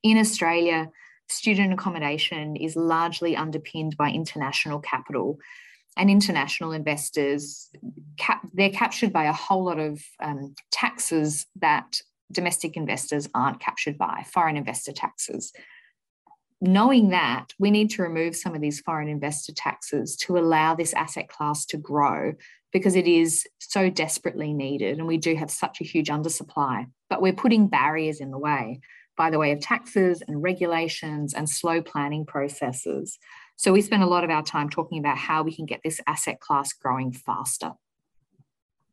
In 0.04 0.18
Australia, 0.18 0.90
student 1.30 1.74
accommodation 1.74 2.56
is 2.56 2.76
largely 2.76 3.36
underpinned 3.36 3.98
by 3.98 4.10
international 4.10 4.80
capital 4.80 5.40
and 5.98 6.10
international 6.10 6.72
investors, 6.72 7.70
cap- 8.18 8.48
they're 8.54 8.70
captured 8.70 9.12
by 9.12 9.26
a 9.26 9.34
whole 9.34 9.66
lot 9.66 9.80
of 9.80 10.02
um, 10.22 10.56
taxes 10.72 11.46
that 11.58 12.02
domestic 12.32 12.78
investors 12.78 13.28
aren't 13.34 13.60
captured 13.60 13.98
by, 13.98 14.26
foreign 14.32 14.58
investor 14.58 14.92
taxes. 14.92 15.52
Knowing 16.62 17.10
that, 17.10 17.48
we 17.58 17.72
need 17.72 17.90
to 17.90 18.02
remove 18.02 18.36
some 18.36 18.54
of 18.54 18.62
these 18.62 18.82
foreign 18.82 19.08
investor 19.08 19.54
taxes 19.54 20.16
to 20.18 20.38
allow 20.38 20.76
this 20.76 20.94
asset 20.94 21.30
class 21.30 21.66
to 21.66 21.78
grow 21.78 22.34
because 22.72 22.96
it 22.96 23.08
is 23.08 23.48
so 23.60 23.90
desperately 23.90 24.54
needed 24.54 24.98
and 24.98 25.08
we 25.08 25.18
do 25.18 25.36
have 25.36 25.50
such 25.50 25.82
a 25.82 25.86
huge 25.86 26.10
undersupply. 26.10 26.86
But 27.10 27.22
we're 27.22 27.34
putting 27.34 27.68
barriers 27.68 28.20
in 28.20 28.30
the 28.30 28.38
way 28.38 28.82
by 29.20 29.30
the 29.30 29.38
way 29.38 29.52
of 29.52 29.60
taxes 29.60 30.24
and 30.28 30.42
regulations 30.42 31.34
and 31.34 31.48
slow 31.50 31.82
planning 31.82 32.26
processes. 32.26 33.20
So 33.60 33.74
we 33.74 33.82
spend 33.82 34.04
a 34.04 34.08
lot 34.08 34.24
of 34.24 34.30
our 34.30 34.42
time 34.42 34.70
talking 34.70 35.00
about 35.00 35.18
how 35.18 35.44
we 35.44 35.54
can 35.54 35.66
get 35.66 35.82
this 35.84 36.00
asset 36.08 36.40
class 36.40 36.72
growing 36.72 37.12
faster. 37.12 37.74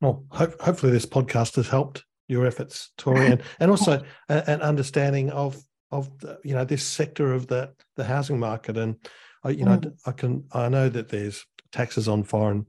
Well, 0.01 0.25
ho- 0.31 0.55
hopefully 0.59 0.91
this 0.91 1.07
podcast 1.07 1.55
has 1.55 1.69
helped 1.69 2.03
your 2.27 2.45
efforts, 2.45 2.91
Torie, 2.99 3.27
and, 3.27 3.43
and 3.61 3.71
also 3.71 4.03
an 4.29 4.63
understanding 4.63 5.31
of 5.31 5.57
of 5.93 6.19
the, 6.19 6.41
you 6.43 6.53
know 6.53 6.65
this 6.65 6.85
sector 6.85 7.33
of 7.33 7.47
the 7.47 7.75
the 7.95 8.03
housing 8.03 8.41
market. 8.41 8.77
And 8.77 8.97
I, 9.45 9.51
you 9.51 9.65
know, 9.65 9.79
mm. 9.79 9.93
I 10.05 10.11
can 10.11 10.43
I 10.51 10.69
know 10.69 10.89
that 10.89 11.11
there's 11.11 11.47
taxes 11.71 12.09
on 12.09 12.25
foreign 12.25 12.67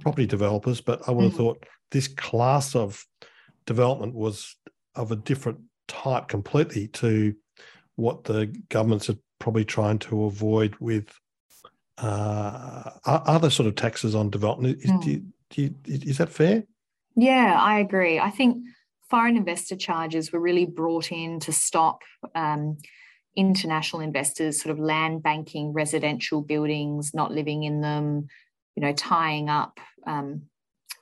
property 0.00 0.24
developers, 0.24 0.80
but 0.80 1.06
I 1.06 1.10
would 1.10 1.24
have 1.24 1.34
mm. 1.34 1.36
thought 1.36 1.66
this 1.90 2.08
class 2.08 2.74
of 2.74 3.04
development 3.66 4.14
was 4.14 4.56
of 4.94 5.12
a 5.12 5.16
different 5.16 5.58
type 5.88 6.28
completely 6.28 6.88
to 6.88 7.34
what 7.96 8.24
the 8.24 8.46
governments 8.70 9.10
are 9.10 9.18
probably 9.38 9.64
trying 9.64 9.98
to 10.00 10.24
avoid 10.24 10.76
with 10.80 11.18
uh, 11.98 12.90
other 13.04 13.50
sort 13.50 13.66
of 13.66 13.74
taxes 13.74 14.14
on 14.14 14.30
development. 14.30 14.78
Is, 14.82 14.90
Mm. 14.90 15.02
do 15.02 15.10
you, 15.10 15.24
do 15.50 15.62
you, 15.62 15.74
is 15.86 16.18
that 16.18 16.28
fair? 16.28 16.64
Yeah, 17.16 17.56
I 17.58 17.80
agree. 17.80 18.20
I 18.20 18.30
think 18.30 18.62
foreign 19.10 19.36
investor 19.36 19.74
charges 19.76 20.32
were 20.32 20.40
really 20.40 20.66
brought 20.66 21.10
in 21.10 21.40
to 21.40 21.52
stop 21.52 22.02
um, 22.34 22.76
international 23.34 24.02
investors 24.02 24.60
sort 24.60 24.72
of 24.72 24.78
land 24.78 25.22
banking 25.22 25.72
residential 25.72 26.42
buildings, 26.42 27.14
not 27.14 27.32
living 27.32 27.62
in 27.64 27.80
them, 27.80 28.28
you 28.76 28.82
know, 28.82 28.92
tying 28.92 29.48
up 29.48 29.80
um, 30.06 30.42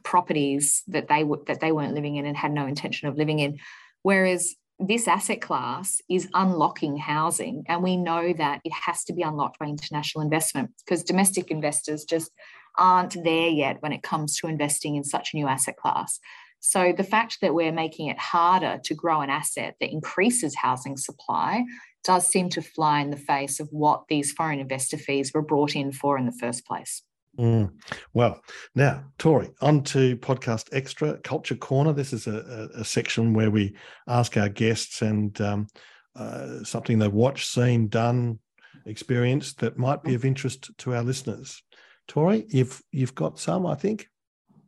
properties 0.05 0.83
that 0.89 1.09
they 1.09 1.21
w- 1.21 1.45
that 1.47 1.61
they 1.61 1.73
weren't 1.73 1.95
living 1.95 2.17
in 2.17 2.27
and 2.27 2.37
had 2.37 2.53
no 2.53 2.67
intention 2.67 3.09
of 3.09 3.17
living 3.17 3.39
in. 3.41 3.59
Whereas 4.03 4.55
this 4.79 5.09
asset 5.09 5.41
class 5.41 6.03
is 6.11 6.29
unlocking 6.35 6.99
housing, 6.99 7.65
and 7.67 7.83
we 7.83 7.97
know 7.97 8.33
that 8.35 8.61
it 8.65 8.73
has 8.73 9.05
to 9.05 9.15
be 9.15 9.23
unlocked 9.23 9.59
by 9.59 9.67
international 9.67 10.23
investment 10.23 10.71
because 10.85 11.03
domestic 11.03 11.51
investors 11.51 12.05
just 12.05 12.31
aren't 12.79 13.17
there 13.25 13.49
yet 13.49 13.79
when 13.81 13.93
it 13.93 14.03
comes 14.03 14.37
to 14.37 14.49
investing 14.49 14.97
in 14.97 15.05
such 15.05 15.33
a 15.33 15.37
new 15.37 15.47
asset 15.47 15.77
class. 15.77 16.21
So 16.61 16.93
the 16.95 17.05
fact 17.05 17.39
that 17.41 17.55
we're 17.55 17.73
making 17.73 18.09
it 18.09 18.19
harder 18.19 18.79
to 18.85 18.95
grow 18.95 19.21
an 19.21 19.31
asset 19.31 19.77
that 19.81 19.93
increases 19.93 20.55
housing 20.57 20.97
supply 20.97 21.65
does 22.05 22.27
seem 22.27 22.49
to 22.51 22.63
fly 22.63 23.01
in 23.01 23.11
the 23.11 23.17
face 23.17 23.61
of 23.61 23.69
what 23.71 24.05
these 24.09 24.33
foreign 24.33 24.61
investor 24.61 24.99
fees 24.99 25.33
were 25.33 25.43
brought 25.43 25.75
in 25.75 25.93
for 25.93 26.19
in 26.19 26.27
the 26.27 26.33
first 26.33 26.67
place. 26.67 27.03
Mm. 27.39 27.73
Well, 28.15 28.41
now, 28.75 29.05
Torie, 29.19 29.51
on 29.61 29.83
to 29.85 30.17
podcast 30.17 30.69
extra 30.73 31.19
culture 31.19 31.55
corner. 31.55 31.93
This 31.93 32.13
is 32.13 32.27
a, 32.27 32.71
a, 32.75 32.81
a 32.81 32.85
section 32.85 33.35
where 33.35 33.51
we 33.51 33.77
ask 34.09 34.37
our 34.37 34.49
guests 34.49 35.03
and 35.03 35.39
um, 35.41 35.67
uh, 36.15 36.65
something 36.65 36.99
they've 36.99 37.13
watched, 37.13 37.49
seen, 37.49 37.89
done, 37.89 38.39
experienced 38.87 39.59
that 39.59 39.79
might 39.79 40.03
be 40.03 40.15
of 40.15 40.25
interest 40.25 40.71
to 40.79 40.95
our 40.95 41.03
listeners. 41.03 41.63
Torie, 42.09 42.47
you've 42.49 42.83
you've 42.93 43.15
got 43.15 43.39
some, 43.39 43.67
I 43.67 43.75
think. 43.75 44.09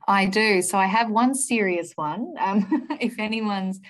I 0.07 0.27
do. 0.27 0.63
So 0.63 0.79
I 0.79 0.87
have 0.87 1.11
one 1.11 1.35
serious 1.35 1.93
one. 1.95 2.35
Um, 2.39 2.89
if 3.01 3.19
anyone's 3.19 3.81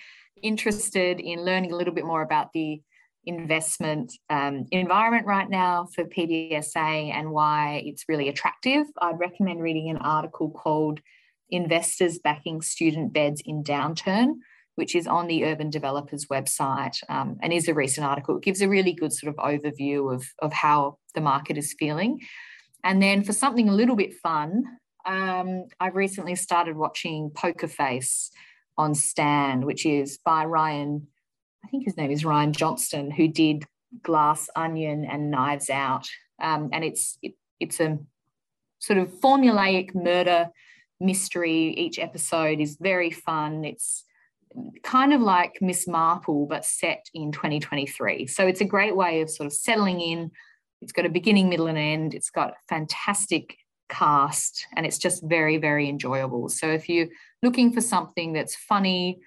interested 0.42 1.20
in 1.20 1.44
learning 1.44 1.72
a 1.72 1.76
little 1.76 1.94
bit 1.94 2.04
more 2.04 2.22
about 2.22 2.52
the 2.52 2.80
investment 3.28 4.14
um, 4.30 4.64
environment 4.72 5.26
right 5.26 5.48
now 5.50 5.86
for 5.94 6.04
PBSA 6.04 7.12
and 7.14 7.30
why 7.30 7.82
it's 7.84 8.06
really 8.08 8.28
attractive, 8.30 8.86
I'd 9.00 9.18
recommend 9.18 9.60
reading 9.60 9.90
an 9.90 9.98
article 9.98 10.50
called 10.50 11.00
Investors 11.50 12.18
Backing 12.18 12.62
Student 12.62 13.12
Beds 13.12 13.42
in 13.44 13.62
Downturn, 13.62 14.36
which 14.76 14.94
is 14.94 15.06
on 15.06 15.26
the 15.26 15.44
Urban 15.44 15.68
Developers 15.68 16.26
website 16.32 16.96
um, 17.10 17.36
and 17.42 17.52
is 17.52 17.68
a 17.68 17.74
recent 17.74 18.06
article. 18.06 18.38
It 18.38 18.42
gives 18.42 18.62
a 18.62 18.68
really 18.68 18.94
good 18.94 19.12
sort 19.12 19.34
of 19.34 19.44
overview 19.44 20.12
of, 20.12 20.24
of 20.40 20.54
how 20.54 20.96
the 21.14 21.20
market 21.20 21.58
is 21.58 21.74
feeling. 21.78 22.20
And 22.82 23.02
then 23.02 23.24
for 23.24 23.34
something 23.34 23.68
a 23.68 23.74
little 23.74 23.96
bit 23.96 24.14
fun, 24.22 24.64
um, 25.04 25.64
I've 25.78 25.96
recently 25.96 26.34
started 26.34 26.76
watching 26.76 27.30
Poker 27.34 27.68
Face 27.68 28.30
on 28.78 28.94
Stan, 28.94 29.66
which 29.66 29.84
is 29.84 30.18
by 30.24 30.46
Rian, 30.46 31.02
I 31.64 31.68
think 31.68 31.84
his 31.84 31.96
name 31.96 32.10
is 32.10 32.24
Rian 32.24 32.52
Johnson, 32.52 33.10
who 33.10 33.28
did 33.28 33.64
Glass 34.02 34.48
Onion 34.56 35.04
and 35.04 35.30
Knives 35.30 35.70
Out. 35.70 36.08
Um, 36.40 36.70
and 36.72 36.84
it's 36.84 37.18
it, 37.22 37.34
it's 37.60 37.80
a 37.80 37.98
sort 38.78 38.98
of 38.98 39.12
formulaic 39.20 39.94
murder 39.94 40.50
mystery. 41.00 41.74
Each 41.76 41.98
episode 41.98 42.60
is 42.60 42.76
very 42.80 43.10
fun. 43.10 43.64
It's 43.64 44.04
kind 44.82 45.12
of 45.12 45.20
like 45.20 45.58
Miss 45.60 45.86
Marple, 45.86 46.46
but 46.46 46.64
set 46.64 47.06
in 47.12 47.32
2023. 47.32 48.26
So 48.26 48.46
it's 48.46 48.60
a 48.60 48.64
great 48.64 48.96
way 48.96 49.20
of 49.20 49.30
sort 49.30 49.46
of 49.46 49.52
settling 49.52 50.00
in. 50.00 50.30
It's 50.80 50.92
got 50.92 51.06
a 51.06 51.10
beginning, 51.10 51.48
middle, 51.48 51.66
and 51.66 51.78
end. 51.78 52.14
It's 52.14 52.30
got 52.30 52.54
fantastic 52.68 53.56
cast 53.88 54.66
and 54.76 54.84
it's 54.84 54.98
just 54.98 55.22
very 55.24 55.56
very 55.56 55.88
enjoyable 55.88 56.48
so 56.48 56.68
if 56.68 56.88
you're 56.88 57.08
looking 57.42 57.72
for 57.72 57.80
something 57.80 58.32
that's 58.32 58.54
funny 58.54 59.18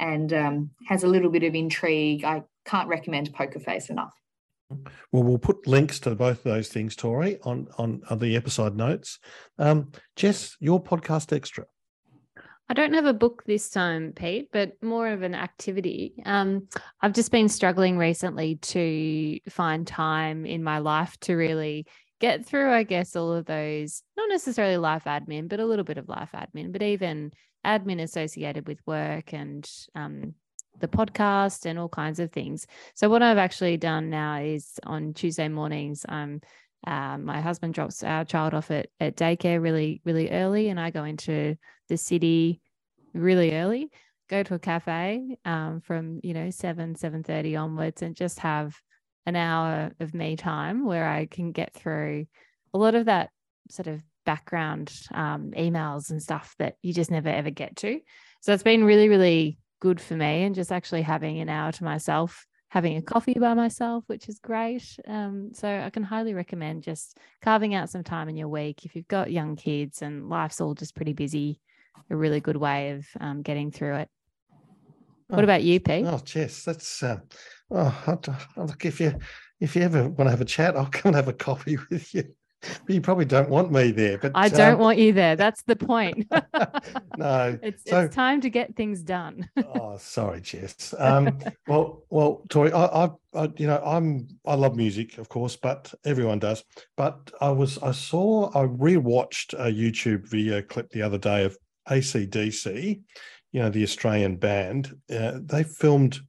and 0.00 0.32
um, 0.32 0.70
has 0.88 1.04
a 1.04 1.08
little 1.08 1.30
bit 1.30 1.44
of 1.44 1.54
intrigue 1.54 2.24
i 2.24 2.42
can't 2.64 2.88
recommend 2.88 3.32
poker 3.32 3.60
face 3.60 3.90
enough 3.90 4.14
Well, 5.12 5.24
we'll 5.24 5.38
put 5.38 5.66
links 5.66 5.98
to 6.00 6.14
both 6.14 6.38
of 6.38 6.44
those 6.44 6.68
things, 6.68 6.94
Torie, 6.94 7.38
on 7.42 7.66
on, 7.76 8.02
on 8.08 8.20
the 8.20 8.36
episode 8.36 8.76
notes. 8.76 9.18
Um, 9.58 9.90
Jess, 10.14 10.56
your 10.60 10.80
podcast 10.80 11.32
extra. 11.32 11.66
I 12.68 12.72
don't 12.72 12.94
have 12.94 13.06
a 13.06 13.12
book 13.12 13.42
this 13.46 13.68
time, 13.68 14.12
Pete, 14.14 14.50
but 14.52 14.80
more 14.80 15.08
of 15.08 15.22
an 15.22 15.34
activity. 15.34 16.22
Um, 16.24 16.68
I've 17.00 17.14
just 17.14 17.32
been 17.32 17.48
struggling 17.48 17.98
recently 17.98 18.56
to 18.56 19.40
find 19.50 19.84
time 19.84 20.46
in 20.46 20.62
my 20.62 20.78
life 20.78 21.18
to 21.22 21.34
really 21.34 21.86
get 22.20 22.46
through, 22.46 22.72
I 22.72 22.84
guess, 22.84 23.16
all 23.16 23.32
of 23.32 23.46
those, 23.46 24.04
not 24.16 24.28
necessarily 24.28 24.76
life 24.76 25.02
admin, 25.04 25.48
but 25.48 25.58
a 25.58 25.66
little 25.66 25.84
bit 25.84 25.98
of 25.98 26.08
life 26.08 26.30
admin, 26.32 26.70
but 26.70 26.82
even 26.82 27.32
admin 27.64 28.00
associated 28.00 28.66
with 28.66 28.78
work 28.86 29.32
and 29.32 29.68
um, 29.94 30.34
the 30.80 30.88
podcast 30.88 31.66
and 31.66 31.78
all 31.78 31.88
kinds 31.88 32.18
of 32.20 32.32
things. 32.32 32.66
So, 32.94 33.08
what 33.08 33.22
I've 33.22 33.38
actually 33.38 33.76
done 33.76 34.10
now 34.10 34.36
is 34.40 34.78
on 34.84 35.14
Tuesday 35.14 35.48
mornings, 35.48 36.04
um, 36.08 36.40
uh, 36.86 37.18
my 37.18 37.40
husband 37.40 37.74
drops 37.74 38.02
our 38.02 38.24
child 38.24 38.54
off 38.54 38.70
at, 38.70 38.88
at 39.00 39.16
daycare 39.16 39.62
really, 39.62 40.00
really 40.04 40.30
early, 40.30 40.68
and 40.68 40.80
I 40.80 40.90
go 40.90 41.04
into 41.04 41.56
the 41.88 41.96
city 41.96 42.60
really 43.12 43.54
early, 43.54 43.90
go 44.28 44.42
to 44.42 44.54
a 44.54 44.58
cafe 44.58 45.36
um, 45.44 45.80
from, 45.80 46.20
you 46.22 46.32
know, 46.32 46.50
7, 46.50 46.94
7.30 46.94 47.60
onwards 47.60 48.02
and 48.02 48.14
just 48.14 48.38
have 48.40 48.74
an 49.26 49.36
hour 49.36 49.92
of 50.00 50.14
me 50.14 50.36
time 50.36 50.84
where 50.86 51.08
I 51.08 51.26
can 51.26 51.52
get 51.52 51.74
through 51.74 52.26
a 52.72 52.78
lot 52.78 52.94
of 52.94 53.06
that 53.06 53.30
sort 53.70 53.88
of 53.88 54.02
background 54.24 54.92
um, 55.12 55.52
emails 55.56 56.10
and 56.10 56.22
stuff 56.22 56.54
that 56.58 56.76
you 56.82 56.92
just 56.92 57.10
never 57.10 57.28
ever 57.28 57.50
get 57.50 57.76
to. 57.76 58.00
So 58.40 58.52
it's 58.52 58.62
been 58.62 58.84
really, 58.84 59.08
really 59.08 59.58
good 59.80 60.00
for 60.00 60.14
me 60.14 60.44
and 60.44 60.54
just 60.54 60.72
actually 60.72 61.02
having 61.02 61.40
an 61.40 61.48
hour 61.48 61.72
to 61.72 61.84
myself, 61.84 62.46
having 62.68 62.96
a 62.96 63.02
coffee 63.02 63.34
by 63.34 63.54
myself, 63.54 64.04
which 64.06 64.28
is 64.28 64.38
great. 64.38 64.98
Um, 65.06 65.50
so 65.52 65.68
I 65.68 65.90
can 65.90 66.02
highly 66.02 66.34
recommend 66.34 66.82
just 66.82 67.18
carving 67.42 67.74
out 67.74 67.90
some 67.90 68.04
time 68.04 68.28
in 68.28 68.36
your 68.36 68.48
week 68.48 68.84
if 68.84 68.94
you've 68.94 69.08
got 69.08 69.32
young 69.32 69.56
kids 69.56 70.02
and 70.02 70.28
life's 70.28 70.60
all 70.60 70.74
just 70.74 70.94
pretty 70.94 71.12
busy. 71.12 71.60
A 72.10 72.16
really 72.16 72.40
good 72.40 72.56
way 72.56 72.90
of 72.92 73.06
um, 73.20 73.42
getting 73.42 73.70
through 73.70 73.96
it. 73.96 74.08
What 75.28 75.40
Oh, 75.40 75.44
about 75.44 75.62
you, 75.62 75.78
Pete? 75.78 76.06
Oh, 76.06 76.18
Jess, 76.24 76.64
that's 76.64 77.02
uh, 77.04 77.20
oh, 77.70 78.02
I 78.06 78.14
d- 78.16 78.32
I 78.56 78.60
look 78.62 78.84
if 78.84 79.00
you 79.00 79.14
if 79.60 79.76
you 79.76 79.82
ever 79.82 80.08
want 80.08 80.26
to 80.26 80.30
have 80.30 80.40
a 80.40 80.44
chat, 80.44 80.76
I'll 80.76 80.86
come 80.86 81.10
and 81.10 81.16
have 81.16 81.28
a 81.28 81.32
coffee 81.32 81.78
with 81.90 82.12
you. 82.14 82.34
But 82.60 82.94
you 82.94 83.00
probably 83.00 83.24
don't 83.24 83.48
want 83.48 83.72
me 83.72 83.90
there. 83.90 84.18
But 84.18 84.32
I 84.34 84.48
don't 84.48 84.74
um, 84.74 84.80
want 84.80 84.98
you 84.98 85.12
there. 85.12 85.36
That's 85.36 85.62
the 85.62 85.76
point. 85.76 86.30
no. 87.16 87.58
it's, 87.62 87.88
So- 87.88 88.00
it's 88.00 88.14
time 88.14 88.40
to 88.42 88.50
get 88.50 88.76
things 88.76 89.02
done. 89.02 89.48
oh, 89.56 89.96
sorry, 89.98 90.40
Jess. 90.40 90.94
Um, 90.98 91.38
well, 91.66 92.04
well, 92.10 92.42
Torie, 92.48 92.72
I, 92.72 92.84
I, 92.84 93.10
I, 93.34 93.48
you 93.56 93.66
know, 93.66 93.82
I'm, 93.84 94.28
I 94.46 94.54
love 94.54 94.76
music, 94.76 95.18
of 95.18 95.28
course, 95.28 95.56
but 95.56 95.92
everyone 96.04 96.38
does. 96.38 96.64
But 96.96 97.30
I 97.40 97.50
was, 97.50 97.78
I 97.78 97.92
saw, 97.92 98.50
I 98.50 98.66
rewatched 98.66 99.54
a 99.54 99.72
YouTube 99.72 100.28
video 100.28 100.60
clip 100.62 100.90
the 100.90 101.02
other 101.02 101.18
day 101.18 101.44
of 101.44 101.56
ACDC, 101.88 103.00
you 103.52 103.60
know, 103.60 103.70
the 103.70 103.82
Australian 103.82 104.36
band. 104.36 104.94
Uh, 105.10 105.38
they 105.42 105.62
filmed, 105.64 106.20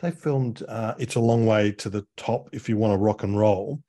they 0.00 0.10
filmed. 0.10 0.62
Uh, 0.68 0.94
it's 0.98 1.16
a 1.16 1.20
long 1.20 1.44
way 1.46 1.72
to 1.72 1.90
the 1.90 2.06
top 2.16 2.48
if 2.52 2.68
you 2.68 2.76
want 2.76 2.92
to 2.92 2.98
rock 2.98 3.22
and 3.24 3.36
roll. 3.36 3.80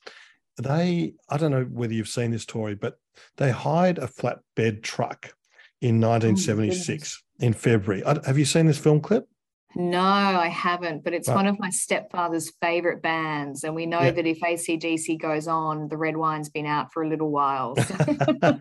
They, 0.62 1.14
I 1.30 1.38
don't 1.38 1.52
know 1.52 1.64
whether 1.64 1.94
you've 1.94 2.08
seen 2.08 2.32
this, 2.32 2.46
Torie, 2.46 2.76
but 2.76 2.98
they 3.38 3.52
hired 3.52 3.98
a 3.98 4.08
flatbed 4.08 4.84
truck 4.84 5.34
in 5.82 6.00
1976 6.00 7.24
in 7.40 7.54
February. 7.54 8.04
I- 8.06 8.26
Have 8.26 8.38
you 8.38 8.46
seen 8.46 8.66
this 8.68 8.78
film 8.78 9.02
clip? 9.02 9.28
no 9.76 10.00
i 10.00 10.50
haven't 10.50 11.04
but 11.04 11.16
it's 11.16 11.28
Right. 11.28 11.34
one 11.36 11.48
of 11.48 11.58
my 11.58 11.72
stepfather's 11.72 12.52
favorite 12.62 13.02
bands 13.02 13.64
and 13.64 13.74
we 13.74 13.88
know 13.88 14.02
Yeah. 14.02 14.12
that 14.12 14.28
if 14.28 14.40
acdc 14.42 15.20
goes 15.20 15.48
on 15.48 15.88
the 15.88 15.98
red 15.98 16.16
wine's 16.16 16.48
been 16.50 16.68
out 16.68 16.94
for 16.94 17.02
a 17.02 17.10
little 17.10 17.32
while 17.32 17.76
so- 17.78 18.60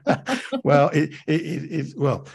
well, 0.64 0.88
it, 0.88 1.11
it, 1.26 1.40
it, 1.43 1.72
it 1.72 1.99
well, 1.99 2.26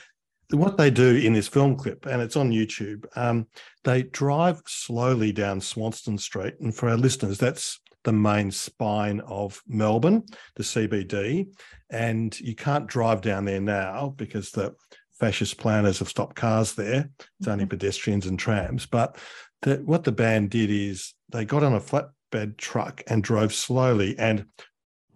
what 0.51 0.77
they 0.77 0.91
do 0.91 1.15
in 1.15 1.33
this 1.33 1.47
film 1.47 1.75
clip, 1.75 2.05
and 2.05 2.21
it's 2.21 2.35
on 2.37 2.51
YouTube, 2.51 3.05
um, 3.17 3.47
they 3.83 4.03
drive 4.03 4.61
slowly 4.67 5.31
down 5.31 5.59
Swanston 5.59 6.17
Street, 6.19 6.53
and 6.59 6.73
for 6.75 6.87
our 6.87 6.97
listeners, 6.97 7.37
that's 7.39 7.79
the 8.07 8.13
main 8.13 8.49
spine 8.51 9.19
of 9.27 9.61
Melbourne, 9.67 10.23
the 10.55 10.63
CBD, 10.63 11.49
and 11.89 12.39
you 12.39 12.55
can't 12.55 12.87
drive 12.87 13.19
down 13.19 13.43
there 13.43 13.59
now 13.59 14.13
because 14.15 14.51
the 14.51 14.73
fascist 15.19 15.57
planners 15.57 15.99
have 15.99 16.07
stopped 16.07 16.37
cars 16.37 16.73
there. 16.75 17.09
It's 17.37 17.49
only 17.49 17.65
mm-hmm. 17.65 17.71
pedestrians 17.71 18.25
and 18.25 18.39
trams. 18.39 18.85
But 18.85 19.17
the, 19.61 19.81
what 19.83 20.05
the 20.05 20.13
band 20.13 20.51
did 20.51 20.71
is 20.71 21.15
they 21.33 21.43
got 21.43 21.63
on 21.63 21.73
a 21.73 21.81
flatbed 21.81 22.55
truck 22.55 23.03
and 23.07 23.21
drove 23.21 23.53
slowly 23.53 24.17
and 24.17 24.45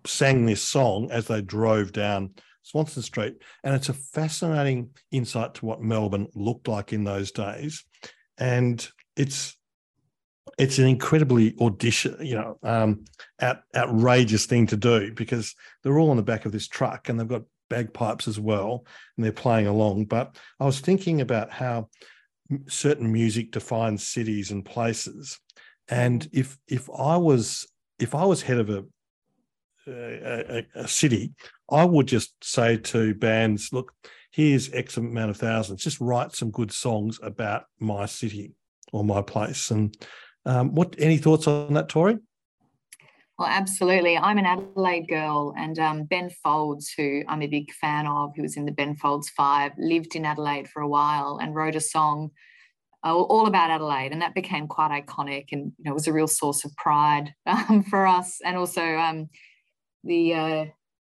sang 0.05 0.45
this 0.45 0.61
song 0.61 1.09
as 1.11 1.27
they 1.27 1.41
drove 1.41 1.93
down 1.93 2.31
Swanston 2.61 3.03
Street. 3.03 3.35
And 3.63 3.73
it's 3.73 3.87
a 3.87 3.93
fascinating 3.93 4.89
insight 5.11 5.53
to 5.53 5.65
what 5.65 5.81
Melbourne 5.81 6.27
looked 6.35 6.67
like 6.67 6.91
in 6.91 7.05
those 7.05 7.31
days. 7.31 7.85
And 8.37 8.85
it's 9.15 9.55
it's 10.61 10.77
an 10.77 10.87
incredibly 10.87 11.55
audition, 11.59 12.15
you 12.21 12.35
know, 12.35 12.55
um, 12.61 13.03
out, 13.39 13.61
outrageous 13.75 14.45
thing 14.45 14.67
to 14.67 14.77
do 14.77 15.11
because 15.11 15.55
they're 15.81 15.97
all 15.97 16.11
on 16.11 16.17
the 16.17 16.23
back 16.23 16.45
of 16.45 16.51
this 16.51 16.67
truck 16.67 17.09
and 17.09 17.19
they've 17.19 17.27
got 17.27 17.41
bagpipes 17.67 18.27
as 18.27 18.39
well 18.39 18.85
and 19.17 19.25
they're 19.25 19.31
playing 19.31 19.65
along. 19.65 20.05
But 20.05 20.37
I 20.59 20.65
was 20.65 20.79
thinking 20.79 21.19
about 21.19 21.51
how 21.51 21.89
certain 22.67 23.11
music 23.11 23.49
defines 23.51 24.07
cities 24.07 24.51
and 24.51 24.63
places, 24.63 25.39
and 25.89 26.29
if 26.31 26.59
if 26.67 26.87
I 26.95 27.17
was 27.17 27.67
if 27.97 28.13
I 28.13 28.25
was 28.25 28.43
head 28.43 28.59
of 28.59 28.69
a 28.69 28.83
a, 29.87 30.63
a 30.75 30.87
city, 30.87 31.33
I 31.71 31.85
would 31.85 32.05
just 32.05 32.35
say 32.43 32.77
to 32.77 33.15
bands, 33.15 33.69
look, 33.73 33.93
here's 34.29 34.71
X 34.71 34.95
amount 34.97 35.31
of 35.31 35.37
thousands, 35.37 35.81
just 35.81 35.99
write 35.99 36.35
some 36.35 36.51
good 36.51 36.71
songs 36.71 37.19
about 37.23 37.63
my 37.79 38.05
city 38.05 38.53
or 38.93 39.03
my 39.03 39.23
place. 39.23 39.71
And 39.71 39.97
um, 40.45 40.73
what 40.73 40.95
any 40.97 41.17
thoughts 41.17 41.47
on 41.47 41.73
that, 41.73 41.89
Torie? 41.89 42.19
Well, 43.37 43.49
absolutely. 43.49 44.17
I'm 44.17 44.37
an 44.37 44.45
Adelaide 44.45 45.07
girl, 45.07 45.53
and 45.57 45.79
um, 45.79 46.03
Ben 46.03 46.29
Folds, 46.43 46.93
who 46.95 47.23
I'm 47.27 47.41
a 47.41 47.47
big 47.47 47.71
fan 47.71 48.05
of, 48.05 48.33
who 48.35 48.43
was 48.43 48.55
in 48.55 48.65
the 48.65 48.71
Ben 48.71 48.95
Folds 48.95 49.29
Five, 49.29 49.71
lived 49.77 50.15
in 50.15 50.25
Adelaide 50.25 50.69
for 50.69 50.81
a 50.81 50.87
while 50.87 51.39
and 51.41 51.55
wrote 51.55 51.75
a 51.75 51.81
song 51.81 52.29
uh, 53.03 53.15
all 53.15 53.47
about 53.47 53.71
Adelaide, 53.71 54.11
and 54.11 54.21
that 54.21 54.35
became 54.35 54.67
quite 54.67 54.91
iconic, 54.91 55.45
and 55.51 55.71
you 55.77 55.85
know, 55.85 55.93
was 55.93 56.07
a 56.07 56.13
real 56.13 56.27
source 56.27 56.63
of 56.65 56.75
pride 56.75 57.33
um, 57.47 57.83
for 57.83 58.05
us. 58.05 58.39
And 58.45 58.57
also, 58.57 58.83
um, 58.83 59.29
the 60.03 60.33
uh, 60.35 60.65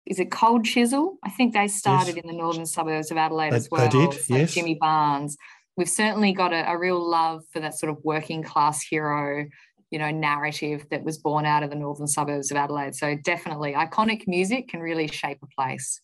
is 0.05 0.19
it 0.19 0.31
Cold 0.31 0.65
Chisel? 0.65 1.19
I 1.25 1.31
think 1.31 1.55
they 1.55 1.69
started 1.69 2.17
yes. 2.17 2.25
in 2.25 2.27
the 2.27 2.37
northern 2.37 2.67
suburbs 2.67 3.11
of 3.11 3.17
Adelaide 3.17 3.53
they, 3.53 3.57
as 3.57 3.69
well. 3.71 3.89
They 3.89 4.07
did, 4.07 4.21
yes. 4.29 4.53
Jimmy 4.53 4.75
Barnes 4.75 5.37
we've 5.79 5.89
certainly 5.89 6.33
got 6.33 6.53
a, 6.53 6.71
a 6.71 6.77
real 6.77 7.01
love 7.01 7.45
for 7.53 7.61
that 7.61 7.79
sort 7.79 7.91
of 7.91 7.99
working 8.03 8.43
class 8.43 8.83
hero 8.83 9.47
you 9.91 9.99
know 9.99 10.11
narrative 10.11 10.85
that 10.91 11.03
was 11.03 11.17
born 11.17 11.47
out 11.47 11.63
of 11.63 11.71
the 11.71 11.77
northern 11.77 12.07
suburbs 12.07 12.51
of 12.51 12.57
Adelaide. 12.57 12.95
So 12.95 13.17
definitely, 13.25 13.73
iconic 13.73 14.27
music 14.27 14.69
can 14.69 14.81
really 14.81 15.09
shape 15.09 15.39
a 15.43 15.47
place. 15.47 16.03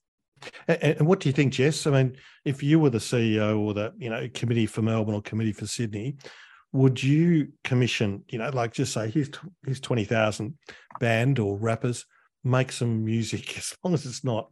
And, 0.68 1.07
what 1.07 1.20
do 1.20 1.29
you 1.29 1.33
think, 1.33 1.53
Jess? 1.53 1.87
I 1.87 1.91
mean, 1.91 2.16
if 2.45 2.62
you 2.62 2.79
were 2.79 2.91
the 2.91 2.99
CEO 2.99 3.59
or 3.59 3.75
the 3.75 3.93
you 3.99 4.09
know 4.09 4.29
committee 4.33 4.66
for 4.66 4.81
Melbourne 4.81 5.14
or 5.14 5.22
committee 5.22 5.53
for 5.53 5.66
Sydney, 5.66 6.16
would 6.72 7.03
you 7.03 7.49
commission 7.62 8.25
you 8.29 8.39
know 8.39 8.49
like 8.51 8.72
just 8.72 8.93
say 8.93 9.11
here's 9.11 9.31
here's 9.64 9.81
twenty 9.81 10.05
thousand 10.05 10.57
band 11.01 11.39
or 11.39 11.59
rappers 11.59 12.07
make 12.43 12.72
some 12.72 13.05
music 13.05 13.59
as 13.59 13.75
long 13.85 13.93
as 13.93 14.07
it's 14.07 14.25
not 14.25 14.51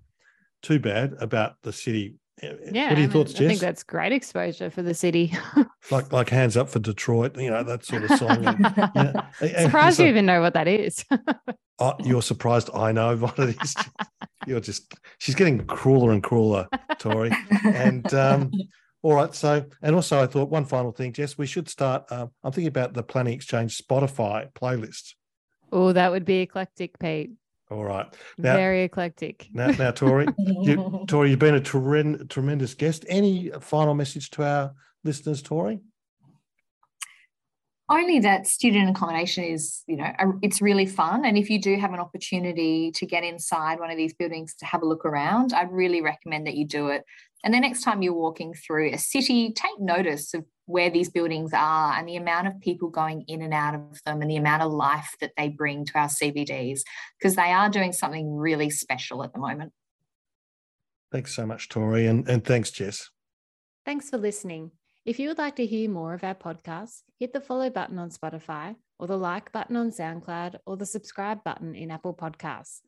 too 0.62 0.78
bad 0.78 1.14
about 1.20 1.54
the 1.62 1.72
city 1.72 2.16
yeah, 2.40 2.88
what 2.88 2.98
are 2.98 3.00
your 3.00 3.10
thoughts, 3.10 3.32
Jess? 3.32 3.42
I 3.42 3.48
think 3.48 3.60
that's 3.60 3.82
great 3.82 4.12
exposure 4.12 4.70
for 4.70 4.82
the 4.82 4.94
city. 4.94 5.36
like 5.90 6.12
like 6.12 6.28
hands 6.28 6.56
up 6.56 6.68
for 6.68 6.78
Detroit, 6.78 7.36
you 7.36 7.50
know 7.50 7.62
that 7.62 7.84
sort 7.84 8.04
of 8.04 8.18
song. 8.18 8.44
And, 8.94 9.22
Surprised 9.62 9.98
so, 9.98 10.04
you 10.04 10.08
even 10.08 10.26
know 10.26 10.40
what 10.40 10.54
that 10.54 10.66
is. 10.66 11.04
oh, 11.78 11.94
you're 12.04 12.22
surprised 12.22 12.70
I 12.74 12.92
know 12.92 13.16
what 13.16 13.38
it 13.38 13.56
is. 13.62 13.74
You're 14.46 14.60
just 14.60 14.94
she's 15.18 15.34
getting 15.34 15.64
crueler 15.66 16.12
and 16.12 16.22
crueler, 16.22 16.68
Torie. 16.98 17.32
And 17.64 18.12
um, 18.14 18.50
all 19.02 19.14
right, 19.14 19.34
so 19.34 19.64
and 19.82 19.94
also 19.94 20.22
I 20.22 20.26
thought 20.26 20.48
one 20.48 20.64
final 20.64 20.92
thing, 20.92 21.12
Jess, 21.12 21.36
we 21.36 21.46
should 21.46 21.68
start. 21.68 22.10
Um, 22.10 22.30
I'm 22.42 22.52
thinking 22.52 22.68
about 22.68 22.94
the 22.94 23.02
Planning 23.02 23.34
Exchange 23.34 23.78
Spotify 23.78 24.52
playlist. 24.52 25.14
Oh, 25.70 25.92
that 25.92 26.10
would 26.10 26.24
be 26.24 26.40
eclectic, 26.40 26.98
Pete. 26.98 27.32
All 27.72 27.84
right. 27.84 28.06
Now, 28.36 28.56
Very 28.56 28.82
eclectic. 28.82 29.48
Now, 29.54 29.68
now 29.68 29.90
Torie, 29.92 30.26
you, 30.38 31.04
Torie, 31.08 31.30
you've 31.30 31.38
been 31.38 31.54
a 31.54 31.60
tremendous, 31.60 32.26
tremendous 32.28 32.74
guest. 32.74 33.06
Any 33.08 33.50
final 33.60 33.94
message 33.94 34.30
to 34.32 34.44
our 34.44 34.74
listeners, 35.04 35.40
Torie? 35.40 35.80
Only 37.88 38.20
that 38.20 38.46
student 38.46 38.90
accommodation 38.90 39.44
is, 39.44 39.84
you 39.86 39.96
know, 39.96 40.12
it's 40.42 40.60
really 40.60 40.84
fun. 40.84 41.24
And 41.24 41.38
if 41.38 41.48
you 41.48 41.58
do 41.60 41.78
have 41.78 41.94
an 41.94 41.98
opportunity 41.98 42.90
to 42.92 43.06
get 43.06 43.24
inside 43.24 43.80
one 43.80 43.90
of 43.90 43.96
these 43.96 44.12
buildings 44.12 44.54
to 44.56 44.66
have 44.66 44.82
a 44.82 44.86
look 44.86 45.06
around, 45.06 45.54
I'd 45.54 45.72
really 45.72 46.02
recommend 46.02 46.46
that 46.48 46.54
you 46.54 46.66
do 46.66 46.88
it. 46.88 47.04
And 47.42 47.54
the 47.54 47.60
next 47.60 47.82
time 47.82 48.02
you're 48.02 48.12
walking 48.12 48.52
through 48.52 48.90
a 48.90 48.98
city, 48.98 49.52
take 49.52 49.80
notice 49.80 50.34
of 50.34 50.44
where 50.66 50.90
these 50.90 51.10
buildings 51.10 51.52
are 51.52 51.92
and 51.94 52.08
the 52.08 52.16
amount 52.16 52.46
of 52.46 52.60
people 52.60 52.88
going 52.88 53.22
in 53.28 53.42
and 53.42 53.52
out 53.52 53.74
of 53.74 54.02
them 54.04 54.22
and 54.22 54.30
the 54.30 54.36
amount 54.36 54.62
of 54.62 54.72
life 54.72 55.14
that 55.20 55.32
they 55.36 55.48
bring 55.48 55.84
to 55.84 55.98
our 55.98 56.08
CBDs, 56.08 56.80
because 57.18 57.36
they 57.36 57.52
are 57.52 57.68
doing 57.68 57.92
something 57.92 58.34
really 58.34 58.70
special 58.70 59.22
at 59.22 59.32
the 59.32 59.38
moment. 59.38 59.72
Thanks 61.10 61.34
so 61.34 61.44
much, 61.44 61.68
Torie, 61.68 62.06
and, 62.06 62.26
and 62.28 62.44
thanks, 62.44 62.70
Jess. 62.70 63.10
Thanks 63.84 64.08
for 64.08 64.16
listening. 64.16 64.70
If 65.04 65.18
you 65.18 65.28
would 65.28 65.38
like 65.38 65.56
to 65.56 65.66
hear 65.66 65.90
more 65.90 66.14
of 66.14 66.22
our 66.22 66.34
podcasts, 66.34 67.02
hit 67.18 67.32
the 67.32 67.40
follow 67.40 67.68
button 67.68 67.98
on 67.98 68.10
Spotify 68.10 68.76
or 68.98 69.08
the 69.08 69.18
like 69.18 69.50
button 69.50 69.76
on 69.76 69.90
SoundCloud 69.90 70.58
or 70.64 70.76
the 70.76 70.86
subscribe 70.86 71.42
button 71.42 71.74
in 71.74 71.90
Apple 71.90 72.14
Podcasts. 72.14 72.80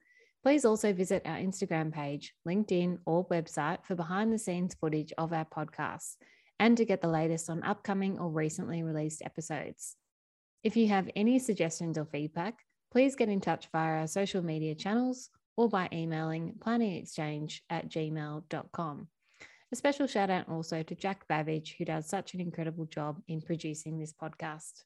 Please 0.45 0.64
also 0.64 0.93
visit 0.93 1.22
our 1.25 1.39
Instagram 1.39 1.93
page, 1.93 2.35
LinkedIn, 2.47 2.99
or 3.05 3.27
website 3.29 3.85
for 3.85 3.97
behind 3.97 4.33
the 4.33 4.39
scenes 4.39 4.75
footage 4.75 5.12
of 5.18 5.33
our 5.33 5.47
podcasts 5.47 6.16
and 6.59 6.76
to 6.76 6.84
get 6.84 7.00
the 7.00 7.09
latest 7.09 7.50
on 7.50 7.62
upcoming 7.62 8.18
or 8.18 8.30
recently 8.30 8.82
released 8.82 9.22
episodes. 9.24 9.96
If 10.62 10.76
you 10.76 10.88
have 10.88 11.11
any 11.14 11.38
suggestions 11.38 11.98
or 11.98 12.07
feedback, 12.07 12.64
please 12.90 13.16
get 13.16 13.28
in 13.28 13.40
touch 13.40 13.68
via 13.72 14.00
our 14.00 14.07
social 14.07 14.42
media 14.42 14.74
channels 14.74 15.30
or 15.57 15.68
by 15.68 15.88
emailing 15.92 16.55
planningexchange 16.59 17.61
at 17.70 17.88
gmail.com. 17.88 19.09
A 19.72 19.76
special 19.76 20.07
shout 20.07 20.30
out 20.30 20.48
also 20.48 20.82
to 20.82 20.94
Jack 20.94 21.26
Babbage, 21.28 21.74
who 21.76 21.84
does 21.84 22.09
such 22.09 22.34
an 22.34 22.40
incredible 22.40 22.86
job 22.86 23.20
in 23.26 23.40
producing 23.40 23.98
this 23.98 24.12
podcast. 24.12 24.84